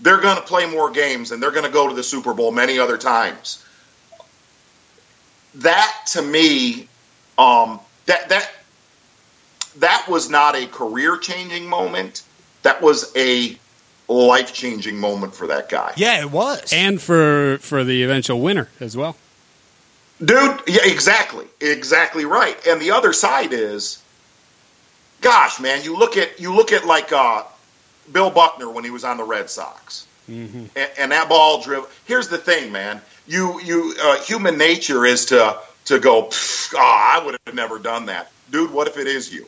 they're 0.00 0.20
going 0.20 0.36
to 0.36 0.42
play 0.42 0.70
more 0.70 0.90
games 0.90 1.32
and 1.32 1.42
they're 1.42 1.50
going 1.50 1.64
to 1.64 1.70
go 1.70 1.88
to 1.88 1.94
the 1.94 2.02
Super 2.02 2.34
Bowl 2.34 2.52
many 2.52 2.78
other 2.78 2.98
times. 2.98 3.64
That 5.56 5.92
to 6.12 6.22
me, 6.22 6.88
um, 7.38 7.80
that 8.06 8.28
that 8.28 8.50
that 9.78 10.06
was 10.08 10.30
not 10.30 10.54
a 10.54 10.66
career 10.66 11.16
changing 11.18 11.68
moment. 11.68 12.22
That 12.62 12.82
was 12.82 13.12
a 13.16 13.56
life 14.08 14.52
changing 14.52 14.98
moment 14.98 15.34
for 15.34 15.48
that 15.48 15.68
guy. 15.68 15.92
Yeah, 15.96 16.20
it 16.20 16.30
was. 16.30 16.72
And 16.72 17.00
for 17.00 17.58
for 17.58 17.84
the 17.84 18.02
eventual 18.02 18.40
winner 18.40 18.68
as 18.80 18.96
well. 18.96 19.16
Dude, 20.24 20.60
yeah, 20.66 20.84
exactly. 20.84 21.46
Exactly 21.60 22.24
right. 22.24 22.56
And 22.66 22.80
the 22.80 22.92
other 22.92 23.12
side 23.12 23.52
is 23.52 24.02
gosh, 25.20 25.60
man, 25.60 25.82
you 25.82 25.96
look 25.96 26.16
at 26.16 26.40
you 26.40 26.54
look 26.54 26.72
at 26.72 26.86
like 26.86 27.12
uh, 27.12 27.42
Bill 28.12 28.30
Buckner 28.30 28.70
when 28.70 28.84
he 28.84 28.90
was 28.90 29.04
on 29.04 29.16
the 29.16 29.24
Red 29.24 29.50
Sox. 29.50 30.06
And, 30.76 30.90
and 30.98 31.12
that 31.12 31.28
ball 31.28 31.62
driven. 31.62 31.88
Here's 32.04 32.28
the 32.28 32.38
thing, 32.38 32.72
man. 32.72 33.00
You 33.26 33.60
you 33.60 33.94
uh, 34.02 34.22
human 34.22 34.58
nature 34.58 35.04
is 35.04 35.26
to 35.26 35.58
to 35.86 35.98
go, 35.98 36.30
oh, 36.30 36.74
I 36.74 37.22
would 37.24 37.36
have 37.46 37.54
never 37.54 37.78
done 37.78 38.06
that. 38.06 38.30
Dude, 38.50 38.72
what 38.72 38.88
if 38.88 38.98
it 38.98 39.06
is 39.06 39.32
you? 39.32 39.46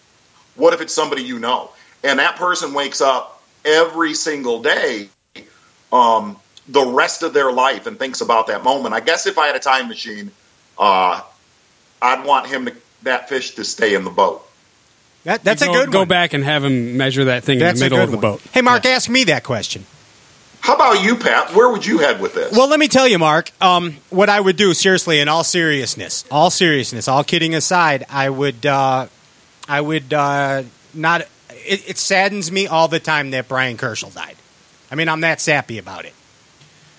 What 0.55 0.75
if 0.75 0.81
it's 0.81 0.93
somebody 0.93 1.23
you 1.23 1.39
know? 1.39 1.71
And 2.05 2.19
that 2.19 2.37
person 2.37 2.75
wakes 2.75 3.01
up 3.01 3.43
every 3.65 4.15
single 4.15 4.63
day 4.63 5.09
um, 5.93 6.37
the 6.69 6.85
rest 6.85 7.23
of 7.23 7.33
their 7.33 7.51
life 7.51 7.87
and 7.87 7.99
thinks 7.99 8.21
about 8.21 8.49
that 8.49 8.63
moment. 8.63 8.95
I 8.95 9.01
guess 9.01 9.27
if 9.27 9.39
I 9.39 9.47
had 9.47 9.57
a 9.57 9.61
time 9.61 9.89
machine, 9.89 10.31
uh, 10.79 11.21
I'd 12.01 12.25
want 12.25 12.47
him 12.47 12.67
to 12.67 12.75
that 13.03 13.29
fish 13.29 13.53
to 13.53 13.65
stay 13.65 13.95
in 13.95 14.05
the 14.05 14.11
boat. 14.11 14.45
That, 15.25 15.45
that's 15.45 15.65
go, 15.65 15.71
a 15.71 15.75
good 15.75 15.93
Go 15.93 15.99
one. 16.01 16.09
back 16.09 16.33
and 16.33 16.43
have 16.45 16.65
him 16.65 16.97
measure 16.97 17.27
that 17.27 17.45
thing 17.45 17.59
That's 17.59 17.81
in 17.81 17.91
the 17.91 17.97
middle 17.97 18.05
of 18.05 18.11
the 18.11 18.17
one. 18.17 18.23
boat. 18.39 18.43
Hey, 18.53 18.63
Mark, 18.63 18.87
ask 18.87 19.11
me 19.11 19.25
that 19.25 19.45
question. 19.45 19.85
How 20.61 20.75
about 20.75 21.03
you, 21.05 21.17
Pat? 21.17 21.55
Where 21.55 21.69
would 21.71 21.87
you 21.87 21.99
head 21.99 22.21
with 22.21 22.35
this? 22.35 22.53
Well, 22.53 22.69
let 22.69 22.81
me 22.81 22.89
tell 22.89 23.07
you, 23.07 23.19
Mark. 23.19 23.51
Um, 23.61 23.97
what 24.11 24.29
I 24.29 24.41
would 24.41 24.57
do, 24.57 24.75
seriously, 24.75 25.21
in 25.21 25.29
all 25.29 25.45
seriousness, 25.45 26.25
all 26.31 26.51
seriousness, 26.51 27.09
all 27.09 27.23
kidding 27.25 27.55
aside, 27.55 28.05
I 28.11 28.29
would, 28.31 28.67
uh, 28.67 29.07
I 29.69 29.81
would 29.81 30.13
uh, 30.13 30.65
not. 30.95 31.23
It, 31.51 31.91
it 31.91 31.99
saddens 31.99 32.51
me 32.51 32.67
all 32.67 32.89
the 32.89 33.01
time 33.01 33.31
that 33.31 33.49
Bryan 33.49 33.77
Kerchal 33.77 34.13
died. 34.15 34.37
I 34.91 34.95
mean, 34.95 35.09
I'm 35.09 35.21
that 35.21 35.41
sappy 35.41 35.79
about 35.79 36.07
it. 36.07 36.15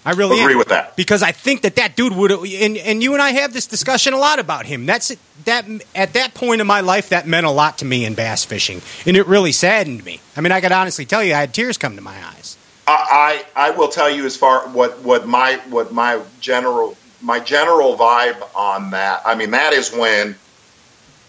I 0.10 0.14
really 0.14 0.40
Agree 0.40 0.54
am. 0.54 0.58
with 0.58 0.70
that. 0.70 0.96
because 0.96 1.22
I 1.22 1.32
think 1.32 1.62
that 1.62 1.76
that 1.76 1.96
dude 1.96 2.14
would. 2.16 2.32
And, 2.32 2.78
and 2.78 3.04
you 3.04 3.14
and 3.14 3.22
I 3.22 3.30
have 3.30 3.54
this 3.54 3.68
discussion 3.68 4.14
a 4.14 4.18
lot 4.18 4.40
about 4.40 4.66
him. 4.66 4.88
That's 4.88 5.16
that 5.46 5.68
at 5.94 6.14
that 6.14 6.34
point 6.34 6.62
in 6.62 6.68
my 6.68 6.82
life 6.82 7.10
that 7.10 7.28
meant 7.28 7.46
a 7.46 7.52
lot 7.52 7.78
to 7.80 7.86
me 7.86 8.06
in 8.06 8.16
bass 8.16 8.44
fishing, 8.44 8.82
and 9.06 9.16
it 9.16 9.28
really 9.28 9.52
saddened 9.52 10.04
me. 10.04 10.20
I 10.36 10.42
mean, 10.42 10.52
I 10.52 10.62
could 10.62 10.72
honestly 10.72 11.06
tell 11.06 11.24
you, 11.24 11.36
I 11.36 11.42
had 11.42 11.54
tears 11.54 11.78
come 11.78 11.96
to 11.96 12.02
my 12.02 12.16
eyes. 12.26 12.58
I, 12.88 13.44
I 13.56 13.68
I 13.68 13.70
will 13.72 13.90
tell 13.90 14.10
you 14.10 14.26
as 14.26 14.36
far 14.36 14.68
what 14.70 15.00
what 15.02 15.28
my 15.28 15.62
what 15.70 15.94
my 15.94 16.20
general 16.42 16.98
my 17.22 17.40
general 17.40 17.96
vibe 17.96 18.42
on 18.56 18.90
that. 18.92 19.22
I 19.26 19.36
mean, 19.36 19.52
that 19.52 19.74
is 19.74 19.94
when, 19.94 20.36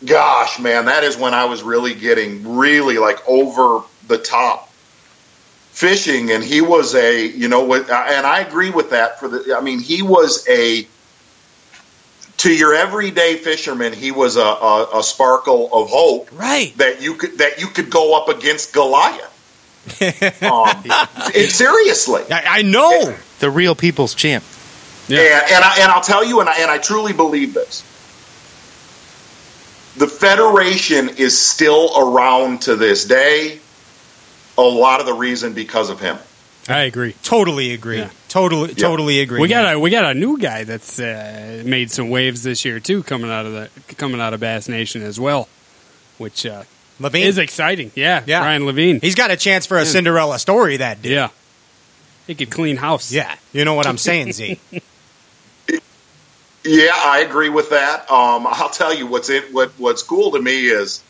gosh, 0.06 0.58
man, 0.58 0.86
that 0.86 1.04
is 1.04 1.18
when 1.18 1.34
I 1.34 1.44
was 1.44 1.62
really 1.62 1.94
getting 1.94 2.56
really 2.56 2.96
like 2.96 3.18
over 3.28 3.82
the 4.06 4.16
top 4.16 4.69
fishing, 5.72 6.30
and 6.32 6.42
he 6.42 6.60
was 6.60 6.94
a 6.94 7.26
you 7.26 7.48
know 7.48 7.64
what, 7.64 7.82
and 7.90 8.26
I 8.26 8.40
agree 8.40 8.70
with 8.70 8.90
that. 8.90 9.18
For 9.20 9.28
the, 9.28 9.54
I 9.56 9.60
mean, 9.60 9.78
he 9.80 10.02
was 10.02 10.46
a 10.48 10.86
to 12.38 12.52
your 12.52 12.74
everyday 12.74 13.36
fisherman, 13.36 13.92
he 13.92 14.10
was 14.12 14.36
a, 14.36 14.40
a, 14.40 15.00
a 15.00 15.02
sparkle 15.02 15.68
of 15.72 15.90
hope 15.90 16.30
Right. 16.32 16.72
that 16.78 17.02
you 17.02 17.14
could 17.14 17.38
that 17.38 17.60
you 17.60 17.66
could 17.66 17.90
go 17.90 18.16
up 18.20 18.28
against 18.28 18.72
Goliath. 18.72 19.26
um, 20.42 20.82
it, 21.34 21.50
seriously, 21.50 22.22
I, 22.30 22.58
I 22.58 22.62
know. 22.62 23.14
The 23.40 23.50
real 23.50 23.74
people's 23.74 24.14
champ. 24.14 24.44
and 25.08 25.18
and, 25.18 25.64
I, 25.64 25.76
and 25.80 25.90
I'll 25.92 26.02
tell 26.02 26.24
you, 26.24 26.40
and 26.40 26.48
I, 26.48 26.60
and 26.60 26.70
I 26.70 26.78
truly 26.78 27.12
believe 27.14 27.54
this. 27.54 27.82
The 29.96 30.06
Federation 30.06 31.08
is 31.16 31.38
still 31.38 31.90
around 31.98 32.62
to 32.62 32.76
this 32.76 33.04
day. 33.06 33.58
A 34.60 34.68
lot 34.68 35.00
of 35.00 35.06
the 35.06 35.14
reason 35.14 35.54
because 35.54 35.90
of 35.90 36.00
him. 36.00 36.18
I 36.68 36.82
agree. 36.82 37.14
Totally 37.22 37.72
agree. 37.72 37.98
Yeah. 37.98 38.10
Totally, 38.28 38.74
totally 38.74 39.20
agree. 39.20 39.40
We 39.40 39.48
got 39.48 39.74
a 39.74 39.78
we 39.80 39.90
got 39.90 40.04
a 40.04 40.14
new 40.14 40.38
guy 40.38 40.64
that's 40.64 41.00
uh, 41.00 41.62
made 41.64 41.90
some 41.90 42.10
waves 42.10 42.42
this 42.42 42.64
year 42.64 42.78
too, 42.78 43.02
coming 43.02 43.30
out 43.30 43.46
of 43.46 43.52
the 43.52 43.94
coming 43.96 44.20
out 44.20 44.34
of 44.34 44.40
Bass 44.40 44.68
Nation 44.68 45.02
as 45.02 45.18
well, 45.18 45.48
which 46.18 46.46
uh, 46.46 46.62
Levine. 47.00 47.26
is 47.26 47.38
exciting. 47.38 47.90
Yeah, 47.96 48.22
Yeah. 48.26 48.40
Ryan 48.40 48.66
Levine. 48.66 49.00
He's 49.00 49.14
got 49.16 49.30
a 49.30 49.36
chance 49.36 49.66
for 49.66 49.78
a 49.78 49.86
Cinderella 49.86 50.38
story. 50.38 50.76
That 50.76 51.02
dude. 51.02 51.12
Yeah, 51.12 51.28
he 52.28 52.34
could 52.36 52.50
clean 52.50 52.76
house. 52.76 53.10
Yeah. 53.10 53.34
You 53.52 53.64
know 53.64 53.74
what 53.74 53.86
I'm 53.86 53.98
saying, 53.98 54.32
Z? 54.34 54.60
Yeah, 56.62 56.92
I 56.94 57.20
agree 57.26 57.48
with 57.48 57.70
that. 57.70 58.00
Um, 58.10 58.46
I'll 58.46 58.68
tell 58.68 58.94
you 58.94 59.06
what's 59.06 59.30
it. 59.30 59.52
What 59.52 59.70
what's 59.78 60.02
cool 60.02 60.32
to 60.32 60.42
me 60.42 60.66
is, 60.68 61.02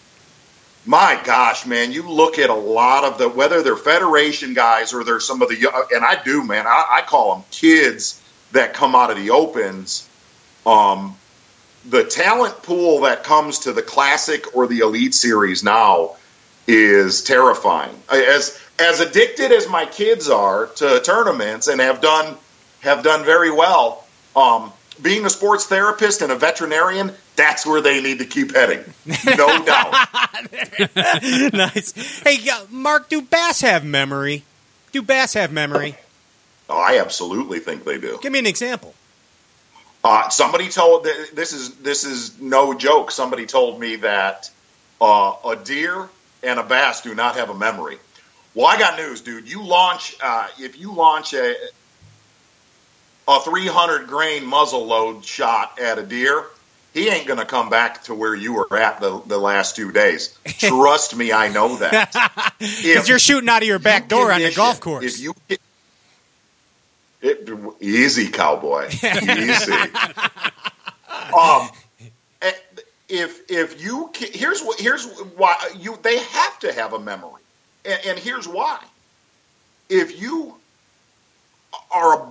my 0.87 1.21
gosh, 1.25 1.67
man, 1.67 1.93
you 1.93 2.09
look 2.09 2.39
at 2.39 2.51
a 2.51 2.55
lot 2.55 3.05
of 3.05 3.19
the 3.19 3.29
whether 3.29 3.63
they're 3.63 3.77
Federation 3.77 4.55
guys 4.55 4.93
or 4.95 5.05
they're 5.05 5.21
some 5.21 5.43
of 5.43 5.49
the 5.49 5.87
and 5.95 6.05
I 6.05 6.23
do, 6.23 6.45
man, 6.45 6.67
I, 6.67 6.99
I 6.99 7.03
call 7.03 7.35
them 7.35 7.45
kids 7.51 8.21
that 8.53 8.75
come 8.75 8.95
out 8.95 9.11
of 9.11 9.17
the 9.17 9.31
opens. 9.31 10.09
Um, 10.67 11.17
the 11.89 12.05
talent 12.05 12.63
pool 12.63 13.03
that 13.03 13.25
comes 13.25 13.61
to 13.61 13.73
the 13.73 13.83
classic 13.83 14.55
or 14.55 14.67
the 14.67 14.81
elite 14.81 15.15
series 15.15 15.63
now 15.63 16.17
is 16.67 17.23
terrifying. 17.23 17.95
As 18.11 18.59
as 18.79 19.01
addicted 19.01 19.53
as 19.53 19.69
my 19.69 19.87
kids 19.87 20.29
are 20.29 20.67
to 20.67 21.01
tournaments 21.01 21.69
and 21.69 21.81
have 21.81 22.01
done 22.01 22.37
have 22.81 23.03
done 23.03 23.25
very 23.25 23.51
well. 23.51 24.07
Um, 24.35 24.73
being 25.03 25.25
a 25.25 25.31
sports 25.31 25.67
therapist 25.67 26.23
and 26.23 26.31
a 26.31 26.37
veterinarian, 26.37 27.13
that's 27.41 27.65
where 27.65 27.81
they 27.81 28.03
need 28.03 28.19
to 28.19 28.27
keep 28.27 28.55
heading. 28.55 28.85
No 29.25 29.65
doubt. 29.65 29.95
nice. 31.55 32.21
Hey, 32.21 32.39
uh, 32.51 32.67
Mark, 32.69 33.09
do 33.09 33.23
bass 33.23 33.63
have 33.63 33.83
memory? 33.85 34.45
Do 34.93 35.01
bass 35.01 35.33
have 35.33 35.51
memory? 35.51 35.97
Oh, 36.69 36.79
I 36.79 37.01
absolutely 37.01 37.59
think 37.61 37.85
they 37.85 37.99
do. 37.99 38.19
Give 38.23 38.31
me 38.31 38.41
an 38.41 38.47
example. 38.47 38.95
Uh, 40.05 40.29
somebody 40.29 40.69
told 40.69 41.05
this 41.05 41.53
is 41.53 41.75
this 41.77 42.05
is 42.05 42.41
no 42.41 42.75
joke. 42.75 43.11
Somebody 43.11 43.47
told 43.47 43.81
me 43.81 43.97
that 43.97 44.51
uh, 45.01 45.35
a 45.45 45.57
deer 45.57 46.09
and 46.43 46.59
a 46.59 46.63
bass 46.63 47.01
do 47.01 47.15
not 47.15 47.37
have 47.37 47.51
a 47.51 47.55
memory. 47.55 47.99
Well, 48.55 48.67
I 48.67 48.79
got 48.79 48.99
news, 48.99 49.21
dude. 49.21 49.51
You 49.51 49.63
launch 49.63 50.17
uh, 50.23 50.49
if 50.59 50.79
you 50.79 50.93
launch 50.93 51.35
a 51.35 51.55
a 53.29 53.41
300 53.41 54.09
grain 54.09 54.45
muzzle 54.45 54.87
load 54.87 55.25
shot 55.25 55.79
at 55.79 55.99
a 55.99 56.03
deer, 56.03 56.47
he 56.93 57.09
ain't 57.09 57.27
going 57.27 57.39
to 57.39 57.47
come 57.47 57.71
back 57.71 58.03
to 58.05 58.15
where 58.15 58.35
you 58.35 58.55
were 58.55 58.77
at 58.77 59.01
the, 59.01 59.23
the 59.27 59.39
last 59.39 59.77
two 59.77 59.93
days. 59.93 60.37
Trust 60.59 61.15
me, 61.15 61.33
I 61.33 61.49
know 61.49 61.77
that. 61.77 62.55
Because 62.61 63.09
you're 63.09 63.19
shooting 63.19 63.49
out 63.49 63.63
of 63.63 63.69
your 63.69 63.79
back 63.79 64.03
you 64.03 64.09
door 64.09 64.33
on 64.33 64.43
the 64.43 64.53
golf 64.53 64.81
course. 64.81 65.03
If 65.03 65.21
you 65.21 65.35
it, 67.23 67.49
easy, 67.81 68.29
cowboy, 68.29 68.89
easy. 68.89 69.73
um, 71.39 71.71
eh, 72.43 72.53
if 73.09 73.51
if 73.51 73.83
you 73.83 74.11
here's 74.15 74.63
what 74.63 74.79
here's 74.79 75.07
why 75.37 75.57
you 75.79 75.99
they 76.03 76.19
have 76.19 76.59
to 76.61 76.73
have 76.73 76.93
a 76.93 76.99
memory, 76.99 77.43
and, 77.85 78.01
and 78.07 78.19
here's 78.19 78.47
why. 78.47 78.79
If 79.89 80.21
you 80.21 80.55
are 81.91 82.15
a, 82.15 82.27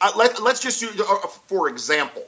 uh, 0.00 0.12
let, 0.16 0.42
let's 0.42 0.60
just 0.60 0.80
do 0.80 0.88
uh, 1.02 1.26
for 1.46 1.68
example 1.68 2.24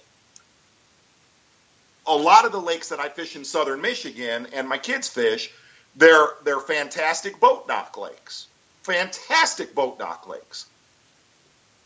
a 2.07 2.15
lot 2.15 2.45
of 2.45 2.53
the 2.53 2.61
lakes 2.61 2.91
that 2.91 3.01
I 3.01 3.09
fish 3.09 3.37
in 3.37 3.45
southern 3.45 3.81
Michigan 3.81 4.49
and 4.53 4.69
my 4.69 4.79
kids 4.79 5.09
fish, 5.09 5.51
they're 5.97 6.29
they're 6.45 6.61
fantastic 6.61 7.41
boat 7.41 7.67
dock 7.69 7.97
lakes. 7.97 8.47
Fantastic 8.83 9.75
boat 9.75 9.99
dock 9.99 10.29
lakes. 10.29 10.67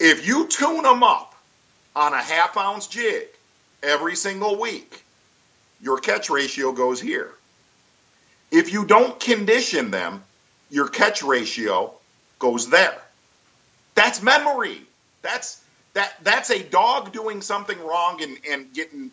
If 0.01 0.27
you 0.27 0.47
tune 0.49 0.83
them 0.83 1.03
up 1.03 1.35
on 1.95 2.13
a 2.13 2.23
half 2.23 2.57
ounce 2.57 2.87
jig 2.87 3.29
every 3.83 4.17
single 4.17 4.59
week, 4.61 5.03
your 5.81 5.99
catch 5.99 6.31
ratio 6.31 6.73
goes 6.73 7.01
here. 7.01 7.31
If 8.51 8.73
you 8.73 8.85
don't 8.85 9.19
condition 9.21 9.91
them, 9.91 10.23
your 10.71 10.89
catch 10.89 11.23
ratio 11.23 11.93
goes 12.39 12.69
there. 12.71 12.99
That's 13.95 14.23
memory. 14.23 14.81
That's 15.23 15.61
that 15.95 16.15
that's 16.23 16.51
a 16.51 16.63
dog 16.63 17.13
doing 17.13 17.43
something 17.43 17.79
wrong 17.81 18.23
and, 18.23 18.39
and 18.49 18.73
getting 18.73 19.11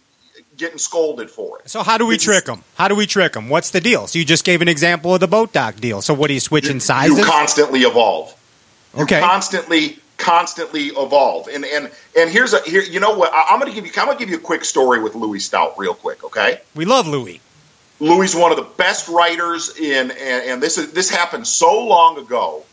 getting 0.57 0.77
scolded 0.77 1.29
for 1.29 1.59
it. 1.59 1.69
So 1.69 1.83
how 1.83 1.97
do 1.97 2.05
we 2.05 2.15
It's- 2.15 2.23
trick 2.25 2.45
them? 2.45 2.63
How 2.75 2.87
do 2.87 2.95
we 2.95 3.07
trick 3.07 3.33
them? 3.33 3.49
What's 3.49 3.69
the 3.71 3.81
deal? 3.81 4.07
So 4.07 4.19
you 4.19 4.25
just 4.25 4.43
gave 4.43 4.61
an 4.61 4.67
example 4.67 5.13
of 5.13 5.19
the 5.19 5.27
boat 5.27 5.53
dock 5.53 5.75
deal. 5.77 6.01
So 6.01 6.13
what 6.13 6.29
are 6.29 6.33
you 6.33 6.39
switching 6.39 6.79
sizes? 6.79 7.17
You 7.19 7.25
constantly 7.25 7.81
evolve. 7.81 8.33
You 8.95 9.03
Okay. 9.03 9.19
constantly, 9.19 9.99
constantly 10.17 10.87
evolve. 10.87 11.47
And 11.47 11.65
and 11.65 11.89
and 12.17 12.29
here's 12.29 12.53
a 12.53 12.61
here. 12.61 12.81
You 12.81 12.99
know 12.99 13.15
what? 13.17 13.33
I, 13.33 13.47
I'm 13.51 13.59
going 13.59 13.71
to 13.71 13.75
give 13.75 13.85
you. 13.85 13.91
I'm 13.97 14.05
going 14.07 14.17
to 14.17 14.23
give 14.23 14.29
you 14.29 14.37
a 14.37 14.39
quick 14.41 14.63
story 14.65 15.01
with 15.01 15.15
Louie 15.15 15.39
Stout, 15.39 15.77
real 15.77 15.93
quick. 15.93 16.23
Okay. 16.23 16.59
we 16.75 16.85
love 16.85 17.07
Louie. 17.07 17.41
Louie 17.99 18.25
is 18.25 18.35
one 18.35 18.51
of 18.51 18.57
the 18.57 18.67
best 18.77 19.07
writers 19.07 19.77
in, 19.77 20.11
and, 20.11 20.43
and 20.49 20.63
this 20.63 20.77
is 20.77 20.91
this 20.91 21.09
happened 21.09 21.47
so 21.47 21.85
long 21.85 22.17
ago. 22.17 22.63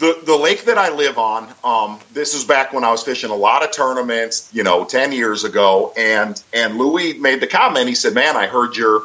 The 0.00 0.18
the 0.24 0.34
lake 0.34 0.64
that 0.64 0.78
I 0.78 0.94
live 0.94 1.18
on, 1.18 1.46
um, 1.62 2.00
this 2.14 2.32
is 2.32 2.44
back 2.44 2.72
when 2.72 2.84
I 2.84 2.90
was 2.90 3.02
fishing 3.02 3.28
a 3.28 3.34
lot 3.34 3.62
of 3.62 3.70
tournaments, 3.70 4.48
you 4.50 4.62
know, 4.62 4.86
ten 4.86 5.12
years 5.12 5.44
ago, 5.44 5.92
and 5.94 6.42
and 6.54 6.78
Louie 6.78 7.18
made 7.18 7.40
the 7.40 7.46
comment. 7.46 7.86
He 7.86 7.94
said, 7.94 8.14
"Man, 8.14 8.34
I 8.34 8.46
heard 8.46 8.78
you're 8.78 9.02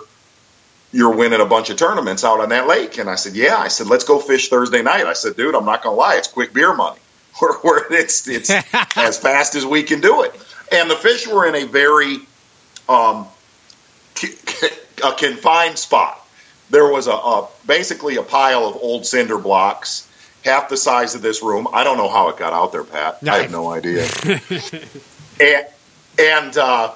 you're 0.93 1.13
winning 1.13 1.41
a 1.41 1.45
bunch 1.45 1.69
of 1.69 1.75
tournaments 1.75 2.23
out 2.23 2.39
on 2.39 2.47
that 2.49 2.65
lake," 2.65 2.97
and 2.97 3.09
I 3.09 3.15
said, 3.15 3.35
"Yeah." 3.35 3.57
I 3.57 3.67
said, 3.67 3.87
"Let's 3.87 4.05
go 4.05 4.19
fish 4.19 4.47
Thursday 4.47 4.81
night." 4.83 5.05
I 5.05 5.11
said, 5.11 5.35
"Dude, 5.35 5.53
I'm 5.53 5.65
not 5.65 5.83
gonna 5.83 5.97
lie, 5.97 6.15
it's 6.15 6.29
quick 6.29 6.53
beer 6.53 6.73
money. 6.73 6.99
Where, 7.61 7.91
it's 7.91 8.25
it's 8.29 8.49
as 8.95 9.17
fast 9.17 9.55
as 9.55 9.65
we 9.65 9.83
can 9.83 9.99
do 9.99 10.23
it." 10.23 10.33
And 10.71 10.89
the 10.89 10.95
fish 10.95 11.27
were 11.27 11.45
in 11.45 11.55
a 11.55 11.65
very 11.65 12.19
um, 12.87 13.27
a 15.03 15.11
confined 15.11 15.77
spot. 15.77 16.25
There 16.69 16.87
was 16.87 17.07
a, 17.07 17.11
a 17.13 17.49
basically 17.67 18.15
a 18.15 18.23
pile 18.23 18.65
of 18.65 18.77
old 18.77 19.05
cinder 19.05 19.37
blocks, 19.37 20.04
half 20.45 20.69
the 20.69 20.77
size 20.77 21.15
of 21.15 21.21
this 21.21 21.41
room. 21.41 21.67
I 21.73 21.83
don't 21.83 21.97
know 21.97 22.07
how 22.07 22.29
it 22.29 22.37
got 22.37 22.53
out 22.53 22.71
there, 22.71 22.83
Pat. 22.83 23.17
I 23.27 23.39
have 23.39 23.51
no 23.51 23.69
idea. 23.69 24.07
and 25.41 25.65
and 26.17 26.57
uh, 26.57 26.89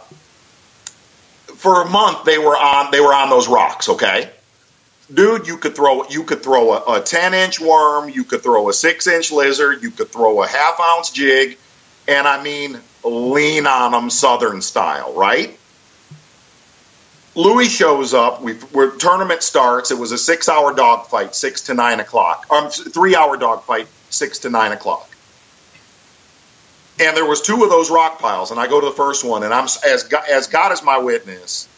for 1.56 1.82
a 1.82 1.90
month 1.90 2.24
they 2.24 2.38
were 2.38 2.56
on 2.56 2.92
they 2.92 3.02
were 3.02 3.14
on 3.14 3.30
those 3.30 3.50
rocks. 3.50 3.90
Okay, 3.90 4.30
dude, 5.14 5.48
you 5.48 5.58
could 5.58 5.76
throw 5.76 6.08
you 6.08 6.24
could 6.24 6.44
throw 6.44 6.74
a, 6.74 7.00
a 7.00 7.02
ten 7.02 7.34
inch 7.34 7.60
worm, 7.60 8.10
you 8.10 8.24
could 8.24 8.44
throw 8.44 8.70
a 8.70 8.74
six 8.74 9.08
inch 9.08 9.32
lizard, 9.32 9.84
you 9.84 9.92
could 9.92 10.12
throw 10.12 10.42
a 10.42 10.48
half 10.48 10.80
ounce 10.80 11.10
jig, 11.10 11.58
and 12.08 12.28
I 12.28 12.42
mean 12.42 12.80
lean 13.04 13.66
on 13.68 13.92
them 13.92 14.10
Southern 14.10 14.62
style, 14.62 15.14
right? 15.14 15.59
Louie 17.40 17.70
shows 17.70 18.14
up. 18.14 18.42
We 18.42 18.56
where 18.74 18.92
tournament 18.92 19.44
starts. 19.44 19.92
It 19.92 19.98
was 19.98 20.12
a 20.12 20.18
six-hour 20.18 20.74
dogfight, 20.74 21.34
six 21.34 21.62
to 21.62 21.74
nine 21.74 22.02
o'clock. 22.02 22.46
Um, 22.52 22.70
three-hour 22.70 23.38
dogfight, 23.38 23.88
six 24.10 24.40
to 24.40 24.50
nine 24.50 24.74
o'clock. 24.74 25.10
And 27.00 27.16
there 27.16 27.26
was 27.26 27.40
two 27.40 27.64
of 27.64 27.70
those 27.70 27.90
rock 27.90 28.20
piles, 28.20 28.52
and 28.52 28.60
I 28.60 28.68
go 28.68 28.82
to 28.82 28.88
the 28.88 28.92
first 28.92 29.24
one, 29.24 29.44
and 29.44 29.54
I'm 29.54 29.68
as 29.88 30.04
God, 30.04 30.24
as 30.30 30.48
God 30.48 30.74
is 30.74 30.84
my 30.84 30.98
witness, 30.98 31.70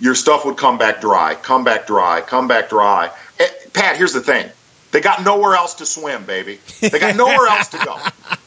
your 0.00 0.14
stuff 0.14 0.44
would 0.44 0.58
come 0.58 0.76
back 0.76 1.00
dry, 1.00 1.34
come 1.34 1.64
back 1.64 1.86
dry, 1.86 2.20
come 2.20 2.46
back 2.46 2.68
dry. 2.68 3.10
Eh, 3.40 3.48
Pat, 3.72 3.96
here's 3.96 4.12
the 4.12 4.20
thing: 4.20 4.50
they 4.92 5.00
got 5.00 5.24
nowhere 5.24 5.54
else 5.54 5.76
to 5.76 5.86
swim, 5.86 6.26
baby. 6.26 6.58
They 6.82 6.98
got 6.98 7.16
nowhere 7.16 7.46
else 7.46 7.68
to 7.68 7.78
go. 7.78 7.98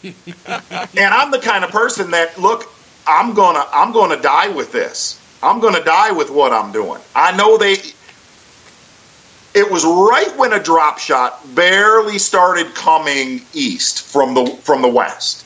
And 0.98 1.14
I'm 1.14 1.32
the 1.32 1.40
kind 1.40 1.64
of 1.64 1.72
person 1.72 2.12
that 2.12 2.40
look, 2.40 2.68
I'm 3.08 3.34
gonna 3.34 3.66
I'm 3.72 3.92
gonna 3.92 4.22
die 4.22 4.50
with 4.50 4.72
this. 4.72 5.20
I'm 5.42 5.60
gonna 5.60 5.84
die 5.84 6.12
with 6.12 6.30
what 6.30 6.52
I'm 6.52 6.72
doing. 6.72 7.02
I 7.16 7.36
know 7.36 7.58
they. 7.58 7.78
It 9.56 9.72
was 9.72 9.84
right 9.84 10.32
when 10.38 10.54
a 10.54 10.62
drop 10.62 11.00
shot 11.00 11.40
barely 11.56 12.20
started 12.20 12.76
coming 12.76 13.42
east 13.54 14.02
from 14.02 14.34
the 14.34 14.46
from 14.64 14.82
the 14.82 14.88
west. 14.88 15.46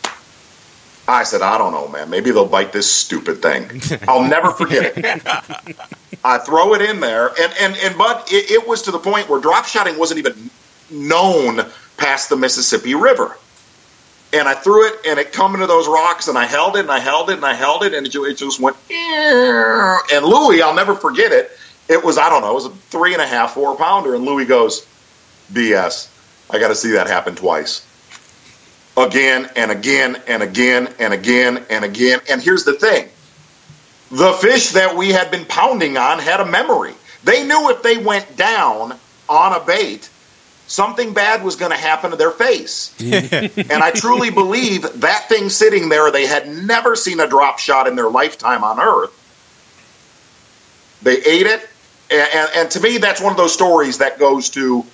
I 1.08 1.24
said, 1.24 1.42
I 1.42 1.58
don't 1.58 1.74
know, 1.74 1.90
man. 1.90 2.10
Maybe 2.10 2.32
they'll 2.32 2.48
bite 2.48 2.72
this 2.72 2.90
stupid 2.90 3.42
thing. 3.42 3.82
I'll 4.08 4.24
never 4.24 4.52
forget 4.52 4.94
it. 4.96 5.78
I 6.24 6.38
throw 6.38 6.74
it 6.76 6.82
in 6.82 7.02
there, 7.02 7.28
and 7.28 7.54
and 7.60 7.76
and 7.78 7.98
but 7.98 8.32
it, 8.32 8.52
it 8.52 8.68
was 8.68 8.84
to 8.84 8.92
the 8.92 9.00
point 9.00 9.30
where 9.30 9.42
drop 9.42 9.66
shotting 9.66 10.00
wasn't 10.00 10.20
even 10.20 10.50
known 10.90 11.66
past 11.98 12.30
the 12.30 12.38
Mississippi 12.38 12.96
River. 12.96 13.38
And 14.34 14.48
I 14.48 14.56
threw 14.56 14.88
it, 14.88 14.96
and 15.06 15.20
it 15.20 15.32
come 15.32 15.54
into 15.54 15.68
those 15.68 15.88
rocks, 15.88 16.28
and 16.28 16.38
I 16.38 16.46
held 16.46 16.76
it, 16.76 16.80
and 16.80 16.92
I 16.92 17.00
held 17.00 17.30
it, 17.30 17.36
and 17.36 17.46
I 17.46 17.54
held 17.54 17.84
it, 17.84 17.94
and 17.94 18.08
it 18.08 18.38
just 18.38 18.60
went. 18.60 18.76
And 18.90 20.26
Louie, 20.26 20.62
I'll 20.62 20.74
never 20.74 20.96
forget 20.96 21.32
it. 21.32 21.52
It 21.88 22.04
was 22.04 22.18
I 22.18 22.30
don't 22.30 22.42
know, 22.42 22.52
it 22.52 22.56
was 22.56 22.66
a 22.66 22.70
three 22.70 23.14
and 23.14 23.22
a 23.22 23.28
half, 23.28 23.54
four 23.54 23.76
pounder, 23.76 24.16
and 24.16 24.26
Louie 24.26 24.46
goes, 24.46 24.88
"BS, 25.52 26.08
I 26.50 26.60
got 26.60 26.70
to 26.70 26.76
see 26.76 26.92
that 26.92 27.08
happen 27.08 27.36
twice." 27.36 27.86
Again 28.96 29.50
and 29.56 29.72
again 29.72 30.22
and 30.28 30.44
again 30.44 30.94
and 31.00 31.14
again 31.14 31.66
and 31.70 31.84
again. 31.84 32.20
And 32.30 32.42
here's 32.42 32.64
the 32.64 32.74
thing 32.74 33.10
the 34.12 34.34
fish 34.34 34.72
that 34.72 34.96
we 34.96 35.10
had 35.10 35.32
been 35.32 35.46
pounding 35.46 35.98
on 35.98 36.20
had 36.20 36.40
a 36.40 36.46
memory. 36.46 36.94
They 37.24 37.46
knew 37.46 37.70
if 37.72 37.82
they 37.82 37.98
went 37.98 38.38
down 38.38 38.98
on 39.28 39.54
a 39.54 39.60
bait, 39.66 40.08
something 40.68 41.14
bad 41.14 41.44
was 41.44 41.56
going 41.56 41.72
to 41.72 41.78
happen 41.78 42.12
to 42.12 42.18
their 42.18 42.32
face. 42.32 42.96
and 43.02 43.72
I 43.84 43.92
truly 43.92 44.30
believe 44.30 45.02
that 45.02 45.30
thing 45.30 45.50
sitting 45.50 45.90
there, 45.90 46.12
they 46.12 46.26
had 46.26 46.48
never 46.48 46.96
seen 46.96 47.20
a 47.20 47.28
drop 47.28 47.60
shot 47.60 47.88
in 47.88 47.96
their 47.96 48.10
lifetime 48.10 48.64
on 48.64 48.80
Earth. 48.80 49.12
They 51.04 51.18
ate 51.18 51.48
it. 51.48 51.70
And, 52.10 52.30
and, 52.34 52.50
and 52.56 52.72
to 52.72 52.80
me, 52.80 52.98
that's 52.98 53.22
one 53.22 53.32
of 53.32 53.38
those 53.38 53.54
stories 53.54 53.98
that 54.00 54.20
goes 54.20 54.50
to 54.52 54.86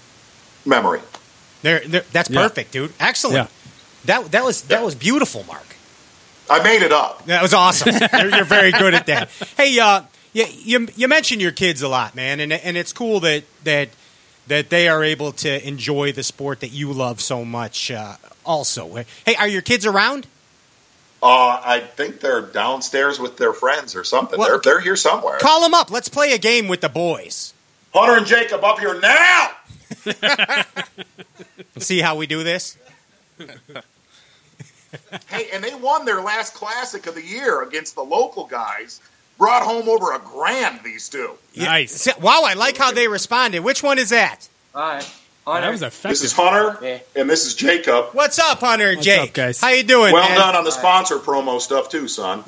memory. 0.65 1.01
There, 1.61 1.79
there, 1.85 2.03
that's 2.11 2.29
Yeah. 2.29 2.41
perfect, 2.47 2.71
dude. 2.71 2.93
Excellent. 2.99 3.35
Yeah. 3.35 3.47
That 4.05 4.31
that 4.31 4.45
was 4.45 4.61
that 4.63 4.79
Yeah. 4.79 4.85
was 4.85 4.95
beautiful, 4.95 5.43
Mark. 5.45 5.65
I 6.49 6.63
made 6.63 6.81
it 6.81 6.91
up. 6.91 7.25
That 7.25 7.41
was 7.43 7.53
awesome. 7.53 7.93
you're, 8.19 8.29
you're 8.35 8.45
very 8.45 8.71
good 8.71 8.93
at 8.93 9.05
that. 9.07 9.29
Hey, 9.57 9.77
uh, 9.77 10.03
you, 10.33 10.45
you 10.63 10.87
you 10.95 11.07
mention 11.07 11.39
your 11.39 11.51
kids 11.51 11.81
a 11.81 11.87
lot, 11.89 12.15
man, 12.15 12.39
and 12.39 12.53
and 12.53 12.77
it's 12.77 12.93
cool 12.93 13.19
that 13.21 13.43
that 13.65 13.89
that 14.49 14.69
they 14.69 14.87
are 14.87 15.03
able 15.03 15.31
to 15.31 15.67
enjoy 15.67 16.11
the 16.11 16.23
sport 16.23 16.59
that 16.59 16.69
you 16.69 16.91
love 16.91 17.21
so 17.21 17.45
much. 17.45 17.89
Uh, 17.89 18.17
also, 18.45 18.95
hey, 19.25 19.35
are 19.35 19.47
your 19.47 19.61
kids 19.61 19.85
around? 19.85 20.27
Uh, 21.21 21.61
I 21.63 21.79
think 21.81 22.19
they're 22.19 22.41
downstairs 22.41 23.19
with 23.19 23.37
their 23.37 23.53
friends 23.53 23.95
or 23.95 24.03
something. 24.03 24.39
Well, 24.39 24.49
they're, 24.49 24.59
they're 24.59 24.79
here 24.79 24.95
somewhere. 24.95 25.37
Call 25.39 25.61
them 25.61 25.73
up. 25.73 25.91
Let's 25.91 26.09
play 26.09 26.33
a 26.33 26.37
game 26.37 26.67
with 26.67 26.81
the 26.81 26.89
boys. 26.89 27.53
Hunter 27.93 28.17
and 28.17 28.25
Jacob 28.25 28.63
up 28.63 28.79
here 28.79 28.99
now. 28.99 29.51
See 31.77 31.99
how 31.99 32.15
we 32.15 32.27
do 32.27 32.43
this. 32.43 32.77
Hey, 35.27 35.49
and 35.53 35.63
they 35.63 35.75
won 35.75 36.05
their 36.05 36.21
last 36.21 36.53
classic 36.53 37.07
of 37.07 37.15
the 37.15 37.23
year 37.23 37.61
against 37.61 37.95
the 37.95 38.03
local 38.03 38.45
guys. 38.45 39.01
Brought 39.39 39.63
home 39.63 39.89
over 39.89 40.13
a 40.13 40.19
grand. 40.19 40.81
These 40.83 41.09
two. 41.09 41.31
Nice. 41.55 42.05
Yeah. 42.05 42.13
Wow, 42.19 42.43
I 42.45 42.53
like 42.53 42.77
how 42.77 42.91
they 42.91 43.07
responded. 43.07 43.61
Which 43.61 43.81
one 43.81 43.97
is 43.97 44.09
that? 44.09 44.47
Hi. 44.75 45.01
That 45.47 45.71
was 45.71 45.79
This 45.79 46.21
is 46.23 46.31
Hunter 46.31 46.77
Yeah. 46.85 46.99
and 47.15 47.27
this 47.27 47.47
is 47.47 47.55
Jacob. 47.55 48.09
What's 48.13 48.37
up, 48.37 48.59
Hunter 48.59 48.89
and 48.89 48.97
What's 48.97 49.05
Jake? 49.07 49.29
up, 49.29 49.33
guys? 49.33 49.59
How 49.59 49.69
you 49.69 49.81
doing, 49.81 50.13
Well 50.13 50.29
man? 50.29 50.37
done 50.37 50.55
on 50.55 50.63
the 50.63 50.71
sponsor 50.71 51.17
promo 51.17 51.59
stuff 51.59 51.89
too, 51.89 52.07
son. 52.07 52.43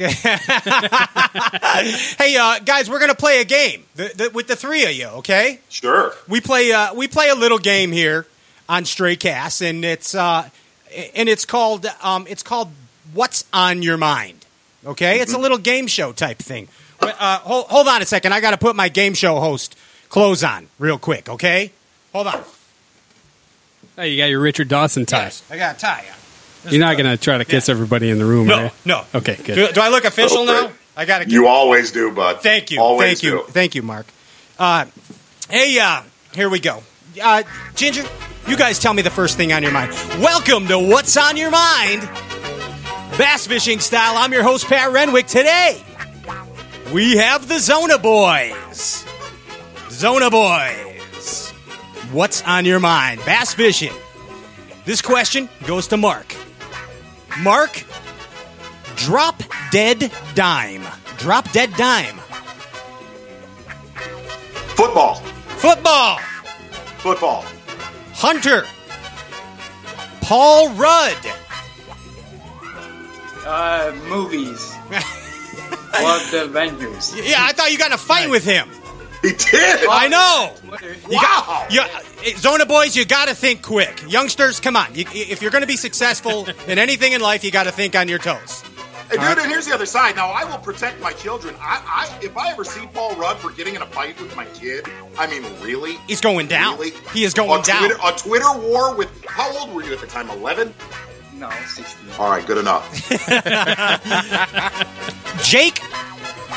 Hey, 2.17 2.36
uh, 2.38 2.60
guys, 2.60 2.89
we're 2.89 2.99
gonna 2.99 3.15
play 3.15 3.41
a 3.41 3.45
game 3.45 3.86
the, 3.95 4.12
the, 4.15 4.30
with 4.30 4.47
the 4.47 4.56
three 4.56 4.84
of 4.86 4.91
you. 4.91 5.08
Okay? 5.08 5.60
Sure. 5.69 6.13
we 6.27 6.41
play 6.41 6.71
uh, 6.71 6.93
we 6.93 7.08
play 7.08 7.30
a 7.30 7.36
little 7.36 7.58
game 7.58 7.91
here 7.91 8.27
on 8.69 8.86
Stray 8.86 9.15
Cast, 9.15 9.62
and 9.62 9.84
it's 9.84 10.13
uh, 10.13 10.47
and 11.15 11.27
it's 11.27 11.45
called 11.45 11.88
um, 12.04 12.27
it's 12.30 12.43
called 12.43 12.69
What's 13.13 13.45
on 13.51 13.82
Your 13.82 13.97
Mind. 13.97 14.40
Okay, 14.85 15.19
it's 15.19 15.33
a 15.33 15.37
little 15.37 15.57
game 15.59 15.87
show 15.87 16.11
type 16.11 16.39
thing. 16.39 16.67
Uh, 16.99 17.37
hold, 17.39 17.67
hold 17.67 17.87
on 17.87 18.01
a 18.01 18.05
second. 18.05 18.33
I 18.33 18.41
got 18.41 18.51
to 18.51 18.57
put 18.57 18.75
my 18.75 18.89
game 18.89 19.13
show 19.13 19.39
host 19.39 19.77
clothes 20.09 20.43
on 20.43 20.67
real 20.79 20.97
quick. 20.97 21.29
Okay, 21.29 21.71
hold 22.13 22.27
on. 22.27 22.43
Hey, 23.95 24.09
you 24.09 24.17
got 24.17 24.25
your 24.29 24.39
Richard 24.39 24.67
Dawson 24.69 25.05
tie. 25.05 25.23
Yes, 25.23 25.43
I 25.49 25.57
got 25.57 25.75
to 25.75 25.79
tie 25.85 26.03
you. 26.07 26.71
You're 26.71 26.79
not 26.79 26.95
going 26.97 27.09
to 27.09 27.17
try 27.17 27.37
to 27.39 27.45
kiss 27.45 27.69
everybody 27.69 28.09
in 28.09 28.19
the 28.19 28.25
room, 28.25 28.47
are 28.49 28.55
No, 28.55 28.63
you? 28.65 28.71
no. 28.85 29.03
Okay, 29.15 29.35
good. 29.35 29.55
Do, 29.55 29.71
do 29.73 29.81
I 29.81 29.89
look 29.89 30.05
official 30.05 30.39
Oh, 30.39 30.45
now? 30.67 30.71
I 30.95 31.05
got 31.05 31.23
to. 31.23 31.29
You 31.29 31.47
always 31.47 31.91
do, 31.91 32.11
bud. 32.11 32.41
Thank 32.41 32.69
you. 32.71 32.79
Always 32.81 33.19
Thank 33.19 33.23
you. 33.23 33.31
do. 33.45 33.51
Thank 33.51 33.75
you, 33.75 33.81
Mark. 33.81 34.05
Uh, 34.59 34.85
hey, 35.49 35.79
uh, 35.79 36.03
here 36.35 36.49
we 36.49 36.59
go. 36.59 36.83
Uh, 37.21 37.43
Ginger, 37.75 38.03
you 38.47 38.55
guys 38.57 38.77
tell 38.79 38.93
me 38.93 39.01
the 39.01 39.09
first 39.09 39.37
thing 39.37 39.51
on 39.53 39.63
your 39.63 39.71
mind. 39.71 39.91
Welcome 40.19 40.67
to 40.67 40.77
What's 40.77 41.17
on 41.17 41.35
Your 41.35 41.49
Mind, 41.51 42.07
bass 43.17 43.47
fishing 43.47 43.80
style. 43.80 44.17
I'm 44.17 44.34
your 44.34 44.43
host, 44.43 44.67
Pat 44.67 44.91
Renwick. 44.91 45.28
Today, 45.28 45.82
we 46.93 47.17
have 47.17 47.47
the 47.47 47.60
Zona 47.60 47.97
Boys. 47.97 49.06
Zona 49.89 50.30
Boys. 50.30 51.52
What's 52.12 52.41
on 52.43 52.65
your 52.65 52.80
mind? 52.80 53.21
Bass 53.26 53.54
fishing. 53.54 53.93
This 54.86 55.02
question 55.02 55.47
goes 55.65 55.88
to 55.88 55.97
Mark. 55.97 56.36
Mark, 57.39 57.84
drop 58.95 59.41
dead 59.71 60.12
dime. 60.36 60.86
Drop 61.17 61.50
dead 61.52 61.71
dime. 61.78 62.17
Football. 64.76 65.15
Football. 65.58 66.17
Football. 66.97 67.45
Hunter. 68.13 68.65
Paul 70.21 70.69
Rudd. 70.74 71.17
Uh, 73.45 73.95
movies. 74.08 74.73
Well, 75.93 76.32
the 76.32 76.45
Avengers. 76.45 77.13
Yeah, 77.17 77.36
I 77.39 77.51
thought 77.51 77.69
you 77.71 77.77
got 77.77 77.88
in 77.88 77.93
a 77.93 77.97
fight 77.97 78.30
with 78.30 78.45
him. 78.45 78.67
He 79.21 79.34
did. 79.34 79.86
I 79.89 80.08
know. 80.08 80.54
Twitter. 80.65 80.93
You 80.93 81.17
Wow. 81.17 81.67
got, 81.69 82.23
you, 82.25 82.38
Zona 82.38 82.65
boys, 82.65 82.95
you 82.95 83.04
got 83.06 83.27
to 83.27 83.36
think 83.36 83.62
quick. 83.62 84.01
Youngsters, 84.08 84.62
come 84.62 84.77
on. 84.77 84.95
You, 84.95 85.04
if 85.13 85.41
you're 85.41 85.51
going 85.51 85.62
to 85.63 85.67
be 85.67 85.75
successful 85.75 86.47
in 86.67 86.80
anything 86.80 87.12
in 87.12 87.19
life, 87.19 87.43
you 87.43 87.51
got 87.51 87.63
to 87.63 87.71
think 87.73 87.95
on 87.97 88.08
your 88.08 88.19
toes. 88.19 88.63
Hey, 89.12 89.17
dude, 89.17 89.38
and 89.39 89.51
here's 89.51 89.67
the 89.67 89.73
other 89.75 89.86
side. 89.86 90.15
Now, 90.15 90.30
I 90.30 90.45
will 90.45 90.58
protect 90.60 91.01
my 91.01 91.12
children. 91.12 91.54
I, 91.60 91.84
I, 91.86 92.25
if 92.25 92.36
I 92.38 92.51
ever 92.51 92.63
see 92.63 92.88
Paul 92.93 93.13
Rudd 93.17 93.38
for 93.38 93.51
getting 93.51 93.75
in 93.75 93.82
a 93.82 93.86
fight 93.88 94.19
with 94.21 94.34
my 94.38 94.45
kid, 94.45 94.88
I 95.19 95.27
mean, 95.27 95.43
really? 95.62 95.97
He's 96.08 96.21
going 96.21 96.47
down. 96.47 96.80
Really? 96.80 96.91
He 97.13 97.25
is 97.25 97.34
going 97.34 97.60
a 97.60 97.63
down. 97.63 97.80
Twitter, 97.89 97.97
a 98.01 98.12
Twitter 98.13 98.60
war 98.69 98.95
with. 98.95 99.10
How 99.25 99.56
old 99.60 99.73
were 99.75 99.84
you 99.84 99.91
at 99.93 99.99
the 99.99 100.08
time? 100.08 100.30
11? 100.30 100.73
No, 101.41 101.49
16. 101.49 102.12
All 102.19 102.30
right, 102.30 102.45
good 102.45 102.60
enough. 102.60 102.88
Jake 105.43 105.80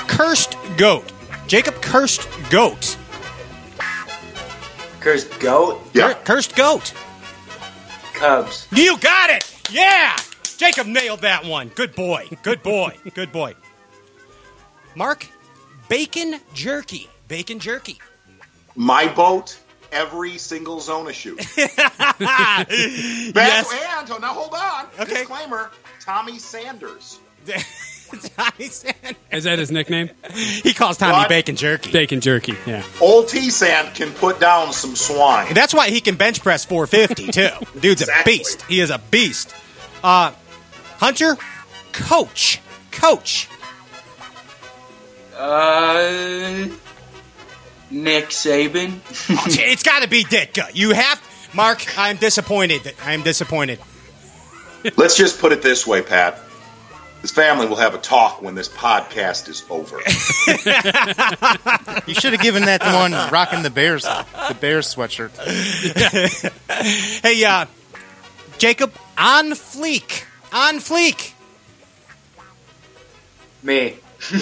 Cursed 0.08 0.58
Goat. 0.76 1.10
Jacob 1.46 1.76
Cursed 1.80 2.28
Goat. 2.50 2.98
Cursed 5.00 5.40
Goat. 5.40 5.80
Yeah. 5.94 6.12
Cur- 6.12 6.20
Cursed 6.24 6.54
Goat. 6.54 6.92
Cubs. 8.12 8.68
You 8.72 8.98
got 8.98 9.30
it. 9.30 9.50
Yeah. 9.70 10.16
Jacob 10.58 10.86
nailed 10.86 11.20
that 11.22 11.46
one. 11.46 11.68
Good 11.68 11.94
boy. 11.94 12.28
Good 12.42 12.62
boy. 12.62 12.94
Good 13.14 13.32
boy. 13.32 13.54
Mark, 14.94 15.26
bacon 15.88 16.40
jerky. 16.52 17.08
Bacon 17.28 17.58
jerky. 17.58 17.98
My 18.76 19.08
boat, 19.08 19.58
every 19.94 20.36
single 20.38 20.80
Zona 20.80 21.12
shoot. 21.12 21.38
That's, 21.38 21.70
yes. 23.34 23.72
And, 23.72 24.10
oh, 24.10 24.18
now 24.20 24.32
hold 24.34 24.52
on. 24.54 24.86
Okay. 25.00 25.20
Disclaimer 25.20 25.70
Tommy 26.00 26.38
Sanders. 26.38 27.18
Tommy 28.36 28.66
Sand. 28.66 29.16
Is 29.32 29.44
that 29.44 29.58
his 29.58 29.70
nickname? 29.70 30.10
He 30.32 30.72
calls 30.74 30.98
Tommy 30.98 31.12
What? 31.14 31.28
bacon 31.28 31.56
jerky. 31.56 31.90
Bacon 31.92 32.20
jerky. 32.20 32.54
Yeah. 32.66 32.82
Old 33.00 33.28
T 33.28 33.50
Sand 33.50 33.94
can 33.94 34.12
put 34.12 34.38
down 34.40 34.72
some 34.72 34.94
swine. 34.96 35.52
That's 35.54 35.74
why 35.74 35.90
he 35.90 36.00
can 36.00 36.16
bench 36.16 36.40
press 36.42 36.64
450 36.64 37.32
too. 37.32 37.48
Dude's 37.80 38.02
a 38.02 38.06
beast. 38.24 38.62
He 38.62 38.80
is 38.80 38.90
a 38.90 38.98
beast. 38.98 39.54
Uh, 40.02 40.32
Hunter, 40.98 41.36
coach, 41.92 42.60
coach. 42.92 43.48
Uh, 45.36 46.66
Nick 47.94 48.30
Saban. 48.30 49.00
Oh, 49.30 49.44
it's 49.46 49.82
got 49.82 50.02
to 50.02 50.08
be 50.08 50.24
Ditka. 50.24 50.70
You 50.74 50.90
have, 50.90 51.22
Mark. 51.54 51.86
I'm 51.98 52.16
disappointed. 52.16 52.94
I'm 53.04 53.22
disappointed. 53.22 53.78
Let's 54.96 55.16
just 55.16 55.40
put 55.40 55.52
it 55.52 55.62
this 55.62 55.86
way, 55.86 56.02
Pat. 56.02 56.40
His 57.22 57.30
family 57.30 57.66
will 57.66 57.76
have 57.76 57.94
a 57.94 57.98
talk 57.98 58.42
when 58.42 58.54
this 58.54 58.68
podcast 58.68 59.48
is 59.48 59.64
over. 59.70 59.98
You 62.06 62.12
should 62.12 62.32
have 62.34 62.42
given 62.42 62.64
that 62.66 62.82
the 62.82 62.92
one 62.92 63.12
rocking 63.32 63.62
the 63.62 63.70
Bears, 63.70 64.02
the 64.02 64.56
Bears 64.60 64.94
sweatshirt. 64.94 65.30
Hey, 67.22 67.42
uh, 67.44 67.64
Jacob, 68.58 68.92
on 69.16 69.52
fleek, 69.52 70.24
on 70.52 70.76
fleek. 70.80 71.32
Me. 73.62 73.96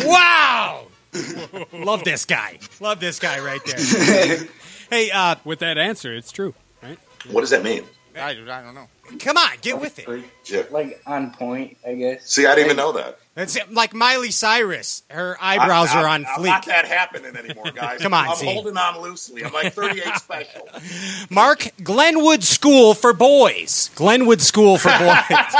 Wow. 0.04 0.86
Love 1.72 2.04
this 2.04 2.24
guy. 2.24 2.58
Love 2.80 3.00
this 3.00 3.18
guy 3.18 3.40
right 3.40 3.60
there. 3.64 4.38
Hey, 4.90 5.10
uh, 5.10 5.36
With 5.44 5.60
that 5.60 5.78
answer, 5.78 6.14
it's 6.14 6.30
true, 6.30 6.52
right? 6.82 6.98
what 7.30 7.40
does 7.40 7.48
that 7.48 7.62
mean? 7.62 7.82
I, 8.14 8.32
I 8.32 8.34
don't 8.34 8.74
know. 8.74 8.88
come 9.18 9.38
on, 9.38 9.52
get 9.62 9.80
with 9.80 9.98
it. 9.98 10.06
Like, 10.06 10.24
Yeah. 10.44 10.64
like 10.70 11.00
on 11.06 11.30
point, 11.32 11.78
I 11.86 11.94
guess. 11.94 12.30
See, 12.30 12.44
I 12.44 12.54
didn't 12.54 12.66
even 12.66 12.76
know 12.76 12.92
that. 12.92 13.18
It's 13.34 13.56
like 13.70 13.94
Miley 13.94 14.30
Cyrus. 14.30 15.02
Her 15.08 15.38
eyebrows 15.40 15.88
I- 15.92 16.02
are 16.02 16.06
on 16.06 16.26
I'm 16.26 16.42
not 16.42 16.62
fleek. 16.62 16.66
that 16.66 16.84
happening 16.86 17.34
anymore, 17.36 17.70
guys. 17.74 18.02
Come 18.02 18.12
on, 18.12 18.28
I'm 18.28 18.36
Z. 18.36 18.44
holding 18.52 18.76
on 18.76 19.00
loosely. 19.00 19.42
I'm 19.46 19.52
like 19.54 19.72
38 19.72 20.04
special. 20.16 20.68
Mark 21.30 21.68
Glenwood 21.82 22.42
School 22.44 22.92
for 22.92 23.14
Boys. 23.14 23.90
Glenwood 23.94 24.42
School 24.42 24.76
for 24.76 24.90
Boys. 24.90 25.54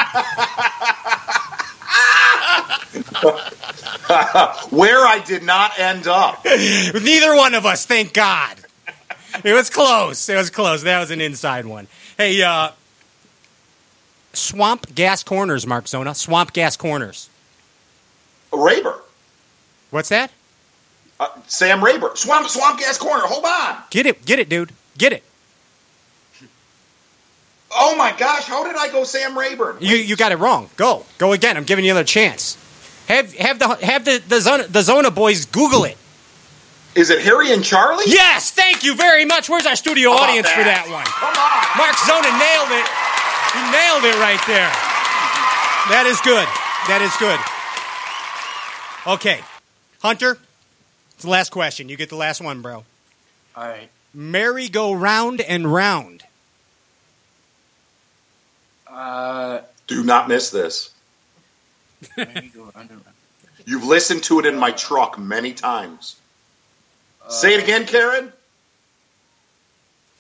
Where 4.71 5.07
I 5.07 5.23
did 5.25 5.43
not 5.43 5.79
end 5.79 6.07
up. 6.07 6.45
Neither 6.45 7.35
one 7.37 7.55
of 7.55 7.65
us, 7.67 7.87
thank 7.87 8.13
God. 8.13 8.57
It 9.45 9.53
was 9.53 9.71
close. 9.71 10.29
It 10.29 10.37
was 10.37 10.51
close. 10.51 10.83
That 10.83 11.01
was 11.01 11.11
an 11.11 11.21
inside 11.21 11.65
one. 11.67 11.87
Hey, 12.19 12.43
uh, 12.43 12.71
Swamp 14.33 14.95
Gas 14.95 15.23
Corners, 15.23 15.67
Mark 15.67 15.89
Zona. 15.89 16.15
Swamp 16.15 16.53
Gas 16.53 16.77
Corners. 16.77 17.31
Raber. 18.53 18.99
What's 19.91 20.09
that? 20.11 20.31
Uh, 21.21 21.29
Sam 21.47 21.81
Raber. 21.81 22.17
Swamp, 22.17 22.49
Swamp 22.49 22.79
Gas 22.79 22.99
Corner. 22.99 23.25
Hold 23.25 23.45
on. 23.45 23.83
Get 23.91 24.07
it. 24.07 24.25
Get 24.25 24.39
it, 24.39 24.49
dude. 24.49 24.73
Get 24.99 25.13
it. 25.13 25.23
Oh 27.75 27.97
my 27.97 28.13
gosh, 28.13 28.45
how 28.45 28.65
did 28.65 28.77
I 28.77 28.91
go 28.91 29.05
Sam 29.05 29.37
Rayburn? 29.37 29.79
You 29.81 29.97
you 29.97 30.15
got 30.15 30.33
it 30.33 30.37
wrong. 30.37 30.69
Go. 30.77 31.07
Go 31.19 31.33
again. 31.33 31.57
I'm 31.57 31.65
giving 31.65 31.85
you 31.85 31.93
another 31.93 32.05
chance. 32.05 32.59
Have 33.13 33.35
have 33.35 33.59
the 33.59 33.69
have 33.85 34.05
the 34.07 34.23
the 34.27 34.41
Zona, 34.41 34.67
the 34.69 34.81
Zona 34.81 35.11
boys 35.11 35.45
Google 35.45 35.85
it. 35.85 35.99
Is 36.95 37.11
it 37.11 37.21
Harry 37.23 37.53
and 37.53 37.63
Charlie? 37.63 38.05
Yes, 38.07 38.51
thank 38.51 38.85
you 38.85 38.95
very 38.95 39.27
much. 39.27 39.51
Where's 39.51 39.67
our 39.67 39.77
studio 39.77 40.11
How 40.11 40.17
about 40.17 40.29
audience 40.31 40.49
for 40.49 40.65
that 40.65 40.89
one? 40.89 41.05
Come 41.05 41.37
on. 41.37 41.77
Mark 41.77 41.97
Zona 42.09 42.33
nailed 42.41 42.73
it. 42.73 42.89
He 43.53 43.61
nailed 43.69 44.05
it 44.05 44.17
right 44.21 44.41
there. 44.47 44.69
That 45.93 46.07
is 46.07 46.21
good. 46.23 46.49
That 46.89 47.03
is 47.03 47.15
good. 47.17 47.39
Okay. 49.15 49.41
Hunter, 50.01 50.39
it's 51.15 51.25
the 51.25 51.31
last 51.31 51.51
question. 51.51 51.89
You 51.91 51.97
get 51.97 52.09
the 52.09 52.17
last 52.17 52.41
one, 52.41 52.63
bro. 52.63 52.85
All 53.57 53.65
right. 53.69 53.89
Merry 54.15 54.69
go 54.69 54.93
round 54.93 55.41
and 55.43 55.73
round. 55.73 56.23
Uh, 58.87 59.61
Do 59.87 60.03
not 60.03 60.29
miss 60.29 60.51
this. 60.51 60.91
let 60.91 60.91
me 60.91 60.91
go 60.91 60.91
under. 60.91 61.92
You've 63.65 63.85
listened 63.85 64.25
to 64.25 64.41
it 64.41 64.47
in 64.47 64.59
my 64.59 64.71
truck 64.73 65.19
many 65.19 65.53
times. 65.53 66.17
Say 67.29 67.55
it 67.55 67.63
again, 67.63 67.87
Karen. 67.87 68.33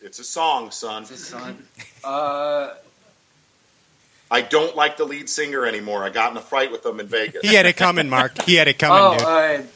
It's 0.03 0.19
a 0.19 0.25
song, 0.25 0.71
son. 0.71 1.05
The 1.05 1.17
sun. 1.17 1.63
Uh, 2.03 2.75
I 4.31 4.41
don't 4.41 4.75
like 4.75 4.97
the 4.97 5.05
lead 5.05 5.29
singer 5.29 5.67
anymore. 5.67 6.05
I 6.05 6.11
got 6.11 6.31
in 6.33 6.37
a 6.37 6.41
fight 6.41 6.73
with 6.73 6.85
him 6.85 7.01
in 7.01 7.07
Vegas. 7.07 7.43
He 7.49 7.55
had 7.55 7.67
it 7.67 7.77
coming, 7.77 8.09
Mark. 8.09 8.43
He 8.43 8.55
had 8.55 8.67
it 8.69 8.79
coming, 8.79 8.99
oh, 9.01 9.57
dude. 9.59 9.67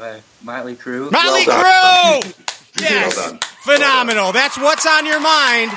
uh, 0.00 0.04
uh, 0.04 0.20
Motley 0.42 0.74
Crue. 0.74 1.10
Molly 1.10 1.44
well 1.46 2.20
Crew! 2.22 2.32
Yes. 2.80 3.16
Well 3.16 3.30
done. 3.30 3.40
Phenomenal. 3.62 4.32
That's 4.32 4.56
what's 4.58 4.86
on 4.86 5.06
your 5.06 5.20
mind. 5.20 5.70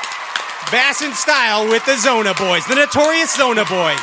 Bass 0.72 1.02
in 1.04 1.14
style 1.14 1.68
with 1.70 1.86
the 1.86 1.98
Zona 1.98 2.34
Boys, 2.34 2.66
the 2.66 2.76
notorious 2.76 3.36
Zona 3.36 3.66
Boys. 3.66 4.00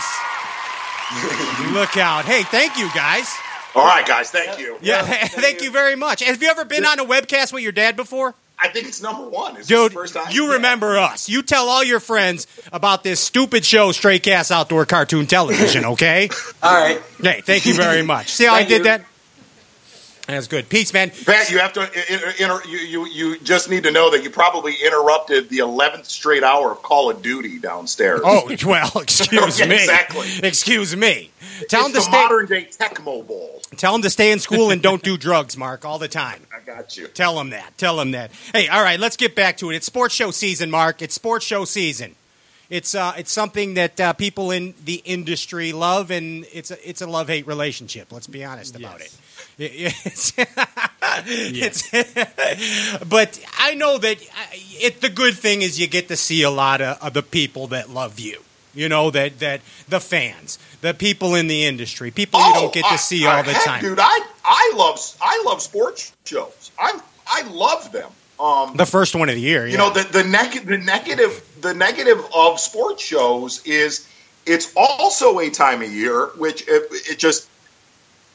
Look 1.73 1.97
out. 1.97 2.25
Hey, 2.25 2.43
thank 2.45 2.77
you 2.79 2.89
guys. 2.95 3.33
All 3.75 3.85
right, 3.85 4.07
guys. 4.07 4.31
Thank 4.31 4.59
you. 4.59 4.77
Yeah, 4.83 5.07
Yeah, 5.07 5.27
thank 5.29 5.63
you 5.63 5.71
very 5.71 5.97
much. 5.97 6.23
Have 6.23 6.43
you 6.43 6.49
ever 6.49 6.65
been 6.65 6.85
on 6.85 7.01
a 7.01 7.05
webcast 7.05 7.53
with 7.53 7.63
your 7.63 7.73
dad 7.73 7.97
before? 7.97 8.35
I 8.59 8.69
think 8.69 8.87
it's 8.87 9.03
number 9.03 9.29
one. 9.29 9.57
Is 9.57 9.67
Dude, 9.67 9.93
first 9.93 10.15
time? 10.15 10.27
you 10.31 10.53
remember 10.53 10.97
us. 10.99 11.29
You 11.29 11.43
tell 11.43 11.69
all 11.69 11.83
your 11.83 11.99
friends 11.99 12.47
about 12.73 13.03
this 13.03 13.19
stupid 13.19 13.65
show, 13.65 13.91
Stray 13.93 14.19
Cast 14.21 14.53
Outdoor 14.53 14.87
Cartoon 14.87 15.27
Television, 15.27 15.85
okay? 15.85 16.29
All 16.63 16.73
right. 16.73 17.01
hey, 17.21 17.41
thank 17.41 17.67
you 17.67 17.75
very 17.75 18.03
much. 18.03 18.29
See 18.33 18.45
how 18.45 18.55
I 18.55 18.63
did 18.63 18.79
you. 18.79 18.85
that? 18.85 19.05
That's 20.29 20.47
good. 20.47 20.69
Peace, 20.69 20.93
man. 20.93 21.11
Pat, 21.11 21.51
you 21.51 21.59
have 21.59 21.73
to. 21.73 21.83
Inter, 21.83 22.33
inter, 22.39 22.61
you, 22.69 22.79
you 22.79 23.07
you 23.07 23.39
just 23.41 23.69
need 23.69 23.83
to 23.83 23.91
know 23.91 24.13
that 24.13 24.23
you 24.23 24.31
probably 24.31 24.75
interrupted 24.85 25.49
the 25.49 25.59
eleventh 25.59 26.07
straight 26.07 26.45
hour 26.45 26.71
of 26.71 26.81
Call 26.83 27.11
of 27.11 27.23
Duty 27.23 27.59
downstairs. 27.59 28.21
Oh, 28.25 28.49
well, 28.65 28.93
excuse 29.01 29.59
Yeah, 29.59 29.67
me. 29.67 29.75
exactly. 29.75 30.29
Excuse 30.45 30.95
me. 30.97 31.31
Tell 31.69 31.87
him 31.87 31.87
it's 31.95 32.05
to 32.07 32.11
the 32.11 32.17
stay 32.17 32.23
modern 32.23 32.47
day 32.47 32.69
Tecmo 32.71 33.27
Bowl. 33.27 33.63
Tell 33.77 33.97
him 33.97 34.03
to 34.03 34.11
stay 34.11 34.31
in 34.31 34.39
school 34.39 34.71
and 34.71 34.81
don't 34.81 35.03
do 35.03 35.17
drugs, 35.19 35.57
Mark, 35.57 35.85
all 35.85 35.99
the 35.99 36.07
time. 36.09 36.41
I 36.55 36.61
got 36.65 36.97
you. 36.97 37.09
Tell 37.09 37.41
him 37.41 37.51
that. 37.51 37.77
Tell 37.77 38.01
him 38.01 38.13
that. 38.13 38.31
Hey, 38.53 38.69
all 38.69 38.83
right, 38.83 39.01
let's 39.01 39.17
get 39.17 39.35
back 39.35 39.57
to 39.57 39.71
it. 39.71 39.77
It's 39.77 39.87
sports 39.87 40.15
show 40.15 40.31
season, 40.31 40.71
Mark. 40.71 41.03
It's 41.03 41.15
sports 41.15 41.45
show 41.45 41.65
season. 41.65 42.15
It's 42.71 42.95
uh, 42.95 43.13
it's 43.19 43.33
something 43.33 43.75
that 43.75 44.01
uh, 44.01 44.13
people 44.15 44.51
in 44.51 44.75
the 44.85 45.03
industry 45.05 45.73
love, 45.73 46.11
and 46.11 46.47
it's 46.53 46.71
a, 46.71 46.89
it's 46.89 47.03
a 47.03 47.07
love 47.07 47.29
hate 47.29 47.47
relationship. 47.47 48.13
Let's 48.13 48.29
be 48.29 48.45
honest 48.45 48.77
about 48.77 49.01
it. 49.01 49.15
It's, 49.59 50.33
it's- 51.93 53.05
but 53.09 53.39
I 53.59 53.75
know 53.75 53.99
that 53.99 54.17
uh, 54.21 54.47
it. 54.81 55.01
The 55.01 55.09
good 55.09 55.35
thing 55.35 55.63
is 55.63 55.79
you 55.79 55.87
get 55.87 56.09
to 56.09 56.17
see 56.17 56.43
a 56.43 56.51
lot 56.51 56.81
of, 56.81 56.99
of 57.03 57.13
the 57.13 57.23
people 57.23 57.67
that 57.69 57.91
love 57.91 58.19
you. 58.19 58.41
You 58.75 58.89
know 58.89 59.11
that 59.11 59.39
that 59.41 59.61
the 59.89 60.01
fans, 60.01 60.59
the 60.81 60.95
people 60.95 61.35
in 61.35 61.47
the 61.49 61.65
industry, 61.65 62.11
people 62.11 62.41
you 62.41 62.55
don't 62.55 62.73
get 62.73 62.85
I- 62.87 62.93
to 62.97 62.99
see 62.99 63.27
I- 63.27 63.37
all 63.37 63.43
the 63.43 63.53
heck, 63.53 63.65
time. 63.65 63.83
dude. 63.83 63.99
I 64.01 64.27
I 64.45 64.73
love 64.77 64.99
I 65.21 65.43
love 65.45 65.61
sports 65.61 66.13
shows. 66.25 66.71
I 66.79 66.99
I 67.27 67.43
love 67.51 67.93
them. 67.93 68.11
Um, 68.41 68.77
The 68.77 68.87
first 68.87 69.15
one 69.15 69.29
of 69.29 69.35
the 69.37 69.41
year, 69.41 69.67
you 69.67 69.77
know 69.77 69.91
the 69.93 70.03
the, 70.05 70.25
neg- 70.25 70.67
the 70.67 70.79
negative 70.79 71.43
the 71.61 71.75
negative 71.75 72.25
of 72.35 72.59
sports 72.59 73.03
shows 73.05 73.63
is 73.67 74.09
it's 74.47 74.73
also 74.75 75.39
a 75.39 75.51
time 75.51 75.83
of 75.83 75.93
year 75.93 76.27
which 76.39 76.63
it, 76.67 76.89
it 77.11 77.19
just 77.19 77.49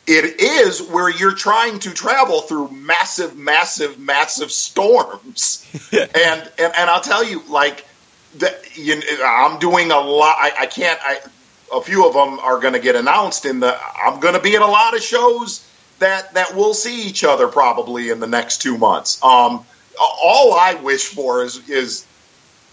it 0.08 0.40
is 0.40 0.82
where 0.82 1.10
you're 1.10 1.36
trying 1.36 1.80
to 1.80 1.94
travel 1.94 2.42
through 2.42 2.72
massive, 2.72 3.38
massive, 3.38 4.00
massive 4.00 4.52
storms. 4.52 5.66
and, 5.92 6.12
and 6.14 6.74
and 6.78 6.90
I'll 6.90 7.02
tell 7.02 7.24
you, 7.24 7.44
like, 7.50 7.86
the, 8.38 8.56
you, 8.74 9.02
I'm 9.24 9.60
doing 9.60 9.92
a 9.92 10.00
lot. 10.00 10.38
I, 10.40 10.54
I 10.60 10.66
can't. 10.66 11.00
I 11.04 11.20
a 11.74 11.82
few 11.82 12.08
of 12.08 12.14
them 12.14 12.40
are 12.40 12.60
going 12.60 12.74
to 12.74 12.80
get 12.80 12.96
announced 12.96 13.46
in 13.46 13.60
the. 13.60 13.78
I'm 14.02 14.22
going 14.22 14.36
to 14.36 14.42
be 14.42 14.56
at 14.56 14.62
a 14.62 14.68
lot 14.68 14.96
of 14.96 15.02
shows 15.02 15.68
that 16.00 16.34
that 16.36 16.56
we'll 16.56 16.74
see 16.74 17.06
each 17.08 17.26
other 17.26 17.48
probably 17.48 18.10
in 18.10 18.22
the 18.22 18.28
next 18.28 18.62
two 18.62 18.78
months. 18.78 19.22
Um, 19.24 19.66
all 20.00 20.54
I 20.54 20.76
wish 20.76 21.06
for 21.06 21.44
is 21.44 21.68
is 21.70 22.06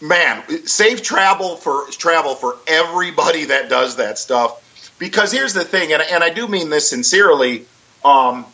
man 0.01 0.67
safe 0.67 1.03
travel 1.03 1.57
for 1.57 1.87
travel 1.91 2.35
for 2.35 2.57
everybody 2.67 3.47
that 3.47 3.69
does 3.69 3.97
that 3.97 4.19
stuff 4.19 4.61
because 4.99 5.33
here's 5.33 5.53
the 5.53 5.65
thing 5.65 5.93
and, 5.93 6.03
and 6.03 6.23
i 6.23 6.31
do 6.31 6.47
mean 6.47 6.71
this 6.71 6.89
sincerely 6.89 7.67
um, 8.05 8.45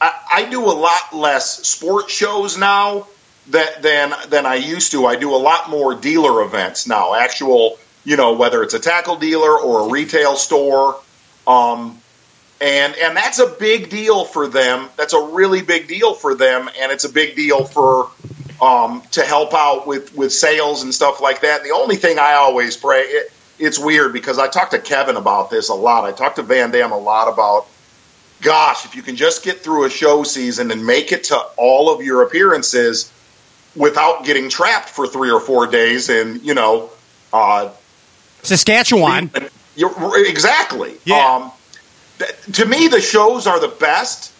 I, 0.00 0.12
I, 0.32 0.50
do 0.50 0.64
a 0.64 0.72
lot 0.72 1.14
less 1.14 1.68
sports 1.68 2.10
shows 2.10 2.56
now 2.56 3.06
that, 3.50 3.82
than 3.82 4.14
than 4.28 4.46
i 4.46 4.54
used 4.54 4.92
to 4.92 5.06
i 5.06 5.16
do 5.16 5.34
a 5.34 5.36
lot 5.36 5.68
more 5.68 5.94
dealer 5.94 6.42
events 6.42 6.86
now 6.86 7.14
actual 7.14 7.78
you 8.04 8.16
know 8.16 8.32
whether 8.32 8.62
it's 8.62 8.74
a 8.74 8.80
tackle 8.80 9.16
dealer 9.16 9.58
or 9.58 9.88
a 9.88 9.90
retail 9.90 10.36
store 10.36 10.98
um, 11.46 11.98
and 12.62 12.94
and 12.96 13.16
that's 13.16 13.40
a 13.40 13.48
big 13.48 13.90
deal 13.90 14.24
for 14.24 14.46
them. 14.46 14.88
That's 14.96 15.14
a 15.14 15.20
really 15.20 15.62
big 15.62 15.88
deal 15.88 16.14
for 16.14 16.34
them, 16.34 16.70
and 16.80 16.92
it's 16.92 17.04
a 17.04 17.12
big 17.12 17.34
deal 17.34 17.64
for 17.64 18.10
um, 18.60 19.02
to 19.12 19.22
help 19.24 19.52
out 19.52 19.86
with 19.86 20.14
with 20.14 20.32
sales 20.32 20.84
and 20.84 20.94
stuff 20.94 21.20
like 21.20 21.40
that. 21.40 21.60
And 21.60 21.68
the 21.68 21.74
only 21.74 21.96
thing 21.96 22.18
I 22.20 22.34
always 22.34 22.76
pray, 22.76 23.00
it, 23.00 23.32
it's 23.62 23.78
weird 23.78 24.12
because 24.12 24.38
I 24.38 24.48
talked 24.48 24.72
to 24.72 24.80
Kevin 24.80 25.16
about 25.16 25.48
this 25.48 25.68
a 25.68 25.74
lot. 25.74 26.04
I 26.04 26.12
talked 26.12 26.36
to 26.36 26.42
VanDam 26.42 26.90
a 26.90 26.96
lot 26.96 27.32
about, 27.32 27.66
gosh, 28.40 28.84
if 28.84 28.96
you 28.96 29.02
can 29.02 29.14
just 29.14 29.44
get 29.44 29.60
through 29.60 29.84
a 29.84 29.90
show 29.90 30.24
season 30.24 30.72
and 30.72 30.84
make 30.84 31.12
it 31.12 31.24
to 31.24 31.36
all 31.56 31.94
of 31.94 32.02
your 32.02 32.22
appearances 32.22 33.12
without 33.76 34.24
getting 34.24 34.48
trapped 34.48 34.88
for 34.88 35.06
three 35.06 35.30
or 35.30 35.40
four 35.40 35.68
days 35.68 36.08
in 36.08 36.40
you 36.42 36.54
know 36.54 36.90
uh, 37.32 37.70
Saskatchewan. 38.42 39.30
You're, 39.76 40.26
exactly. 40.26 40.96
Yeah. 41.04 41.36
Um, 41.36 41.52
to 42.54 42.66
me, 42.66 42.88
the 42.88 43.00
shows 43.00 43.46
are 43.46 43.60
the 43.60 43.68
best. 43.68 44.32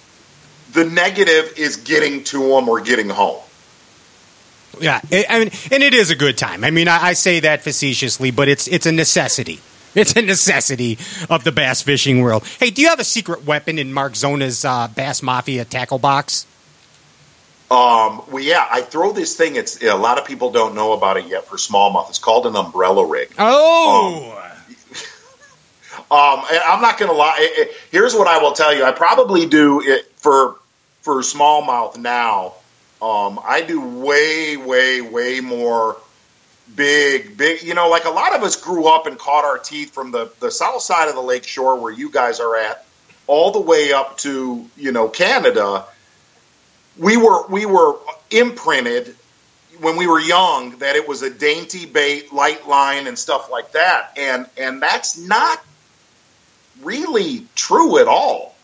The 0.72 0.84
negative 0.84 1.54
is 1.56 1.76
getting 1.76 2.24
to 2.24 2.38
them 2.38 2.68
or 2.68 2.80
getting 2.80 3.08
home. 3.08 3.40
Yeah, 4.80 5.00
I 5.10 5.38
mean, 5.38 5.50
and 5.70 5.82
it 5.82 5.94
is 5.94 6.10
a 6.10 6.16
good 6.16 6.38
time. 6.38 6.64
I 6.64 6.70
mean, 6.70 6.88
I, 6.88 7.08
I, 7.08 7.12
say 7.12 7.40
that 7.40 7.62
facetiously, 7.62 8.30
but 8.30 8.48
it's 8.48 8.66
it's 8.68 8.86
a 8.86 8.92
necessity. 8.92 9.60
It's 9.94 10.16
a 10.16 10.22
necessity 10.22 10.98
of 11.28 11.44
the 11.44 11.52
bass 11.52 11.82
fishing 11.82 12.22
world. 12.22 12.44
Hey, 12.58 12.70
do 12.70 12.80
you 12.80 12.88
have 12.88 12.98
a 12.98 13.04
secret 13.04 13.44
weapon 13.44 13.78
in 13.78 13.92
Mark 13.92 14.14
Zona's 14.14 14.64
uh, 14.64 14.88
Bass 14.88 15.22
Mafia 15.22 15.66
tackle 15.66 15.98
box? 15.98 16.46
Um, 17.70 18.22
well, 18.30 18.42
yeah, 18.42 18.66
I 18.70 18.80
throw 18.80 19.12
this 19.12 19.36
thing. 19.36 19.56
It's 19.56 19.82
a 19.82 19.94
lot 19.94 20.18
of 20.18 20.26
people 20.26 20.50
don't 20.50 20.74
know 20.74 20.92
about 20.92 21.18
it 21.18 21.26
yet 21.26 21.46
for 21.46 21.56
smallmouth. 21.56 22.08
It's 22.08 22.18
called 22.18 22.46
an 22.46 22.56
umbrella 22.56 23.06
rig. 23.06 23.32
Oh. 23.38 24.32
Um, 24.34 25.98
um, 26.10 26.44
I'm 26.50 26.80
not 26.80 26.98
going 26.98 27.10
to 27.10 27.16
lie. 27.16 27.66
Here's 27.90 28.14
what 28.14 28.28
I 28.28 28.42
will 28.42 28.52
tell 28.52 28.74
you. 28.74 28.84
I 28.84 28.92
probably 28.92 29.44
do 29.44 29.82
it 29.82 30.10
for 30.16 30.56
for 31.02 31.16
smallmouth 31.16 31.98
now. 31.98 32.54
Um, 33.02 33.40
I 33.44 33.62
do 33.62 33.80
way, 33.80 34.56
way, 34.56 35.00
way 35.00 35.40
more 35.40 35.96
big, 36.76 37.36
big. 37.36 37.64
You 37.64 37.74
know, 37.74 37.88
like 37.88 38.04
a 38.04 38.10
lot 38.10 38.36
of 38.36 38.44
us 38.44 38.54
grew 38.54 38.86
up 38.86 39.06
and 39.06 39.18
caught 39.18 39.44
our 39.44 39.58
teeth 39.58 39.92
from 39.92 40.12
the 40.12 40.30
the 40.38 40.52
south 40.52 40.82
side 40.82 41.08
of 41.08 41.16
the 41.16 41.20
lake 41.20 41.44
shore 41.44 41.80
where 41.80 41.92
you 41.92 42.10
guys 42.10 42.38
are 42.38 42.56
at, 42.56 42.86
all 43.26 43.50
the 43.50 43.60
way 43.60 43.92
up 43.92 44.18
to 44.18 44.68
you 44.76 44.92
know 44.92 45.08
Canada. 45.08 45.84
We 46.96 47.16
were 47.16 47.44
we 47.48 47.66
were 47.66 47.98
imprinted 48.30 49.16
when 49.80 49.96
we 49.96 50.06
were 50.06 50.20
young 50.20 50.78
that 50.78 50.94
it 50.94 51.08
was 51.08 51.22
a 51.22 51.30
dainty 51.30 51.86
bait, 51.86 52.32
light 52.32 52.68
line, 52.68 53.08
and 53.08 53.18
stuff 53.18 53.50
like 53.50 53.72
that, 53.72 54.12
and 54.16 54.46
and 54.56 54.80
that's 54.80 55.18
not 55.18 55.60
really 56.82 57.48
true 57.56 57.98
at 57.98 58.06
all. 58.06 58.54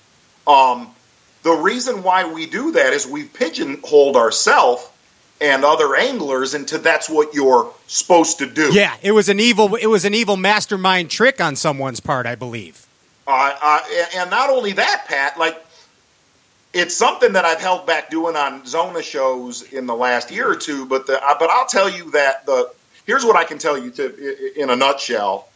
Um, 0.47 0.95
the 1.49 1.55
reason 1.55 2.03
why 2.03 2.30
we 2.30 2.44
do 2.44 2.72
that 2.72 2.92
is 2.92 3.07
we 3.07 3.24
pigeonholed 3.24 4.16
ourselves 4.16 4.86
and 5.40 5.64
other 5.64 5.96
anglers 5.96 6.53
into 6.53 6.76
that's 6.76 7.09
what 7.09 7.32
you're 7.32 7.72
supposed 7.86 8.40
to 8.40 8.46
do. 8.46 8.70
Yeah, 8.70 8.94
it 9.01 9.12
was 9.12 9.30
an 9.30 9.40
evil. 9.40 9.74
It 9.76 9.86
was 9.86 10.05
an 10.05 10.12
evil 10.12 10.36
mastermind 10.36 11.11
trick 11.11 11.40
on 11.40 11.57
someone's 11.57 12.01
part, 12.01 12.26
I 12.26 12.34
believe. 12.34 12.86
Uh, 13.26 13.57
uh, 13.62 13.80
and 14.16 14.30
not 14.30 14.51
only 14.51 14.72
that, 14.72 15.07
Pat, 15.09 15.38
like 15.38 15.64
it's 16.74 16.94
something 16.94 17.32
that 17.32 17.46
I've 17.46 17.61
held 17.61 17.86
back 17.86 18.11
doing 18.11 18.36
on 18.36 18.66
Zona 18.66 19.03
shows 19.03 19.62
in 19.62 19.86
the 19.86 19.94
last 19.94 20.30
year 20.30 20.51
or 20.51 20.57
two. 20.57 20.84
But 20.84 21.07
the, 21.07 21.18
uh, 21.24 21.36
but 21.38 21.49
I'll 21.49 21.66
tell 21.66 21.88
you 21.88 22.11
that 22.11 22.44
the 22.44 22.70
here's 23.07 23.24
what 23.24 23.36
I 23.36 23.44
can 23.44 23.57
tell 23.57 23.78
you 23.78 23.90
to 23.92 24.61
in 24.61 24.68
a 24.68 24.76
nutshell. 24.76 25.49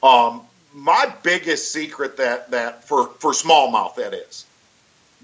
Um, 0.00 0.42
my 0.72 1.12
biggest 1.24 1.72
secret 1.72 2.18
that 2.18 2.52
that 2.52 2.84
for 2.84 3.08
for 3.18 3.32
smallmouth 3.32 3.96
that 3.96 4.14
is 4.14 4.46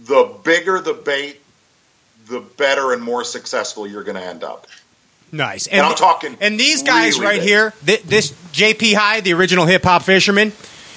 the 0.06 0.34
bigger 0.44 0.80
the 0.80 0.94
bait 0.94 1.40
the 2.28 2.40
better 2.40 2.92
and 2.92 3.02
more 3.02 3.24
successful 3.24 3.86
you're 3.86 4.04
going 4.04 4.16
to 4.16 4.24
end 4.24 4.42
up 4.44 4.66
nice 5.32 5.66
and, 5.66 5.78
and, 5.78 5.86
i'm 5.86 5.94
talking 5.96 6.36
and 6.40 6.58
these 6.58 6.82
guys 6.82 7.14
really 7.18 7.26
right 7.26 7.40
big. 7.40 7.48
here 7.48 7.72
this 7.82 8.32
jp 8.52 8.94
high 8.94 9.20
the 9.20 9.32
original 9.32 9.66
hip-hop 9.66 10.02
fisherman 10.02 10.52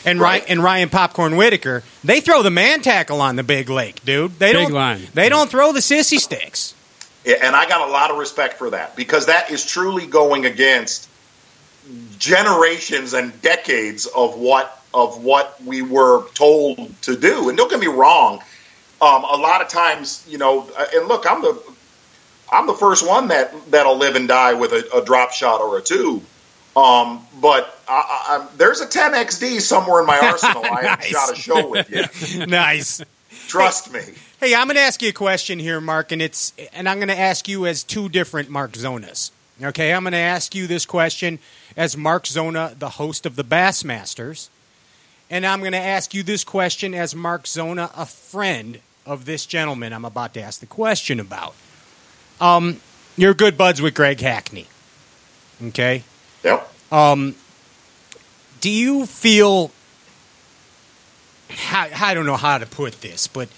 and 0.05 0.19
Right. 0.19 0.41
Ryan, 0.41 0.45
and 0.51 0.63
Ryan 0.63 0.89
Popcorn 0.89 1.37
Whitaker, 1.37 1.81
they 2.03 2.19
throw 2.19 2.43
the 2.43 2.51
man 2.51 2.81
tackle 2.81 3.21
on 3.21 3.37
the 3.37 3.43
big 3.43 3.69
lake, 3.69 4.03
dude. 4.03 4.37
They 4.37 4.51
Big 4.51 4.63
don't. 4.63 4.73
line. 4.73 5.07
They 5.13 5.29
don't 5.29 5.49
throw 5.49 5.71
the 5.71 5.79
sissy 5.79 6.17
sticks. 6.19 6.75
Yeah, 7.23 7.35
and 7.41 7.55
i 7.55 7.65
got 7.69 7.87
a 7.87 7.91
lot 7.91 8.11
of 8.11 8.17
respect 8.17 8.55
for 8.55 8.71
that 8.71 8.97
because 8.97 9.27
that 9.27 9.49
is 9.49 9.65
truly 9.65 10.05
going 10.05 10.45
against 10.45 11.07
generations 12.19 13.13
and 13.13 13.39
decades 13.41 14.05
of 14.07 14.37
what 14.37 14.81
of 14.93 15.23
what 15.23 15.61
we 15.63 15.81
were 15.81 16.27
told 16.33 17.01
to 17.03 17.15
do 17.15 17.47
and 17.49 17.57
don't 17.57 17.69
get 17.69 17.79
me 17.79 17.87
wrong 17.87 18.41
um, 19.03 19.23
a 19.25 19.37
lot 19.37 19.61
of 19.61 19.67
times 19.67 20.25
you 20.29 20.37
know 20.37 20.69
and 20.95 21.07
look 21.07 21.25
i'm 21.29 21.41
the 21.41 21.61
i'm 22.51 22.67
the 22.67 22.73
first 22.73 23.05
one 23.07 23.27
that 23.27 23.53
that'll 23.71 23.97
live 23.97 24.15
and 24.15 24.27
die 24.27 24.53
with 24.53 24.71
a, 24.71 24.83
a 24.97 25.03
drop 25.05 25.31
shot 25.31 25.59
or 25.61 25.77
a 25.77 25.81
tube 25.81 26.23
um, 26.75 27.23
but 27.39 27.79
I, 27.87 27.93
I, 28.41 28.47
there's 28.57 28.81
a 28.81 28.87
10xd 28.87 29.61
somewhere 29.61 29.99
in 30.01 30.07
my 30.07 30.17
arsenal 30.31 30.63
i 30.65 30.81
haven't 30.83 30.99
Nice. 31.01 31.05
shot 31.09 31.31
a 31.31 31.35
show 31.35 31.69
with 31.69 31.89
yet 31.91 32.47
nice. 32.49 33.01
trust 33.47 33.91
me 33.93 34.01
Hey, 34.39 34.53
I'm 34.55 34.67
going 34.67 34.75
to 34.75 34.81
ask 34.81 35.01
you 35.01 35.07
a 35.07 35.13
question 35.13 35.57
here, 35.57 35.79
Mark, 35.79 36.11
and 36.11 36.21
it's 36.21 36.51
and 36.73 36.89
I'm 36.89 36.97
going 36.97 37.07
to 37.07 37.17
ask 37.17 37.47
you 37.47 37.65
as 37.65 37.81
two 37.81 38.09
different 38.09 38.49
Mark 38.49 38.73
Zonas. 38.73 39.31
Okay, 39.63 39.93
I'm 39.93 40.03
going 40.03 40.11
to 40.11 40.17
ask 40.17 40.53
you 40.53 40.67
this 40.67 40.85
question 40.85 41.39
as 41.77 41.95
Mark 41.95 42.27
Zona, 42.27 42.75
the 42.77 42.89
host 42.89 43.25
of 43.25 43.37
the 43.37 43.45
Bassmasters, 43.45 44.49
and 45.29 45.45
I'm 45.45 45.61
going 45.61 45.71
to 45.71 45.77
ask 45.77 46.13
you 46.13 46.23
this 46.23 46.43
question 46.43 46.93
as 46.93 47.15
Mark 47.15 47.47
Zona, 47.47 47.89
a 47.95 48.05
friend 48.05 48.79
of 49.05 49.25
this 49.25 49.45
gentleman 49.45 49.93
I'm 49.93 50.05
about 50.05 50.33
to 50.35 50.41
ask 50.41 50.59
the 50.59 50.65
question 50.65 51.19
about. 51.19 51.55
Um, 52.41 52.79
you're 53.17 53.33
good 53.33 53.57
buds 53.57 53.81
with 53.81 53.93
Greg 53.93 54.19
Hackney. 54.19 54.67
Okay, 55.61 56.03
yep 56.43 56.69
um, 56.91 57.35
do 58.61 58.69
you 58.69 59.05
feel? 59.05 59.71
How, 61.49 61.87
I 62.07 62.13
don't 62.13 62.25
know 62.25 62.37
how 62.37 62.57
to 62.57 62.65
put 62.65 63.01
this, 63.01 63.27
but 63.27 63.49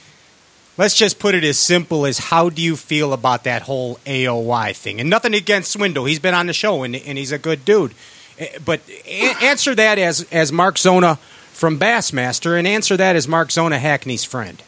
let's 0.77 0.95
just 0.95 1.19
put 1.19 1.35
it 1.35 1.43
as 1.43 1.57
simple 1.57 2.05
as 2.05 2.17
how 2.17 2.49
do 2.49 2.61
you 2.61 2.75
feel 2.75 3.13
about 3.13 3.43
that 3.43 3.63
whole 3.63 3.95
AOY 4.05 4.75
thing? 4.75 4.99
And 4.99 5.09
nothing 5.09 5.33
against 5.33 5.71
Swindle; 5.71 6.05
he's 6.05 6.19
been 6.19 6.33
on 6.33 6.47
the 6.47 6.53
show 6.53 6.83
and, 6.83 6.95
and 6.95 7.17
he's 7.17 7.31
a 7.31 7.37
good 7.37 7.65
dude. 7.65 7.93
Eh, 8.39 8.57
But 8.63 8.81
a- 9.05 9.35
answer 9.41 9.75
that 9.75 9.97
as 9.99 10.25
as 10.31 10.51
Mark 10.51 10.77
Zona 10.77 11.15
from 11.53 11.79
Bassmaster, 11.79 12.57
and 12.57 12.67
answer 12.67 12.97
that 12.97 13.15
as 13.15 13.27
Mark 13.27 13.51
Zona 13.51 13.79
Hackney's 13.79 14.23
friend. 14.25 14.61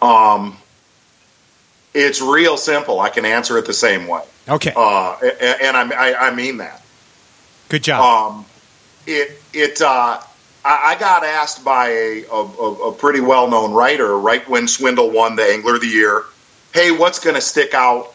Um, 0.00 0.56
it's 1.94 2.20
real 2.20 2.56
simple 2.56 3.00
i 3.00 3.08
can 3.08 3.24
answer 3.24 3.58
it 3.58 3.66
the 3.66 3.74
same 3.74 4.06
way 4.06 4.22
Okay, 4.48 4.72
uh, 4.76 5.16
and, 5.40 5.60
and 5.62 5.76
I, 5.76 6.10
I, 6.10 6.28
I 6.28 6.34
mean 6.34 6.58
that 6.58 6.80
good 7.68 7.82
job. 7.82 8.32
Um, 8.32 8.46
it 9.06 9.40
it 9.52 9.80
uh, 9.80 10.20
I, 10.64 10.94
I 10.94 10.96
got 10.98 11.24
asked 11.24 11.64
by 11.64 11.88
a, 11.88 12.24
a, 12.30 12.44
a 12.44 12.88
a 12.88 12.92
pretty 12.92 13.20
well 13.20 13.48
known 13.48 13.72
writer 13.72 14.16
right 14.18 14.46
when 14.48 14.68
Swindle 14.68 15.10
won 15.10 15.36
the 15.36 15.44
Angler 15.44 15.76
of 15.76 15.80
the 15.80 15.88
Year. 15.88 16.24
Hey, 16.74 16.90
what's 16.90 17.18
going 17.18 17.36
to 17.36 17.40
stick 17.40 17.74
out 17.74 18.12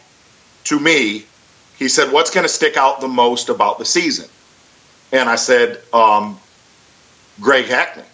to 0.64 0.78
me? 0.78 1.24
He 1.78 1.88
said, 1.88 2.12
"What's 2.12 2.30
going 2.30 2.44
to 2.44 2.52
stick 2.52 2.76
out 2.76 3.00
the 3.00 3.08
most 3.08 3.48
about 3.48 3.78
the 3.78 3.84
season?" 3.84 4.28
And 5.10 5.28
I 5.28 5.36
said, 5.36 5.80
um, 5.92 6.38
"Greg 7.40 7.66
Hackney." 7.66 8.04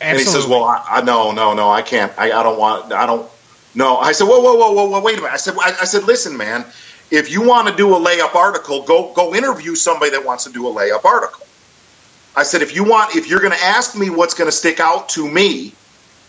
And 0.00 0.18
he 0.18 0.24
says, 0.24 0.46
"Well, 0.46 0.64
I, 0.64 0.82
I 0.88 1.00
no, 1.02 1.32
no, 1.32 1.54
no, 1.54 1.70
I 1.70 1.82
can't. 1.82 2.12
I, 2.18 2.32
I 2.32 2.42
don't 2.42 2.58
want. 2.58 2.92
I 2.92 3.06
don't. 3.06 3.30
No." 3.74 3.96
I 3.98 4.12
said, 4.12 4.24
"Whoa, 4.24 4.40
whoa, 4.40 4.54
whoa, 4.54 4.72
whoa, 4.72 4.88
whoa! 4.88 5.00
Wait 5.02 5.18
a 5.18 5.22
minute." 5.22 5.32
I 5.32 5.36
said, 5.36 5.54
I, 5.60 5.76
"I 5.80 5.84
said, 5.84 6.04
listen, 6.04 6.36
man. 6.36 6.64
If 7.10 7.30
you 7.30 7.42
want 7.42 7.68
to 7.68 7.76
do 7.76 7.94
a 7.94 8.00
layup 8.00 8.34
article, 8.34 8.82
go 8.82 9.12
go 9.12 9.34
interview 9.34 9.74
somebody 9.74 10.12
that 10.12 10.24
wants 10.24 10.44
to 10.44 10.52
do 10.52 10.66
a 10.68 10.72
layup 10.72 11.04
article." 11.04 11.46
I 12.36 12.42
said, 12.42 12.62
if 12.62 12.74
you 12.74 12.84
want, 12.84 13.14
if 13.14 13.28
you're 13.28 13.40
going 13.40 13.52
to 13.52 13.64
ask 13.64 13.96
me 13.96 14.10
what's 14.10 14.34
going 14.34 14.48
to 14.48 14.56
stick 14.56 14.80
out 14.80 15.10
to 15.10 15.30
me, 15.30 15.72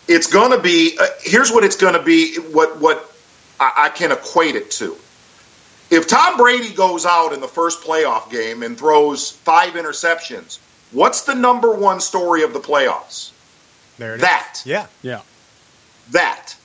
it's 0.08 0.28
going 0.28 0.52
to 0.52 0.60
be. 0.60 0.98
Uh, 1.00 1.08
here's 1.22 1.52
what 1.52 1.64
it's 1.64 1.78
going 1.78 1.94
to 1.94 2.04
be. 2.04 2.36
What 2.36 2.80
what 2.80 3.12
I, 3.60 3.74
I 3.86 3.90
can 3.90 4.12
equate 4.12 4.56
it 4.56 4.72
to. 4.72 4.96
If 5.90 6.08
Tom 6.08 6.38
Brady 6.38 6.74
goes 6.74 7.06
out 7.06 7.34
in 7.34 7.42
the 7.42 7.48
first 7.48 7.84
playoff 7.84 8.32
game 8.32 8.64
and 8.64 8.78
throws 8.78 9.32
five 9.32 9.74
interceptions, 9.74 10.60
what's 10.92 11.22
the 11.22 11.36
number 11.36 11.74
one 11.74 12.00
story 12.00 12.44
of 12.44 12.54
the 12.54 12.60
playoffs? 12.60 13.32
There 13.98 14.14
it 14.14 14.18
is. 14.18 14.22
That 14.22 14.62
Yeah. 14.66 14.88
Yeah. 15.02 15.22
that. 16.12 16.56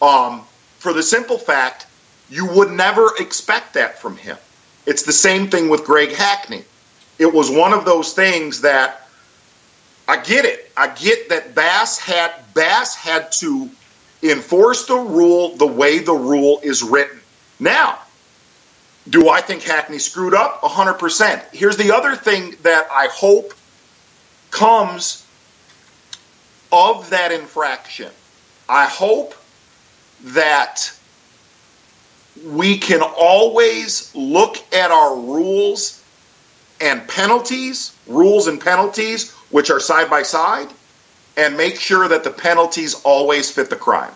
Um, 0.00 0.44
for 0.78 0.92
the 0.92 1.02
simple 1.02 1.38
fact, 1.38 1.86
you 2.30 2.46
would 2.46 2.70
never 2.70 3.12
expect 3.18 3.74
that 3.74 3.98
from 4.00 4.16
him. 4.16 4.36
It's 4.86 5.02
the 5.02 5.12
same 5.12 5.50
thing 5.50 5.68
with 5.68 5.84
Greg 5.84 6.12
Hackney. 6.12 6.64
It 7.18 7.32
was 7.32 7.50
one 7.50 7.72
of 7.72 7.84
those 7.84 8.14
things 8.14 8.62
that 8.62 9.06
I 10.08 10.16
get 10.16 10.44
it. 10.44 10.70
I 10.76 10.88
get 10.88 11.28
that 11.28 11.54
Bass 11.54 11.98
had 11.98 12.32
Bass 12.54 12.96
had 12.96 13.30
to 13.32 13.70
enforce 14.22 14.86
the 14.86 14.96
rule 14.96 15.56
the 15.56 15.66
way 15.66 15.98
the 15.98 16.14
rule 16.14 16.60
is 16.62 16.82
written. 16.82 17.20
Now, 17.60 17.98
do 19.08 19.28
I 19.28 19.40
think 19.40 19.62
Hackney 19.62 19.98
screwed 19.98 20.34
up? 20.34 20.62
100%. 20.62 21.42
Here's 21.52 21.76
the 21.76 21.94
other 21.94 22.16
thing 22.16 22.56
that 22.62 22.88
I 22.90 23.08
hope 23.08 23.52
comes 24.50 25.21
of 26.72 27.10
that 27.10 27.30
infraction. 27.30 28.10
I 28.68 28.86
hope 28.86 29.34
that 30.24 30.92
we 32.44 32.78
can 32.78 33.02
always 33.02 34.14
look 34.14 34.56
at 34.72 34.90
our 34.90 35.16
rules 35.16 36.02
and 36.80 37.06
penalties, 37.06 37.94
rules 38.06 38.46
and 38.46 38.60
penalties, 38.60 39.30
which 39.50 39.70
are 39.70 39.78
side 39.78 40.08
by 40.08 40.22
side, 40.22 40.68
and 41.36 41.56
make 41.56 41.78
sure 41.78 42.08
that 42.08 42.24
the 42.24 42.30
penalties 42.30 42.94
always 43.04 43.50
fit 43.50 43.70
the 43.70 43.76
crime. 43.76 44.12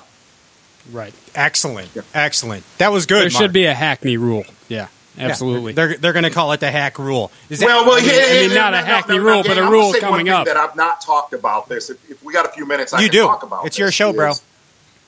Right. 0.91 1.15
Excellent. 1.35 1.91
Excellent. 2.15 2.65
That 2.79 2.93
was 2.93 3.07
good. 3.07 3.17
There 3.17 3.31
Mark. 3.31 3.43
should 3.43 3.53
be 3.53 3.67
a 3.67 3.75
Hackney 3.75 4.17
rule. 4.17 4.45
Yeah. 5.17 5.25
Yeah, 5.25 5.31
Absolutely. 5.31 5.73
they're 5.73 5.97
they're 5.97 6.13
going 6.13 6.25
to 6.25 6.31
call 6.31 6.53
it 6.53 6.61
the 6.61 6.71
hack 6.71 6.99
rule. 6.99 7.31
Is 7.49 7.61
that, 7.61 7.67
Well, 7.67 7.87
well, 7.87 7.95
I 7.99 8.01
mean- 8.01 8.09
yeah, 8.11 8.15
I 8.15 8.41
mean, 8.43 8.51
yeah, 8.51 8.57
not 8.57 8.71
no, 8.73 8.79
a 8.79 8.83
no, 8.83 9.17
no, 9.17 9.23
rule, 9.31 9.43
no, 9.43 9.49
but 9.49 9.59
a 9.59 9.63
I'm 9.63 9.73
rule 9.73 9.93
say 9.93 10.01
one 10.01 10.11
coming 10.11 10.27
thing 10.27 10.35
up. 10.35 10.47
That 10.47 10.57
I've 10.57 10.77
not 10.77 11.01
talked 11.01 11.33
about 11.33 11.69
this. 11.69 11.91
If, 11.91 12.11
if 12.11 12.23
we 12.23 12.33
got 12.33 12.47
a 12.47 12.51
few 12.51 12.67
minutes, 12.67 12.93
I 12.93 13.01
You 13.01 13.09
can 13.09 13.13
do. 13.13 13.23
talk 13.27 13.43
about. 13.43 13.67
It's 13.67 13.79
your 13.79 13.91
show, 13.91 14.13
bro. 14.13 14.31
is- 14.31 14.43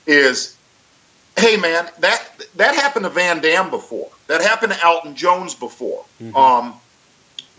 Is 0.07 0.55
hey 1.37 1.57
man, 1.57 1.87
that 1.99 2.21
that 2.55 2.75
happened 2.75 3.05
to 3.05 3.11
VanDam 3.11 3.69
before. 3.69 4.09
That 4.27 4.41
happened 4.41 4.73
to 4.73 4.85
Alton 4.85 5.15
Jones 5.15 5.55
before. 5.55 6.03
Mm-hmm. 6.21 6.35
Um, 6.35 6.73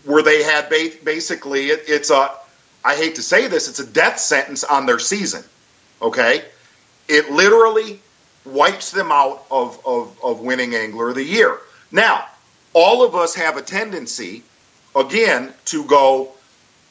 where 0.05 0.23
they 0.23 0.43
had 0.43 0.69
ba- 0.69 0.91
basically 1.03 1.67
it, 1.67 1.83
it's 1.87 2.09
a 2.09 2.31
I 2.83 2.95
hate 2.95 3.15
to 3.15 3.21
say 3.23 3.47
this, 3.47 3.69
it's 3.69 3.79
a 3.79 3.85
death 3.85 4.19
sentence 4.19 4.63
on 4.63 4.85
their 4.87 4.99
season. 4.99 5.43
Okay, 6.01 6.43
it 7.07 7.31
literally 7.31 7.99
wipes 8.43 8.91
them 8.91 9.11
out 9.11 9.45
of 9.51 9.79
of, 9.85 10.17
of 10.23 10.39
winning 10.41 10.73
Angler 10.75 11.09
of 11.09 11.15
the 11.15 11.23
Year. 11.23 11.57
Now, 11.91 12.25
all 12.73 13.03
of 13.03 13.15
us 13.15 13.35
have 13.35 13.57
a 13.57 13.61
tendency, 13.61 14.43
again, 14.95 15.53
to 15.65 15.85
go, 15.85 16.31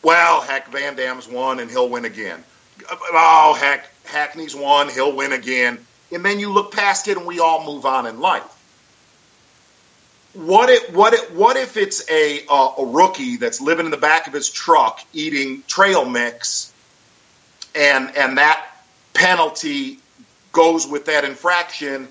well, 0.02 0.40
heck, 0.40 0.70
VanDam's 0.70 1.28
won 1.28 1.60
and 1.60 1.70
he'll 1.70 1.88
win 1.88 2.04
again. 2.04 2.42
Oh, 2.90 3.56
heck, 3.58 3.86
Hackney's 4.04 4.56
won, 4.56 4.88
he'll 4.88 5.14
win 5.14 5.32
again. 5.32 5.78
And 6.12 6.24
then 6.24 6.40
you 6.40 6.52
look 6.52 6.72
past 6.72 7.08
it 7.08 7.16
and 7.16 7.26
we 7.26 7.38
all 7.38 7.64
move 7.64 7.86
on 7.86 8.06
in 8.06 8.20
life. 8.20 8.56
What 10.32 10.70
if 10.70 10.94
what 10.94 11.12
if 11.12 11.32
what 11.32 11.56
if 11.56 11.76
it's 11.76 12.08
a 12.08 12.44
uh, 12.48 12.74
a 12.78 12.86
rookie 12.86 13.36
that's 13.36 13.60
living 13.60 13.86
in 13.86 13.90
the 13.90 13.96
back 13.96 14.28
of 14.28 14.32
his 14.32 14.48
truck 14.48 15.00
eating 15.12 15.64
trail 15.66 16.04
mix, 16.04 16.72
and 17.74 18.16
and 18.16 18.38
that 18.38 18.64
penalty 19.12 19.98
goes 20.52 20.86
with 20.86 21.06
that 21.06 21.24
infraction, 21.24 22.06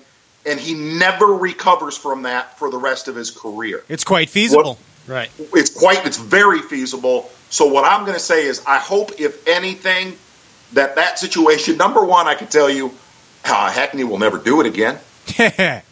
and 0.46 0.58
he 0.58 0.74
never 0.74 1.26
recovers 1.26 1.96
from 1.96 2.22
that 2.22 2.58
for 2.58 2.70
the 2.70 2.78
rest 2.78 3.08
of 3.08 3.16
his 3.16 3.30
career 3.30 3.84
it's 3.88 4.04
quite 4.04 4.30
feasible. 4.30 4.78
Right. 5.06 5.30
it's 5.38 5.70
quite 5.70 6.06
it's 6.06 6.18
very 6.18 6.60
feasible 6.60 7.30
so 7.48 7.66
what 7.66 7.84
i'm 7.84 8.04
going 8.04 8.14
to 8.14 8.22
say 8.22 8.44
is 8.44 8.62
i 8.66 8.78
hope 8.78 9.20
if 9.20 9.46
anything 9.48 10.16
that 10.72 10.96
that 10.96 11.18
situation 11.18 11.76
number 11.76 12.04
one 12.04 12.26
i 12.28 12.34
can 12.34 12.48
tell 12.48 12.70
you 12.70 12.92
uh, 13.44 13.70
hackney 13.70 14.04
will 14.04 14.18
never 14.18 14.38
do 14.38 14.60
it 14.60 14.66
again 14.66 14.98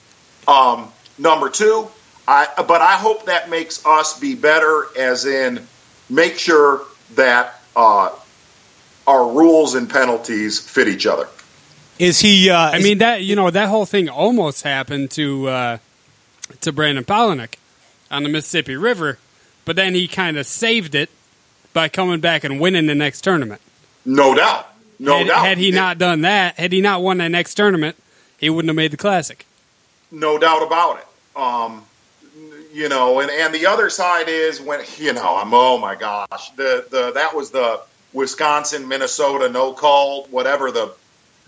um, 0.49 0.92
number 1.18 1.51
two 1.51 1.88
i 2.28 2.46
but 2.57 2.80
i 2.80 2.96
hope 2.96 3.26
that 3.26 3.51
makes 3.51 3.84
us 3.84 4.18
be 4.20 4.34
better 4.34 4.86
as 4.96 5.26
in 5.26 5.66
make 6.09 6.38
sure 6.38 6.82
that 7.14 7.61
uh, 7.74 8.11
our 9.07 9.32
rules 9.32 9.74
and 9.74 9.88
penalties 9.88 10.61
fit 10.61 10.88
each 10.88 11.07
other 11.07 11.28
is 11.99 12.20
he? 12.20 12.51
Uh, 12.51 12.57
I 12.57 12.78
mean 12.80 12.99
that 12.99 13.22
you 13.22 13.36
know 13.36 13.51
that 13.51 13.68
whole 13.68 13.86
thing 13.86 14.09
almost 14.09 14.62
happened 14.62 15.11
to 15.12 15.49
uh, 15.49 15.78
to 16.61 16.72
Brandon 16.72 17.05
Palaniuk 17.05 17.55
on 18.11 18.22
the 18.22 18.28
Mississippi 18.28 18.76
River, 18.76 19.18
but 19.64 19.76
then 19.76 19.94
he 19.94 20.09
kind 20.09 20.36
of 20.36 20.46
saved 20.46 20.94
it 20.94 21.11
by 21.72 21.88
coming 21.88 22.20
back 22.20 22.44
and 22.44 22.59
winning 22.61 22.86
the 22.86 22.94
next 22.94 23.20
tournament. 23.22 23.61
no 24.05 24.34
doubt 24.34 24.66
no 24.99 25.18
had, 25.18 25.26
doubt 25.26 25.46
had 25.46 25.59
he 25.59 25.70
not 25.70 25.99
done 25.99 26.22
that, 26.22 26.59
had 26.59 26.72
he 26.72 26.80
not 26.80 27.03
won 27.03 27.18
that 27.18 27.28
next 27.30 27.55
tournament, 27.55 27.96
he 28.38 28.51
wouldn't 28.51 28.68
have 28.68 28.76
made 28.76 28.90
the 28.90 28.96
classic. 28.96 29.46
no 30.11 30.38
doubt 30.38 30.62
about 30.66 30.99
it. 30.99 31.07
Um, 31.36 31.84
you 32.72 32.88
know, 32.88 33.20
and, 33.20 33.30
and 33.30 33.55
the 33.55 33.66
other 33.66 33.90
side 33.90 34.28
is 34.28 34.61
when 34.61 34.80
you 34.99 35.12
know, 35.12 35.36
I'm 35.36 35.53
oh 35.53 35.78
my 35.78 35.94
gosh, 35.94 36.51
the 36.57 36.86
the 36.90 37.12
that 37.12 37.34
was 37.34 37.51
the 37.51 37.80
Wisconsin 38.12 38.88
Minnesota 38.88 39.49
no 39.49 39.72
call 39.72 40.24
whatever 40.26 40.70
the 40.70 40.92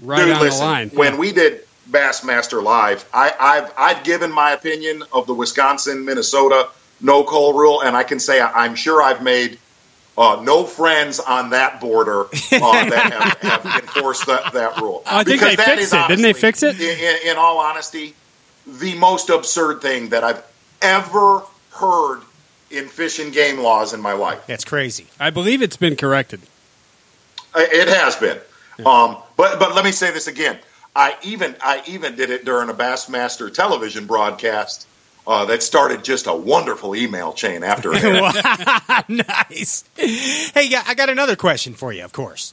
Right 0.02 0.24
dude. 0.24 0.34
on 0.34 0.40
listen, 0.40 0.60
the 0.60 0.66
line. 0.66 0.88
when 0.90 1.18
we 1.18 1.32
did 1.32 1.60
Bassmaster 1.90 2.62
Live, 2.62 3.08
I, 3.12 3.32
I've 3.38 3.72
I've 3.76 4.04
given 4.04 4.30
my 4.32 4.52
opinion 4.52 5.02
of 5.12 5.26
the 5.26 5.34
Wisconsin 5.34 6.04
Minnesota 6.04 6.68
no 7.00 7.24
call 7.24 7.54
rule, 7.54 7.82
and 7.82 7.96
I 7.96 8.02
can 8.04 8.20
say 8.20 8.40
I, 8.40 8.64
I'm 8.64 8.74
sure 8.74 9.02
I've 9.02 9.22
made. 9.22 9.58
Uh, 10.18 10.42
no 10.42 10.64
friends 10.64 11.18
on 11.18 11.50
that 11.50 11.80
border 11.80 12.24
uh, 12.24 12.28
that 12.50 13.38
have, 13.40 13.62
have 13.62 13.82
enforced 13.82 14.26
that, 14.26 14.52
that 14.52 14.76
rule. 14.78 15.02
I 15.06 15.24
think 15.24 15.40
Because 15.40 15.50
they 15.50 15.56
that 15.56 15.66
fixed 15.66 15.82
is 15.84 15.92
it. 15.94 16.08
Didn't 16.08 16.22
they 16.22 16.32
fix 16.34 16.62
it? 16.62 16.78
In, 16.78 16.98
in, 16.98 17.30
in 17.30 17.36
all 17.38 17.58
honesty, 17.58 18.14
the 18.66 18.98
most 18.98 19.30
absurd 19.30 19.80
thing 19.80 20.10
that 20.10 20.22
I've 20.22 20.42
ever 20.82 21.42
heard 21.72 22.20
in 22.70 22.88
fish 22.88 23.18
and 23.18 23.32
game 23.32 23.60
laws 23.60 23.94
in 23.94 24.00
my 24.00 24.12
life. 24.12 24.46
that's 24.46 24.64
crazy. 24.64 25.06
I 25.18 25.30
believe 25.30 25.62
it's 25.62 25.76
been 25.76 25.96
corrected. 25.96 26.40
It 27.56 27.88
has 27.88 28.16
been. 28.16 28.38
Um, 28.84 29.16
but 29.40 29.58
but 29.58 29.74
let 29.74 29.86
me 29.86 29.92
say 29.92 30.10
this 30.10 30.26
again. 30.26 30.58
I 30.94 31.16
even 31.22 31.56
I 31.62 31.82
even 31.86 32.14
did 32.14 32.28
it 32.28 32.44
during 32.44 32.68
a 32.68 32.74
Bassmaster 32.74 33.52
television 33.52 34.06
broadcast 34.06 34.86
uh, 35.26 35.46
that 35.46 35.62
started 35.62 36.04
just 36.04 36.26
a 36.26 36.34
wonderful 36.34 36.94
email 36.94 37.32
chain 37.32 37.62
after 37.62 37.90
it. 37.94 39.08
nice. 39.08 39.84
Hey, 39.96 40.74
I 40.86 40.92
got 40.94 41.08
another 41.08 41.36
question 41.36 41.72
for 41.72 41.90
you. 41.90 42.04
Of 42.04 42.12
course, 42.12 42.52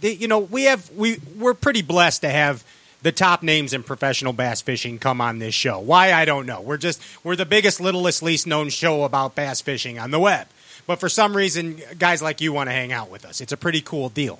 the, 0.00 0.14
you 0.14 0.26
know 0.26 0.38
we 0.38 0.64
have 0.64 0.90
we 0.92 1.18
we're 1.36 1.52
pretty 1.52 1.82
blessed 1.82 2.22
to 2.22 2.30
have 2.30 2.64
the 3.02 3.12
top 3.12 3.42
names 3.42 3.74
in 3.74 3.82
professional 3.82 4.32
bass 4.32 4.62
fishing 4.62 4.98
come 4.98 5.20
on 5.20 5.38
this 5.38 5.54
show. 5.54 5.78
Why 5.78 6.14
I 6.14 6.24
don't 6.24 6.46
know. 6.46 6.62
We're 6.62 6.78
just 6.78 7.02
we're 7.24 7.36
the 7.36 7.44
biggest, 7.44 7.78
littlest, 7.78 8.22
least 8.22 8.46
known 8.46 8.70
show 8.70 9.04
about 9.04 9.34
bass 9.34 9.60
fishing 9.60 9.98
on 9.98 10.12
the 10.12 10.18
web. 10.18 10.46
But 10.86 10.98
for 10.98 11.10
some 11.10 11.36
reason, 11.36 11.82
guys 11.98 12.22
like 12.22 12.40
you 12.40 12.54
want 12.54 12.68
to 12.68 12.72
hang 12.72 12.90
out 12.90 13.10
with 13.10 13.26
us. 13.26 13.42
It's 13.42 13.52
a 13.52 13.56
pretty 13.56 13.82
cool 13.82 14.08
deal. 14.08 14.38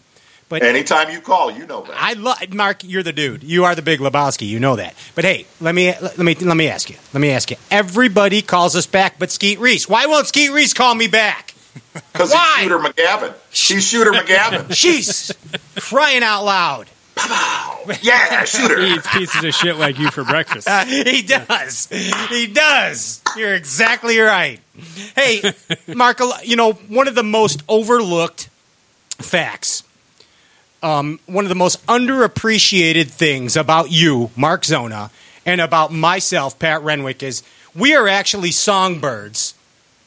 But 0.49 0.63
Anytime 0.63 1.11
you 1.11 1.21
call, 1.21 1.51
you 1.51 1.67
know 1.67 1.83
that. 1.83 1.97
I 1.97 2.13
love 2.13 2.55
Mark. 2.55 2.85
You're 2.85 3.03
the 3.03 3.13
dude. 3.13 3.43
You 3.43 3.65
are 3.65 3.75
the 3.75 3.83
big 3.83 3.99
Lebowski. 3.99 4.47
You 4.47 4.61
know 4.61 4.77
that. 4.77 4.95
But 5.17 5.25
hey, 5.25 5.47
let 5.61 5.75
me 5.75 5.93
let 6.01 6.19
me 6.19 6.35
let 6.37 6.57
me 6.57 6.69
ask 6.69 6.89
you. 6.89 6.97
Let 7.13 7.21
me 7.21 7.31
ask 7.31 7.51
you. 7.51 7.57
Everybody 7.71 8.43
calls 8.43 8.77
us 8.77 8.87
back, 8.87 9.19
but 9.19 9.33
Skeet 9.33 9.59
Reese. 9.59 9.89
Why 9.89 10.07
won't 10.07 10.29
Skeet 10.29 10.53
Reese 10.53 10.73
call 10.73 10.95
me 10.95 11.09
back? 11.09 11.55
Because 12.13 12.31
Why? 12.33 12.55
he's 12.59 12.69
Shooter 12.69 12.79
McGavin. 12.79 13.35
She's 13.51 13.89
Shooter 13.89 14.13
McGavin. 14.13 14.73
She's 14.75 15.33
crying 15.77 16.23
out 16.23 16.45
loud. 16.45 16.89
Yeah, 18.03 18.45
Shooter. 18.45 18.81
He 18.81 18.95
eats 18.95 19.07
pieces 19.13 19.45
of 19.45 19.55
shit 19.55 19.77
like 19.77 19.99
you 19.99 20.11
for 20.11 20.25
breakfast. 20.25 20.69
Uh, 20.69 20.85
he 20.85 21.23
does. 21.23 21.87
He 22.31 22.47
does. 22.47 23.23
You're 23.37 23.55
exactly 23.55 24.19
right. 24.19 24.61
Hey, 25.15 25.53
Mark. 25.95 26.21
You 26.45 26.57
know 26.57 26.73
one 26.73 27.09
of 27.09 27.15
the 27.15 27.23
most 27.23 27.63
overlooked 27.69 28.49
facts. 29.19 29.83
Um, 30.83 31.21
one 31.27 31.45
of 31.45 31.49
the 31.49 31.55
most 31.55 31.85
underappreciated 31.87 33.09
things 33.09 33.57
about 33.57 33.91
you, 33.91 34.31
Mark 34.37 34.65
Zona, 34.65 35.11
and 35.45 35.61
about 35.61 35.93
myself, 35.93 36.59
Pat 36.59 36.83
Renwick, 36.83 37.23
is 37.23 37.43
we 37.75 37.95
are 37.95 38.09
actually 38.09 38.51
songbirds 38.51 39.55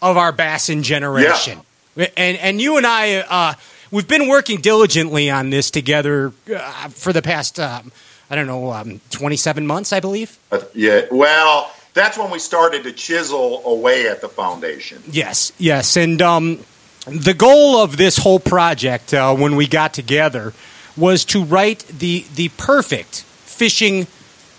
of 0.01 0.17
our 0.17 0.31
Bassin 0.31 0.83
generation. 0.83 1.59
And 1.97 2.37
and 2.37 2.61
you 2.61 2.77
and 2.77 2.85
I, 2.85 3.17
uh, 3.17 3.53
we've 3.91 4.07
been 4.07 4.27
working 4.27 4.61
diligently 4.61 5.29
on 5.29 5.49
this 5.49 5.71
together 5.71 6.33
uh, 6.53 6.89
for 6.89 7.11
the 7.11 7.21
past, 7.21 7.59
um, 7.59 7.91
I 8.29 8.35
don't 8.35 8.47
know, 8.47 8.71
um, 8.71 9.01
27 9.11 9.65
months, 9.67 9.91
I 9.91 9.99
believe. 9.99 10.37
Uh, 10.51 10.61
yeah. 10.73 11.05
Well, 11.11 11.71
that's 11.93 12.17
when 12.17 12.31
we 12.31 12.39
started 12.39 12.83
to 12.83 12.93
chisel 12.93 13.61
away 13.65 14.07
at 14.07 14.21
the 14.21 14.29
foundation. 14.29 15.03
Yes, 15.11 15.51
yes, 15.57 15.97
and 15.97 16.21
um, 16.21 16.59
the 17.05 17.33
goal 17.33 17.77
of 17.77 17.97
this 17.97 18.17
whole 18.17 18.39
project 18.39 19.13
uh, 19.13 19.35
when 19.35 19.55
we 19.55 19.67
got 19.67 19.93
together 19.93 20.53
was 20.97 21.23
to 21.25 21.43
write 21.43 21.79
the 21.87 22.25
the 22.35 22.49
perfect 22.49 23.21
fishing 23.45 24.07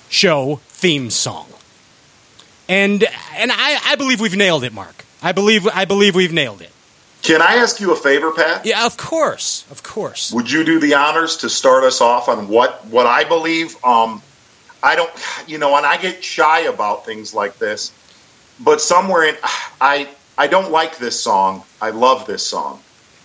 show 0.09 0.61
theme 0.69 1.11
song. 1.11 1.47
And 2.69 3.05
and 3.35 3.51
I, 3.53 3.79
I 3.85 3.97
believe 3.97 4.21
we've 4.21 4.37
nailed 4.37 4.65
it, 4.65 4.73
Mark. 4.73 5.05
I 5.23 5.33
believe 5.33 5.67
I 5.69 5.85
believe 5.85 6.15
we've 6.15 6.33
nailed 6.33 6.63
it. 6.63 6.71
Can 7.23 7.43
I 7.43 7.57
ask 7.57 7.81
you 7.81 7.93
a 7.93 7.97
favor, 7.97 8.31
Pat? 8.31 8.65
Yeah, 8.65 8.87
of 8.87 8.97
course, 8.97 9.67
of 9.71 9.83
course. 9.83 10.33
Would 10.33 10.51
you 10.51 10.65
do 10.65 10.81
the 10.81 10.95
honors 10.95 11.39
to 11.39 11.51
start 11.51 11.85
us 11.85 12.01
off 12.01 12.29
on 12.29 12.49
what 12.49 12.87
what 12.87 13.07
I 13.07 13.25
believe? 13.25 13.77
Um, 13.85 14.23
I 14.83 14.97
don't, 14.97 15.11
you 15.47 15.59
know, 15.59 15.77
and 15.77 15.85
I 15.85 15.99
get 15.99 16.25
shy 16.25 16.61
about 16.61 17.05
things 17.05 17.35
like 17.35 17.59
this, 17.59 17.93
but 18.59 18.81
somewhere 18.81 19.25
in 19.25 19.37
I 19.81 20.09
I 20.41 20.47
don't 20.47 20.71
like 20.71 20.97
this 20.97 21.21
song. 21.21 21.65
I 21.83 21.91
love 21.91 22.27
this 22.27 22.47
song. 22.47 22.81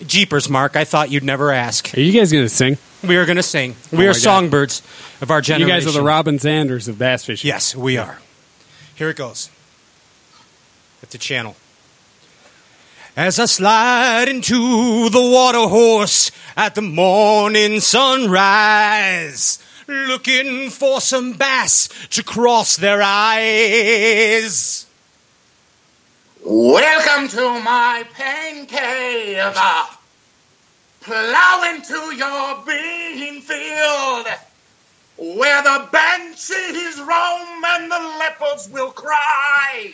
Jeepers, 0.06 0.50
Mark! 0.50 0.76
I 0.76 0.84
thought 0.84 1.10
you'd 1.10 1.24
never 1.24 1.50
ask. 1.50 1.98
Are 1.98 2.02
you 2.02 2.12
guys 2.12 2.30
going 2.30 2.44
to 2.44 2.50
sing? 2.50 2.78
We 3.08 3.16
are 3.16 3.26
going 3.26 3.38
to 3.38 3.44
sing. 3.44 3.78
Oh 3.86 3.88
we 3.92 3.98
my 4.00 4.08
are 4.08 4.08
God. 4.08 4.20
songbirds 4.20 4.82
of 5.22 5.32
our 5.32 5.40
generation. 5.40 5.70
You 5.70 5.74
guys 5.74 5.88
are 5.88 5.98
the 5.98 6.06
Robin 6.06 6.40
Sanders 6.40 6.90
of 6.90 7.00
bass 7.00 7.24
fishing. 7.24 7.48
Yes, 7.48 7.74
we 7.74 7.98
are. 7.98 8.20
Here 8.96 9.10
it 9.10 9.16
goes. 9.16 9.50
At 11.02 11.12
the 11.12 11.18
channel. 11.18 11.56
As 13.16 13.40
I 13.40 13.46
slide 13.46 14.28
into 14.28 15.08
the 15.10 15.22
water 15.22 15.70
horse 15.70 16.32
at 16.58 16.76
the 16.76 16.82
morning 16.82 17.80
sunrise, 17.80 19.58
looking 19.88 20.70
for 20.70 21.00
some 21.00 21.32
bass 21.32 21.88
to 22.10 22.24
cross 22.24 22.76
their 22.76 23.02
eyes. 23.02 24.86
Welcome 26.48 27.28
to 27.30 27.60
my 27.60 28.06
pain 28.14 28.68
cave. 28.68 29.40
Uh, 29.40 29.88
Plow 31.02 31.72
into 31.74 32.16
your 32.16 32.64
bean 32.64 33.42
field 33.42 34.28
where 35.18 35.64
the 35.64 35.88
banshees 35.92 37.00
roam 37.00 37.64
and 37.66 37.92
the 37.92 38.16
leopards 38.20 38.70
will 38.70 38.92
cry 38.92 39.92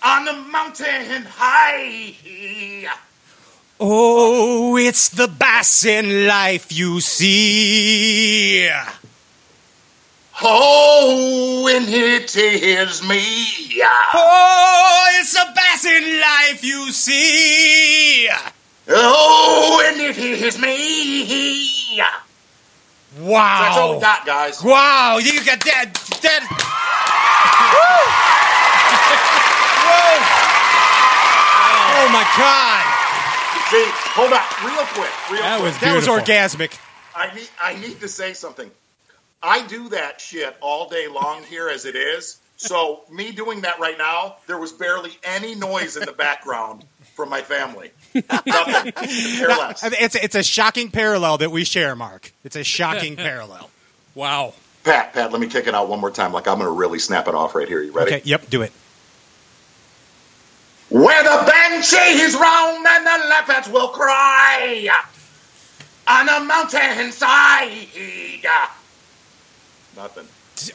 on 0.00 0.26
the 0.26 0.34
mountain 0.34 1.24
high. 1.28 2.14
Oh, 3.80 4.76
it's 4.76 5.08
the 5.08 5.26
bass 5.26 5.84
in 5.84 6.28
life 6.28 6.70
you 6.70 7.00
see. 7.00 8.70
Oh, 10.40 11.68
and 11.74 11.88
it 11.88 12.36
is 12.36 13.02
me. 13.02 13.82
Oh, 14.14 15.10
it's 15.18 15.32
the 15.32 15.46
bass 15.54 15.84
in 15.84 16.20
life 16.20 16.62
you 16.62 16.92
see. 16.92 18.28
Oh, 18.88 19.82
and 19.84 20.00
it 20.00 20.16
is 20.16 20.58
me. 20.58 22.00
Wow. 23.18 23.62
That's 23.62 23.76
all 23.78 23.94
we 23.96 24.00
got, 24.00 24.24
guys. 24.24 24.62
Wow, 24.62 25.18
you 25.18 25.44
got 25.44 25.58
that. 25.64 25.92
That. 26.22 26.42
Whoa. 27.74 28.28
Oh 31.98 32.08
my 32.12 32.22
God. 32.38 32.84
See, 33.70 33.84
hold 34.14 34.32
on, 34.32 34.40
real 34.64 34.86
quick, 34.94 35.30
real 35.30 35.42
That 35.42 35.60
quick. 35.60 35.72
was 35.72 35.78
That 35.80 35.96
was 35.96 36.06
orgasmic. 36.06 36.78
I 37.14 37.34
need 37.34 37.48
I 37.60 37.74
need 37.74 38.00
to 38.00 38.08
say 38.08 38.32
something. 38.34 38.70
I 39.42 39.66
do 39.66 39.90
that 39.90 40.20
shit 40.20 40.56
all 40.60 40.88
day 40.88 41.08
long 41.08 41.44
here 41.44 41.68
as 41.68 41.84
it 41.84 41.96
is. 41.96 42.38
So 42.56 43.02
me 43.10 43.30
doing 43.30 43.60
that 43.60 43.78
right 43.78 43.96
now, 43.96 44.36
there 44.48 44.58
was 44.58 44.72
barely 44.72 45.12
any 45.22 45.54
noise 45.54 45.96
in 45.96 46.04
the 46.04 46.12
background 46.12 46.84
from 47.14 47.28
my 47.28 47.40
family. 47.40 47.92
Nothing. 48.14 48.92
Care. 48.92 49.74
It's, 49.82 50.16
it's 50.16 50.34
a 50.34 50.42
shocking 50.42 50.90
parallel 50.90 51.38
that 51.38 51.52
we 51.52 51.62
share, 51.64 51.94
Mark. 51.94 52.32
It's 52.42 52.56
a 52.56 52.64
shocking 52.64 53.14
parallel. 53.16 53.70
Wow. 54.16 54.54
Pat, 54.82 55.12
Pat, 55.12 55.30
let 55.30 55.40
me 55.40 55.46
kick 55.46 55.68
it 55.68 55.74
out 55.74 55.88
one 55.88 56.00
more 56.00 56.10
time. 56.10 56.32
Like 56.32 56.48
I'm 56.48 56.58
going 56.58 56.66
to 56.66 56.76
really 56.76 56.98
snap 56.98 57.28
it 57.28 57.34
off 57.34 57.54
right 57.54 57.68
here. 57.68 57.80
You 57.80 57.92
ready? 57.92 58.14
Okay, 58.14 58.22
yep, 58.24 58.50
do 58.50 58.62
it. 58.62 58.72
Where 60.88 61.22
the 61.22 61.52
banshees 61.52 62.34
roam 62.34 62.86
and 62.86 63.06
the 63.06 63.28
leopards 63.28 63.68
will 63.68 63.88
cry 63.88 64.88
on 66.08 66.26
the 66.26 66.40
mountainside. 66.44 67.88
Nothing. 69.98 70.26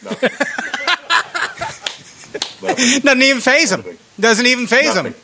Nothing. 0.04 0.30
Nothing. 2.62 3.00
Doesn't 3.02 3.22
even 3.22 3.42
phase 3.42 3.72
him. 3.72 3.86
Doesn't 4.20 4.46
even 4.46 4.68
phase 4.68 4.96
him. 4.96 5.16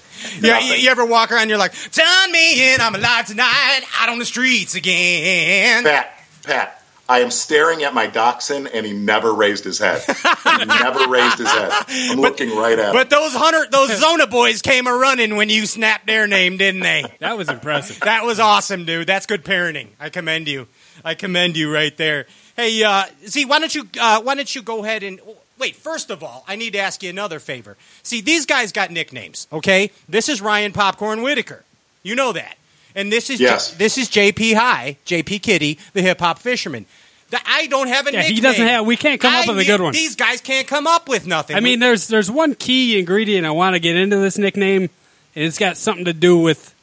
Yeah, 0.41 0.59
you, 0.59 0.75
you 0.75 0.89
ever 0.89 1.05
walk 1.05 1.33
around? 1.33 1.49
You're 1.49 1.57
like, 1.57 1.73
"Turn 1.91 2.31
me 2.31 2.73
in, 2.73 2.79
I'm 2.79 2.95
alive 2.95 3.25
tonight, 3.25 3.81
out 3.99 4.07
on 4.07 4.17
the 4.17 4.25
streets 4.25 4.75
again." 4.75 5.83
Pat, 5.83 6.13
Pat, 6.43 6.79
I 7.09 7.21
am 7.21 7.31
staring 7.31 7.83
at 7.83 7.95
my 7.95 8.05
dachshund 8.05 8.69
and 8.71 8.85
he 8.85 8.93
never 8.93 9.33
raised 9.33 9.63
his 9.63 9.79
head. 9.79 10.03
he 10.03 10.65
never 10.65 11.09
raised 11.09 11.39
his 11.39 11.49
head. 11.49 11.71
I'm 11.89 12.19
looking 12.19 12.55
right 12.55 12.77
at 12.77 12.89
him. 12.89 12.93
But 12.93 13.09
those 13.09 13.33
hunter, 13.33 13.65
those 13.71 13.99
Zona 13.99 14.27
boys 14.27 14.61
came 14.61 14.85
a 14.85 14.93
running 14.93 15.35
when 15.35 15.49
you 15.49 15.65
snapped 15.65 16.05
their 16.05 16.27
name, 16.27 16.57
didn't 16.57 16.81
they? 16.81 17.03
That 17.19 17.37
was 17.37 17.49
impressive. 17.49 17.99
That 18.01 18.25
was 18.25 18.39
awesome, 18.39 18.85
dude. 18.85 19.07
That's 19.07 19.25
good 19.25 19.43
parenting. 19.43 19.87
I 19.99 20.09
commend 20.09 20.47
you. 20.47 20.67
I 21.03 21.15
commend 21.15 21.57
you 21.57 21.73
right 21.73 21.95
there. 21.97 22.27
Hey, 22.59 22.83
uh, 22.83 23.05
see, 23.25 23.45
why 23.45 23.59
don't 23.59 23.73
you 23.73 23.87
uh, 23.99 24.21
why 24.21 24.35
don't 24.35 24.53
you 24.53 24.61
go 24.61 24.83
ahead 24.83 25.01
and 25.03 25.19
wait? 25.57 25.77
First 25.77 26.09
of 26.09 26.21
all, 26.23 26.43
I 26.45 26.57
need 26.57 26.73
to 26.73 26.79
ask 26.79 27.01
you 27.01 27.09
another 27.09 27.39
favor. 27.39 27.77
See, 28.03 28.19
these 28.19 28.45
guys 28.45 28.73
got 28.73 28.91
nicknames. 28.91 29.47
Okay, 29.53 29.91
this 30.09 30.27
is 30.27 30.41
Ryan 30.41 30.73
Popcorn 30.73 31.21
Whitaker. 31.21 31.63
You 32.03 32.15
know 32.15 32.33
that, 32.33 32.57
and 32.95 33.13
this 33.13 33.29
is 33.29 33.39
Yes. 33.39 33.71
this 33.75 33.97
is 33.97 34.09
JP 34.09 34.55
High, 34.55 34.97
JP 35.05 35.41
Kitty, 35.41 35.79
the 35.93 36.01
hip 36.01 36.19
hop 36.19 36.39
fisherman. 36.39 36.85
Th- 37.31 37.41
I 37.45 37.67
don't 37.67 37.87
have 37.87 38.07
a 38.07 38.11
Yeah, 38.11 38.19
nickname. 38.19 38.35
he 38.35 38.41
doesn't 38.41 38.67
have- 38.67 38.85
we 38.85 38.97
can't 38.97 39.21
come 39.21 39.33
up 39.35 39.47
with 39.47 39.59
a 39.59 39.63
good 39.63 39.79
one. 39.79 39.93
These 39.93 40.17
guys 40.17 40.41
can't 40.41 40.67
come 40.67 40.85
up 40.85 41.07
with 41.07 41.25
nothing. 41.27 41.55
I 41.55 41.61
mean, 41.61 41.79
there's 41.79 42.07
there's 42.07 42.29
one 42.29 42.55
key 42.55 42.99
ingredient 42.99 43.45
I 43.45 43.51
want 43.51 43.75
to 43.75 43.79
get 43.79 43.95
into 43.95 44.17
this 44.17 44.37
nickname, 44.37 44.89
and 45.35 45.45
it's 45.45 45.57
got 45.57 45.77
something 45.77 46.03
to 46.05 46.13
do 46.13 46.37
with, 46.37 46.73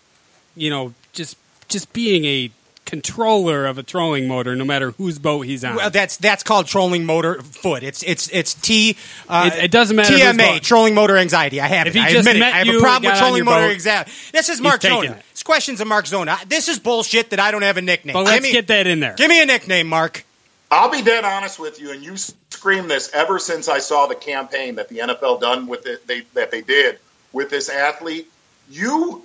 you 0.56 0.70
know, 0.70 0.94
just 1.12 1.36
just 1.68 1.92
being 1.92 2.24
a 2.24 2.50
controller 2.86 3.66
of 3.66 3.76
a 3.76 3.82
trolling 3.82 4.26
motor, 4.26 4.56
no 4.56 4.64
matter 4.64 4.92
whose 4.92 5.18
boat 5.18 5.42
he's 5.42 5.62
on. 5.64 5.76
Well, 5.76 5.90
that's 5.90 6.16
that's 6.16 6.42
called 6.42 6.66
trolling 6.66 7.04
motor 7.04 7.42
foot. 7.42 7.82
It's 7.82 8.02
it's 8.02 8.28
it's 8.32 8.54
T. 8.54 8.96
Uh, 9.28 9.50
It- 9.52 9.64
it 9.64 9.70
doesn't 9.70 9.94
matter 9.96 10.14
TMA, 10.16 10.60
trolling 10.62 10.94
motor 10.94 11.16
anxiety. 11.18 11.60
I 11.60 11.66
have 11.66 11.86
If 11.88 11.96
it. 11.96 11.98
he 11.98 12.04
I 12.04 12.10
just 12.12 12.26
admit 12.28 12.36
it. 12.36 12.54
I 12.54 12.58
have 12.64 12.68
a 12.74 12.80
problem 12.80 13.10
with 13.12 13.18
trolling 13.20 13.44
motor 13.44 13.66
anxiety. 13.70 14.10
This 14.32 14.48
is 14.48 14.60
Mark 14.60 14.80
Zona. 14.80 15.10
it. 15.12 15.22
It's 15.32 15.42
questions 15.42 15.80
of 15.82 15.88
Mark 15.88 16.06
Zona. 16.06 16.38
This 16.48 16.68
is 16.68 16.78
bullshit 16.78 17.30
that 17.30 17.40
I 17.40 17.50
don't 17.50 17.62
have 17.62 17.76
a 17.76 17.82
nickname. 17.82 18.14
but 18.14 18.24
let's 18.24 18.42
me, 18.42 18.52
get 18.52 18.68
that 18.68 18.86
in 18.86 19.00
there. 19.00 19.14
Give 19.14 19.28
me 19.28 19.42
a 19.42 19.46
nickname, 19.46 19.86
Mark. 19.88 20.24
I'll 20.70 20.90
be 20.90 21.02
dead 21.02 21.24
honest 21.24 21.58
with 21.60 21.80
you, 21.80 21.92
and 21.92 22.02
you 22.02 22.16
scream 22.16 22.88
this 22.88 23.10
ever 23.12 23.38
since 23.38 23.68
I 23.68 23.78
saw 23.78 24.06
the 24.06 24.14
campaign 24.16 24.76
that 24.76 24.88
the 24.88 24.98
NFL 24.98 25.40
done 25.40 25.66
with 25.66 25.86
it. 25.86 26.06
They 26.06 26.22
that 26.34 26.50
they 26.50 26.60
did 26.62 26.98
with 27.32 27.50
this 27.50 27.68
athlete. 27.68 28.28
You 28.70 29.22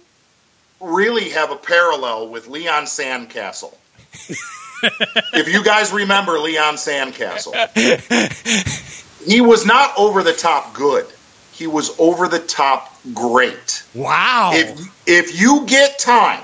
really 0.81 1.29
have 1.29 1.51
a 1.51 1.55
parallel 1.55 2.29
with 2.29 2.47
Leon 2.47 2.83
Sandcastle. 2.83 3.73
if 5.33 5.47
you 5.47 5.63
guys 5.63 5.91
remember 5.93 6.39
Leon 6.39 6.75
Sandcastle, 6.75 7.53
he 9.25 9.41
was 9.41 9.65
not 9.65 9.91
over 9.97 10.23
the 10.23 10.33
top 10.33 10.73
good. 10.73 11.05
He 11.53 11.67
was 11.67 11.97
over 11.99 12.27
the 12.27 12.39
top 12.39 12.95
great. 13.13 13.83
Wow. 13.93 14.51
If 14.53 15.07
if 15.07 15.39
you 15.39 15.65
get 15.67 15.99
time, 15.99 16.41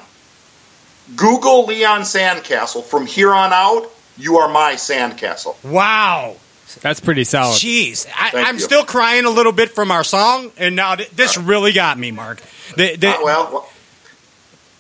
Google 1.16 1.66
Leon 1.66 2.02
Sandcastle. 2.02 2.84
From 2.84 3.06
here 3.08 3.34
on 3.34 3.52
out, 3.54 3.90
you 4.18 4.38
are 4.38 4.50
my 4.50 4.74
Sandcastle. 4.74 5.56
wow. 5.64 6.36
That's 6.82 7.00
pretty 7.00 7.24
solid. 7.24 7.56
Jeez, 7.56 8.06
I, 8.14 8.44
I'm 8.46 8.56
you. 8.56 8.62
still 8.62 8.84
crying 8.84 9.24
a 9.24 9.30
little 9.30 9.54
bit 9.54 9.72
from 9.72 9.90
our 9.90 10.04
song, 10.04 10.52
and 10.58 10.76
now 10.76 10.96
th- 10.96 11.10
this 11.12 11.38
really 11.38 11.72
got 11.72 11.98
me, 11.98 12.12
Mark. 12.12 12.42
The, 12.76 12.98
the, 12.98 13.08
Uh, 13.08 13.18
well, 13.24 13.70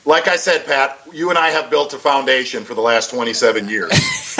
like 0.08 0.30
I 0.30 0.38
said, 0.38 0.66
Pat, 0.66 0.98
you 1.12 1.32
and 1.32 1.38
I 1.38 1.50
have 1.50 1.70
built 1.70 1.94
a 1.94 2.00
foundation 2.00 2.64
for 2.64 2.74
the 2.74 2.82
last 2.82 3.12
27 3.12 3.68
years. 3.68 3.92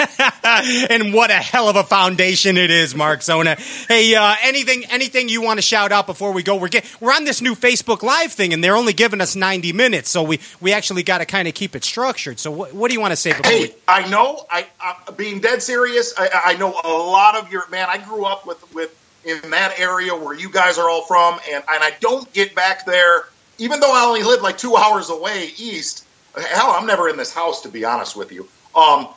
and 0.90 1.12
what 1.12 1.30
a 1.30 1.34
hell 1.34 1.68
of 1.68 1.76
a 1.76 1.84
foundation 1.84 2.56
it 2.56 2.70
is, 2.70 2.94
Mark 2.94 3.22
Zona. 3.22 3.56
Hey, 3.86 4.14
uh, 4.14 4.34
anything 4.42 4.86
anything 4.86 5.28
you 5.28 5.42
want 5.42 5.58
to 5.58 5.62
shout 5.62 5.92
out 5.92 6.06
before 6.06 6.32
we 6.32 6.42
go? 6.42 6.56
We're 6.56 6.68
get, 6.68 6.90
we're 7.02 7.12
on 7.12 7.24
this 7.24 7.42
new 7.42 7.54
Facebook 7.54 8.02
Live 8.02 8.32
thing, 8.32 8.54
and 8.54 8.64
they're 8.64 8.76
only 8.76 8.94
giving 8.94 9.20
us 9.20 9.36
ninety 9.36 9.74
minutes, 9.74 10.08
so 10.08 10.22
we 10.22 10.40
we 10.58 10.72
actually 10.72 11.02
got 11.02 11.18
to 11.18 11.26
kind 11.26 11.46
of 11.46 11.52
keep 11.52 11.76
it 11.76 11.84
structured. 11.84 12.38
So, 12.38 12.50
what, 12.50 12.72
what 12.72 12.88
do 12.88 12.94
you 12.94 13.00
want 13.00 13.12
to 13.12 13.16
say 13.16 13.32
before 13.32 13.52
hey, 13.52 13.62
we? 13.64 13.74
I 13.86 14.08
know. 14.08 14.46
I, 14.50 14.66
I 14.80 15.10
being 15.18 15.40
dead 15.40 15.62
serious. 15.62 16.14
I, 16.16 16.30
I 16.46 16.56
know 16.56 16.80
a 16.82 16.88
lot 16.88 17.36
of 17.36 17.52
your 17.52 17.68
man. 17.68 17.88
I 17.90 17.98
grew 17.98 18.24
up 18.24 18.46
with 18.46 18.74
with 18.74 18.94
in 19.24 19.50
that 19.50 19.78
area 19.78 20.16
where 20.16 20.34
you 20.34 20.50
guys 20.50 20.78
are 20.78 20.88
all 20.88 21.02
from, 21.02 21.38
and 21.50 21.62
and 21.68 21.84
I 21.84 21.92
don't 22.00 22.32
get 22.32 22.54
back 22.54 22.86
there. 22.86 23.26
Even 23.58 23.80
though 23.80 23.92
I 23.92 24.04
only 24.06 24.22
live 24.22 24.42
like 24.42 24.58
two 24.58 24.76
hours 24.76 25.10
away 25.10 25.50
east. 25.56 26.04
Hell, 26.36 26.70
I'm 26.70 26.86
never 26.86 27.08
in 27.08 27.16
this 27.16 27.34
house 27.34 27.62
to 27.62 27.68
be 27.68 27.84
honest 27.84 28.14
with 28.16 28.30
you. 28.32 28.48
Um, 28.74 29.08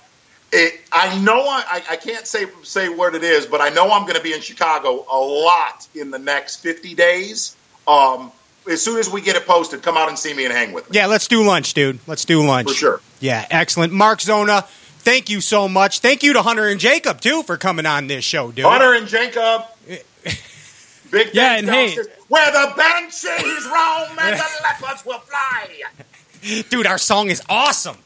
it, 0.51 0.81
I 0.91 1.17
know 1.19 1.39
I, 1.47 1.81
I 1.89 1.95
can't 1.95 2.25
say 2.27 2.45
say 2.63 2.89
what 2.89 3.15
it 3.15 3.23
is, 3.23 3.45
but 3.45 3.61
I 3.61 3.69
know 3.69 3.91
I'm 3.91 4.03
going 4.03 4.15
to 4.15 4.23
be 4.23 4.33
in 4.33 4.41
Chicago 4.41 5.05
a 5.11 5.17
lot 5.17 5.87
in 5.95 6.11
the 6.11 6.19
next 6.19 6.57
50 6.57 6.95
days. 6.95 7.55
Um, 7.87 8.31
as 8.69 8.81
soon 8.83 8.99
as 8.99 9.09
we 9.09 9.21
get 9.21 9.35
it 9.35 9.45
posted, 9.47 9.81
come 9.81 9.97
out 9.97 10.09
and 10.09 10.17
see 10.17 10.33
me 10.33 10.45
and 10.45 10.53
hang 10.53 10.71
with 10.73 10.89
me 10.89 10.95
Yeah, 10.95 11.07
let's 11.07 11.27
do 11.27 11.43
lunch, 11.43 11.73
dude. 11.73 11.99
Let's 12.07 12.25
do 12.25 12.45
lunch. 12.45 12.69
for 12.69 12.75
sure. 12.75 13.01
Yeah, 13.19 13.45
excellent. 13.49 13.91
Mark 13.93 14.21
Zona, 14.21 14.61
thank 14.99 15.29
you 15.29 15.41
so 15.41 15.67
much. 15.67 15.99
Thank 15.99 16.21
you 16.21 16.33
to 16.33 16.41
Hunter 16.41 16.67
and 16.67 16.79
Jacob, 16.79 17.21
too, 17.21 17.43
for 17.43 17.57
coming 17.57 17.85
on 17.85 18.07
this 18.07 18.23
show, 18.23 18.51
dude. 18.51 18.65
Hunter 18.65 18.93
and 18.93 19.07
Jacob. 19.07 19.63
Big 21.12 21.30
Yeah, 21.34 21.55
things 21.55 21.68
and 21.68 21.70
hey- 21.70 21.86
downstairs. 21.95 22.07
where 22.30 22.51
the 22.51 22.74
banshees 22.78 23.66
roam 23.66 24.18
and 24.20 24.39
the 24.39 24.45
leopards 24.64 25.05
will 25.05 25.20
fly. 25.20 26.64
Dude, 26.70 26.88
our 26.88 26.97
song 26.97 27.30
is 27.30 27.41
awesome. 27.49 27.97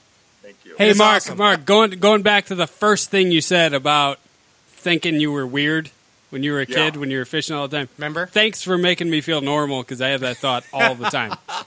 Thank 0.42 0.58
you. 0.66 0.76
Hey, 0.78 0.90
It's 0.90 1.00
Mark, 1.00 1.16
awesome. 1.18 1.38
Mark, 1.38 1.66
going 1.66 1.92
going 1.92 2.22
back 2.22 2.46
to 2.48 2.56
the 2.56 2.68
first 2.68 3.10
thing 3.10 3.32
you 3.32 3.42
said 3.42 3.74
about 3.74 4.20
thinking 4.68 5.20
you 5.20 5.32
were 5.32 5.46
weird 5.48 5.90
when 6.32 6.44
you 6.44 6.52
were 6.52 6.62
a 6.62 6.66
Yeah. 6.68 6.76
kid, 6.76 6.98
when 6.98 7.10
you 7.12 7.18
were 7.20 7.26
fishing 7.26 7.56
all 7.56 7.68
the 7.68 7.78
time. 7.78 7.90
Remember? 7.98 8.26
Thanks 8.28 8.62
for 8.62 8.78
making 8.78 9.10
me 9.10 9.22
feel 9.22 9.42
normal 9.42 9.82
because 9.84 10.02
I 10.02 10.10
have 10.10 10.22
that 10.22 10.38
thought 10.38 10.64
all 10.74 10.96
the 10.96 11.10
time. 11.10 11.36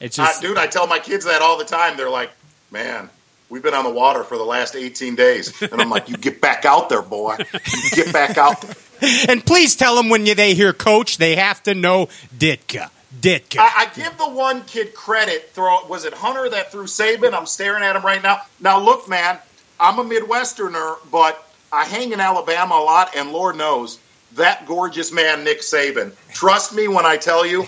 It's 0.00 0.16
Uh, 0.16 0.26
just 0.26 0.40
dude, 0.42 0.56
I 0.56 0.68
tell 0.68 0.86
my 0.86 1.00
kids 1.00 1.24
that 1.24 1.42
all 1.42 1.58
the 1.58 1.64
time. 1.64 1.96
They're 1.96 2.08
like, 2.08 2.30
man, 2.70 3.10
we've 3.48 3.64
been 3.64 3.74
on 3.74 3.82
the 3.82 3.90
water 3.90 4.22
for 4.22 4.38
the 4.38 4.44
last 4.44 4.76
18 4.76 5.16
days. 5.16 5.60
And 5.60 5.80
I'm 5.82 5.90
like, 5.90 6.08
you 6.08 6.16
get 6.16 6.40
back 6.40 6.64
out 6.64 6.88
there, 6.88 7.02
boy. 7.02 7.36
You 7.40 7.90
get 8.04 8.12
back 8.12 8.38
out 8.38 8.60
there. 8.62 8.76
And 9.28 9.44
please 9.44 9.76
tell 9.76 9.96
them 9.96 10.08
when 10.08 10.26
you, 10.26 10.34
they 10.34 10.54
hear 10.54 10.72
coach, 10.72 11.18
they 11.18 11.36
have 11.36 11.62
to 11.64 11.74
know 11.74 12.08
Ditka. 12.36 12.90
Ditka. 13.20 13.58
I, 13.58 13.86
I 13.86 13.90
give 13.94 14.16
the 14.18 14.28
one 14.28 14.64
kid 14.64 14.94
credit. 14.94 15.50
Throw 15.52 15.86
was 15.86 16.04
it 16.04 16.12
Hunter 16.12 16.48
that 16.50 16.70
threw 16.70 16.84
Saban? 16.84 17.32
I'm 17.32 17.46
staring 17.46 17.82
at 17.82 17.96
him 17.96 18.04
right 18.04 18.22
now. 18.22 18.42
Now 18.60 18.80
look, 18.80 19.08
man, 19.08 19.38
I'm 19.80 19.98
a 19.98 20.04
Midwesterner, 20.04 20.96
but 21.10 21.42
I 21.72 21.84
hang 21.84 22.12
in 22.12 22.20
Alabama 22.20 22.74
a 22.76 22.84
lot, 22.84 23.16
and 23.16 23.32
Lord 23.32 23.56
knows 23.56 23.98
that 24.34 24.66
gorgeous 24.66 25.12
man 25.12 25.44
Nick 25.44 25.60
Saban. 25.60 26.12
Trust 26.32 26.74
me 26.74 26.88
when 26.88 27.06
I 27.06 27.16
tell 27.16 27.46
you, 27.46 27.66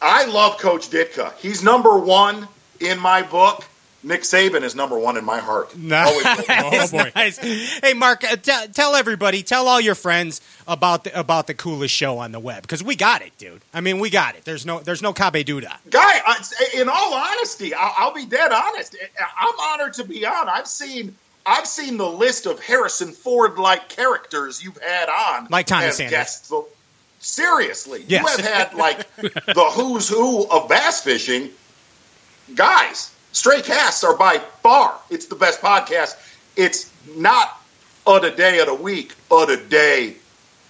I 0.00 0.26
love 0.26 0.58
Coach 0.58 0.90
Ditka. 0.90 1.34
He's 1.36 1.62
number 1.62 1.98
one 1.98 2.48
in 2.80 2.98
my 2.98 3.22
book. 3.22 3.64
Nick 4.04 4.22
Saban 4.22 4.62
is 4.62 4.76
number 4.76 4.96
one 4.98 5.16
in 5.16 5.24
my 5.24 5.38
heart. 5.38 5.70
Always. 5.92 6.24
Nice, 6.24 6.92
Oh, 6.94 6.98
boy. 6.98 7.10
nice. 7.16 7.36
Hey, 7.38 7.94
Mark, 7.94 8.22
uh, 8.22 8.36
t- 8.36 8.68
tell 8.72 8.94
everybody, 8.94 9.42
tell 9.42 9.66
all 9.66 9.80
your 9.80 9.96
friends 9.96 10.40
about 10.68 11.02
the, 11.04 11.18
about 11.18 11.48
the 11.48 11.54
coolest 11.54 11.92
show 11.94 12.18
on 12.18 12.30
the 12.30 12.38
web 12.38 12.62
because 12.62 12.82
we 12.82 12.94
got 12.94 13.22
it, 13.22 13.36
dude. 13.38 13.60
I 13.74 13.80
mean, 13.80 13.98
we 13.98 14.08
got 14.10 14.36
it. 14.36 14.44
There's 14.44 14.64
no 14.64 14.78
there's 14.80 15.02
no 15.02 15.12
Cabe 15.12 15.42
Duda. 15.44 15.76
Guy, 15.90 16.00
I- 16.00 16.44
in 16.76 16.88
all 16.88 17.12
honesty, 17.12 17.74
I'll, 17.74 17.92
I'll 17.96 18.14
be 18.14 18.24
dead 18.24 18.52
honest. 18.52 18.94
I'm 19.36 19.58
honored 19.60 19.94
to 19.94 20.04
be 20.04 20.24
on. 20.24 20.48
I've 20.48 20.68
seen 20.68 21.16
I've 21.44 21.66
seen 21.66 21.96
the 21.96 22.08
list 22.08 22.46
of 22.46 22.60
Harrison 22.60 23.10
Ford 23.12 23.58
like 23.58 23.88
characters 23.88 24.62
you've 24.62 24.78
had 24.80 25.08
on, 25.08 25.48
Like 25.50 25.66
Tommy 25.66 25.86
as 25.86 25.96
Sanders. 25.96 26.10
guests. 26.12 26.52
Seriously, 27.20 28.04
Yes. 28.06 28.22
you 28.38 28.44
have 28.44 28.52
had 28.54 28.74
like 28.74 29.16
the 29.16 29.70
who's 29.74 30.08
who 30.08 30.46
of 30.48 30.68
bass 30.68 31.02
fishing. 31.02 31.50
Guys, 32.54 33.12
Stray 33.32 33.62
Casts 33.62 34.04
are 34.04 34.16
by 34.16 34.38
far 34.62 34.98
it's 35.10 35.26
the 35.26 35.34
best 35.36 35.60
podcast. 35.60 36.16
It's 36.56 36.90
not 37.16 37.60
of 38.06 38.22
the 38.22 38.30
day 38.30 38.58
of 38.60 38.66
the 38.66 38.74
week, 38.74 39.14
of 39.30 39.48
the 39.48 39.56
day 39.56 40.16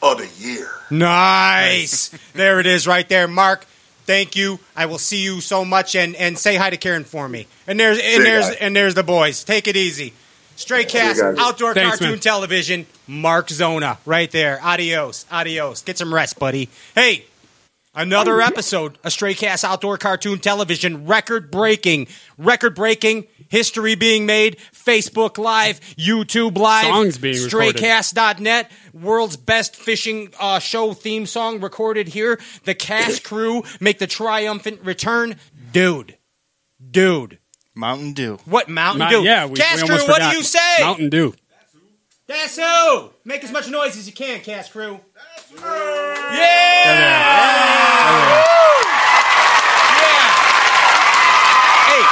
of 0.03 0.19
the 0.19 0.29
year. 0.45 0.69
Nice. 0.91 2.11
there 2.35 2.61
it 2.61 2.67
is, 2.67 2.87
right 2.87 3.09
there, 3.09 3.29
Mark. 3.29 3.65
Thank 4.05 4.37
you. 4.37 4.59
I 4.75 4.87
will 4.87 4.99
see 4.99 5.23
you 5.23 5.41
so 5.41 5.65
much, 5.65 5.95
and, 5.95 6.17
and 6.17 6.39
say 6.39 6.57
hi 6.57 6.71
to 6.71 6.77
Karen 6.77 7.05
for 7.05 7.29
me. 7.29 7.47
And 7.67 7.79
there's 7.79 7.99
and 7.99 8.19
you 8.19 8.25
there's 8.25 8.47
guys. 8.49 8.57
and 8.61 8.75
there's 8.75 8.95
the 8.95 9.03
boys. 9.03 9.45
Take 9.45 9.69
it 9.69 9.77
easy. 9.77 10.15
Stray 10.57 10.85
cast, 10.85 11.23
outdoor 11.23 11.73
Thanks, 11.75 11.99
cartoon 11.99 12.11
man. 12.13 12.19
television. 12.21 12.87
Mark 13.07 13.49
Zona, 13.49 13.99
right 14.05 14.31
there. 14.31 14.61
Adios, 14.63 15.25
adios. 15.31 15.83
Get 15.83 15.99
some 15.99 16.13
rest, 16.13 16.39
buddy. 16.39 16.69
Hey, 16.95 17.27
another 17.95 18.41
episode 18.41 18.99
of 19.05 19.12
Stray 19.12 19.34
Cast 19.34 19.64
Outdoor 19.64 19.99
Cartoon 19.99 20.39
Television. 20.39 21.07
Record 21.07 21.51
breaking, 21.51 22.09
record 22.36 22.74
breaking. 22.74 23.26
History 23.49 23.95
being 23.95 24.26
made. 24.26 24.59
Facebook 24.74 25.39
Live, 25.39 25.80
YouTube 25.97 26.59
Live, 26.59 26.84
Songs 26.84 27.18
being 27.18 27.43
recorded. 27.43 27.76
StrayCast.net. 27.76 28.70
World's 28.93 29.36
best 29.39 29.74
fishing 29.74 30.32
uh, 30.39 30.59
show 30.59 30.93
theme 30.93 31.24
song 31.26 31.61
recorded 31.61 32.09
here. 32.09 32.39
The 32.64 32.74
cast 32.74 33.24
crew 33.24 33.64
make 33.80 33.99
the 33.99 34.07
triumphant 34.07 34.82
return. 34.84 35.36
Dude, 35.72 36.18
dude, 36.91 37.39
Mountain 37.74 38.12
Dew. 38.12 38.39
what 38.45 38.68
Mountain 38.68 38.99
Mount- 38.99 39.12
Dew? 39.12 39.22
yeah, 39.22 39.47
we, 39.47 39.57
cast 39.57 39.82
we 39.82 39.89
crew, 39.89 39.95
almost 39.97 40.09
what 40.09 40.16
forgot. 40.16 40.32
do 40.32 40.39
you 40.39 40.45
say? 40.45 40.76
Mountain 40.80 41.09
Dew. 41.11 41.34
That's 42.26 42.57
who. 42.59 43.11
Make 43.24 43.43
as 43.45 43.53
much 43.53 43.70
noise 43.70 43.97
as 43.97 44.07
you 44.07 44.12
can, 44.12 44.41
cast 44.41 44.72
crew. 44.72 45.01
Yeah. 45.55 46.34
Yeah. 46.34 48.45
Hey, 51.89 52.03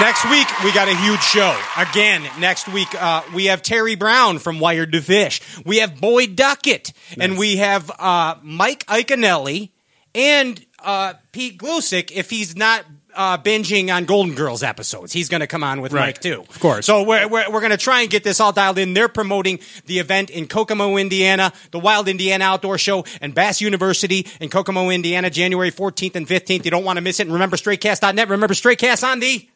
next 0.00 0.28
week 0.30 0.46
we 0.64 0.72
got 0.72 0.88
a 0.88 0.96
huge 0.96 1.20
show. 1.22 1.56
Again, 1.76 2.22
next 2.38 2.68
week 2.68 2.88
uh, 3.00 3.22
we 3.34 3.46
have 3.46 3.62
Terry 3.62 3.94
Brown 3.94 4.38
from 4.38 4.58
Wired2Fish. 4.58 5.64
We 5.64 5.78
have 5.78 6.00
Boyd 6.00 6.36
Duckett, 6.36 6.92
and 7.18 7.38
we 7.38 7.56
have 7.56 7.90
uh, 7.98 8.36
Mike 8.42 8.84
Iaconelli 8.86 9.70
and 10.14 10.64
uh, 10.82 11.14
Pete 11.32 11.58
Gluszek. 11.58 12.10
If 12.12 12.30
he's 12.30 12.56
not 12.56 12.84
uh, 13.14 13.38
binging 13.38 13.94
on 13.94 14.04
Golden 14.04 14.34
Girls 14.34 14.62
episodes, 14.62 15.12
he's 15.12 15.28
going 15.28 15.40
to 15.40 15.46
come 15.46 15.62
on 15.62 15.80
with 15.80 15.92
Right. 15.92 16.06
Mike 16.08 16.20
too. 16.20 16.40
Of 16.48 16.58
course. 16.60 16.86
So 16.86 17.04
we're, 17.04 17.28
we're, 17.28 17.50
we're 17.50 17.60
going 17.60 17.70
to 17.70 17.76
try 17.76 18.00
and 18.02 18.10
get 18.10 18.24
this 18.24 18.40
all 18.40 18.52
dialed 18.52 18.78
in. 18.78 18.92
They're 18.94 19.08
promoting 19.08 19.60
the 19.86 20.00
event 20.00 20.30
in 20.30 20.46
Kokomo, 20.48 20.96
Indiana, 20.96 21.52
the 21.70 21.78
Wild 21.78 22.08
Indiana 22.08 22.44
Outdoor 22.44 22.76
Show, 22.78 23.04
and 23.20 23.34
Bass 23.34 23.60
University 23.60 24.26
in 24.40 24.50
Kokomo, 24.50 24.90
Indiana, 24.90 25.30
January 25.30 25.70
14th 25.70 26.16
and 26.16 26.26
15th. 26.26 26.64
You 26.64 26.70
don't 26.72 26.84
want 26.84 26.96
to 26.96 27.00
miss 27.02 27.20
it. 27.20 27.24
And 27.24 27.32
remember 27.32 27.56
StrayCast.net. 27.56 28.28
Remember 28.28 28.54
StrayCast 28.54 29.04
on 29.08 29.20
the 29.20 29.48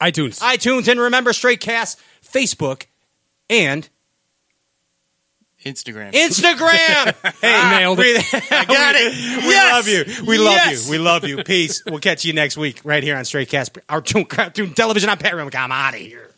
iTunes. 0.00 0.40
iTunes. 0.40 0.88
And 0.88 1.00
remember 1.00 1.32
StrayCast 1.32 1.96
Facebook 2.24 2.86
and 3.50 3.88
Instagram. 5.64 6.12
Instagram. 6.12 7.14
hey, 7.40 7.54
ah, 7.54 7.76
Nailed 7.78 7.98
it. 8.00 8.24
I 8.52 8.64
got 8.64 8.94
it. 8.96 9.12
We 9.42 9.48
Yes. 9.50 9.72
love 9.74 9.88
you. 9.88 10.26
We 10.26 10.38
love 10.38 10.54
Yes. 10.54 10.84
you. 10.86 10.90
We 10.92 10.98
love 10.98 11.24
you. 11.24 11.42
Peace. 11.42 11.82
We'll 11.84 11.98
catch 11.98 12.24
you 12.24 12.32
next 12.32 12.56
week 12.56 12.80
right 12.84 13.02
here 13.02 13.16
on 13.16 13.24
StrayCast, 13.24 13.78
our 13.88 14.00
cartoon 14.24 14.74
television. 14.74 15.10
I'm 15.10 15.18
Pat 15.18 15.34
I'm 15.34 15.72
out 15.72 15.94
of 15.94 16.00
here. 16.00 16.30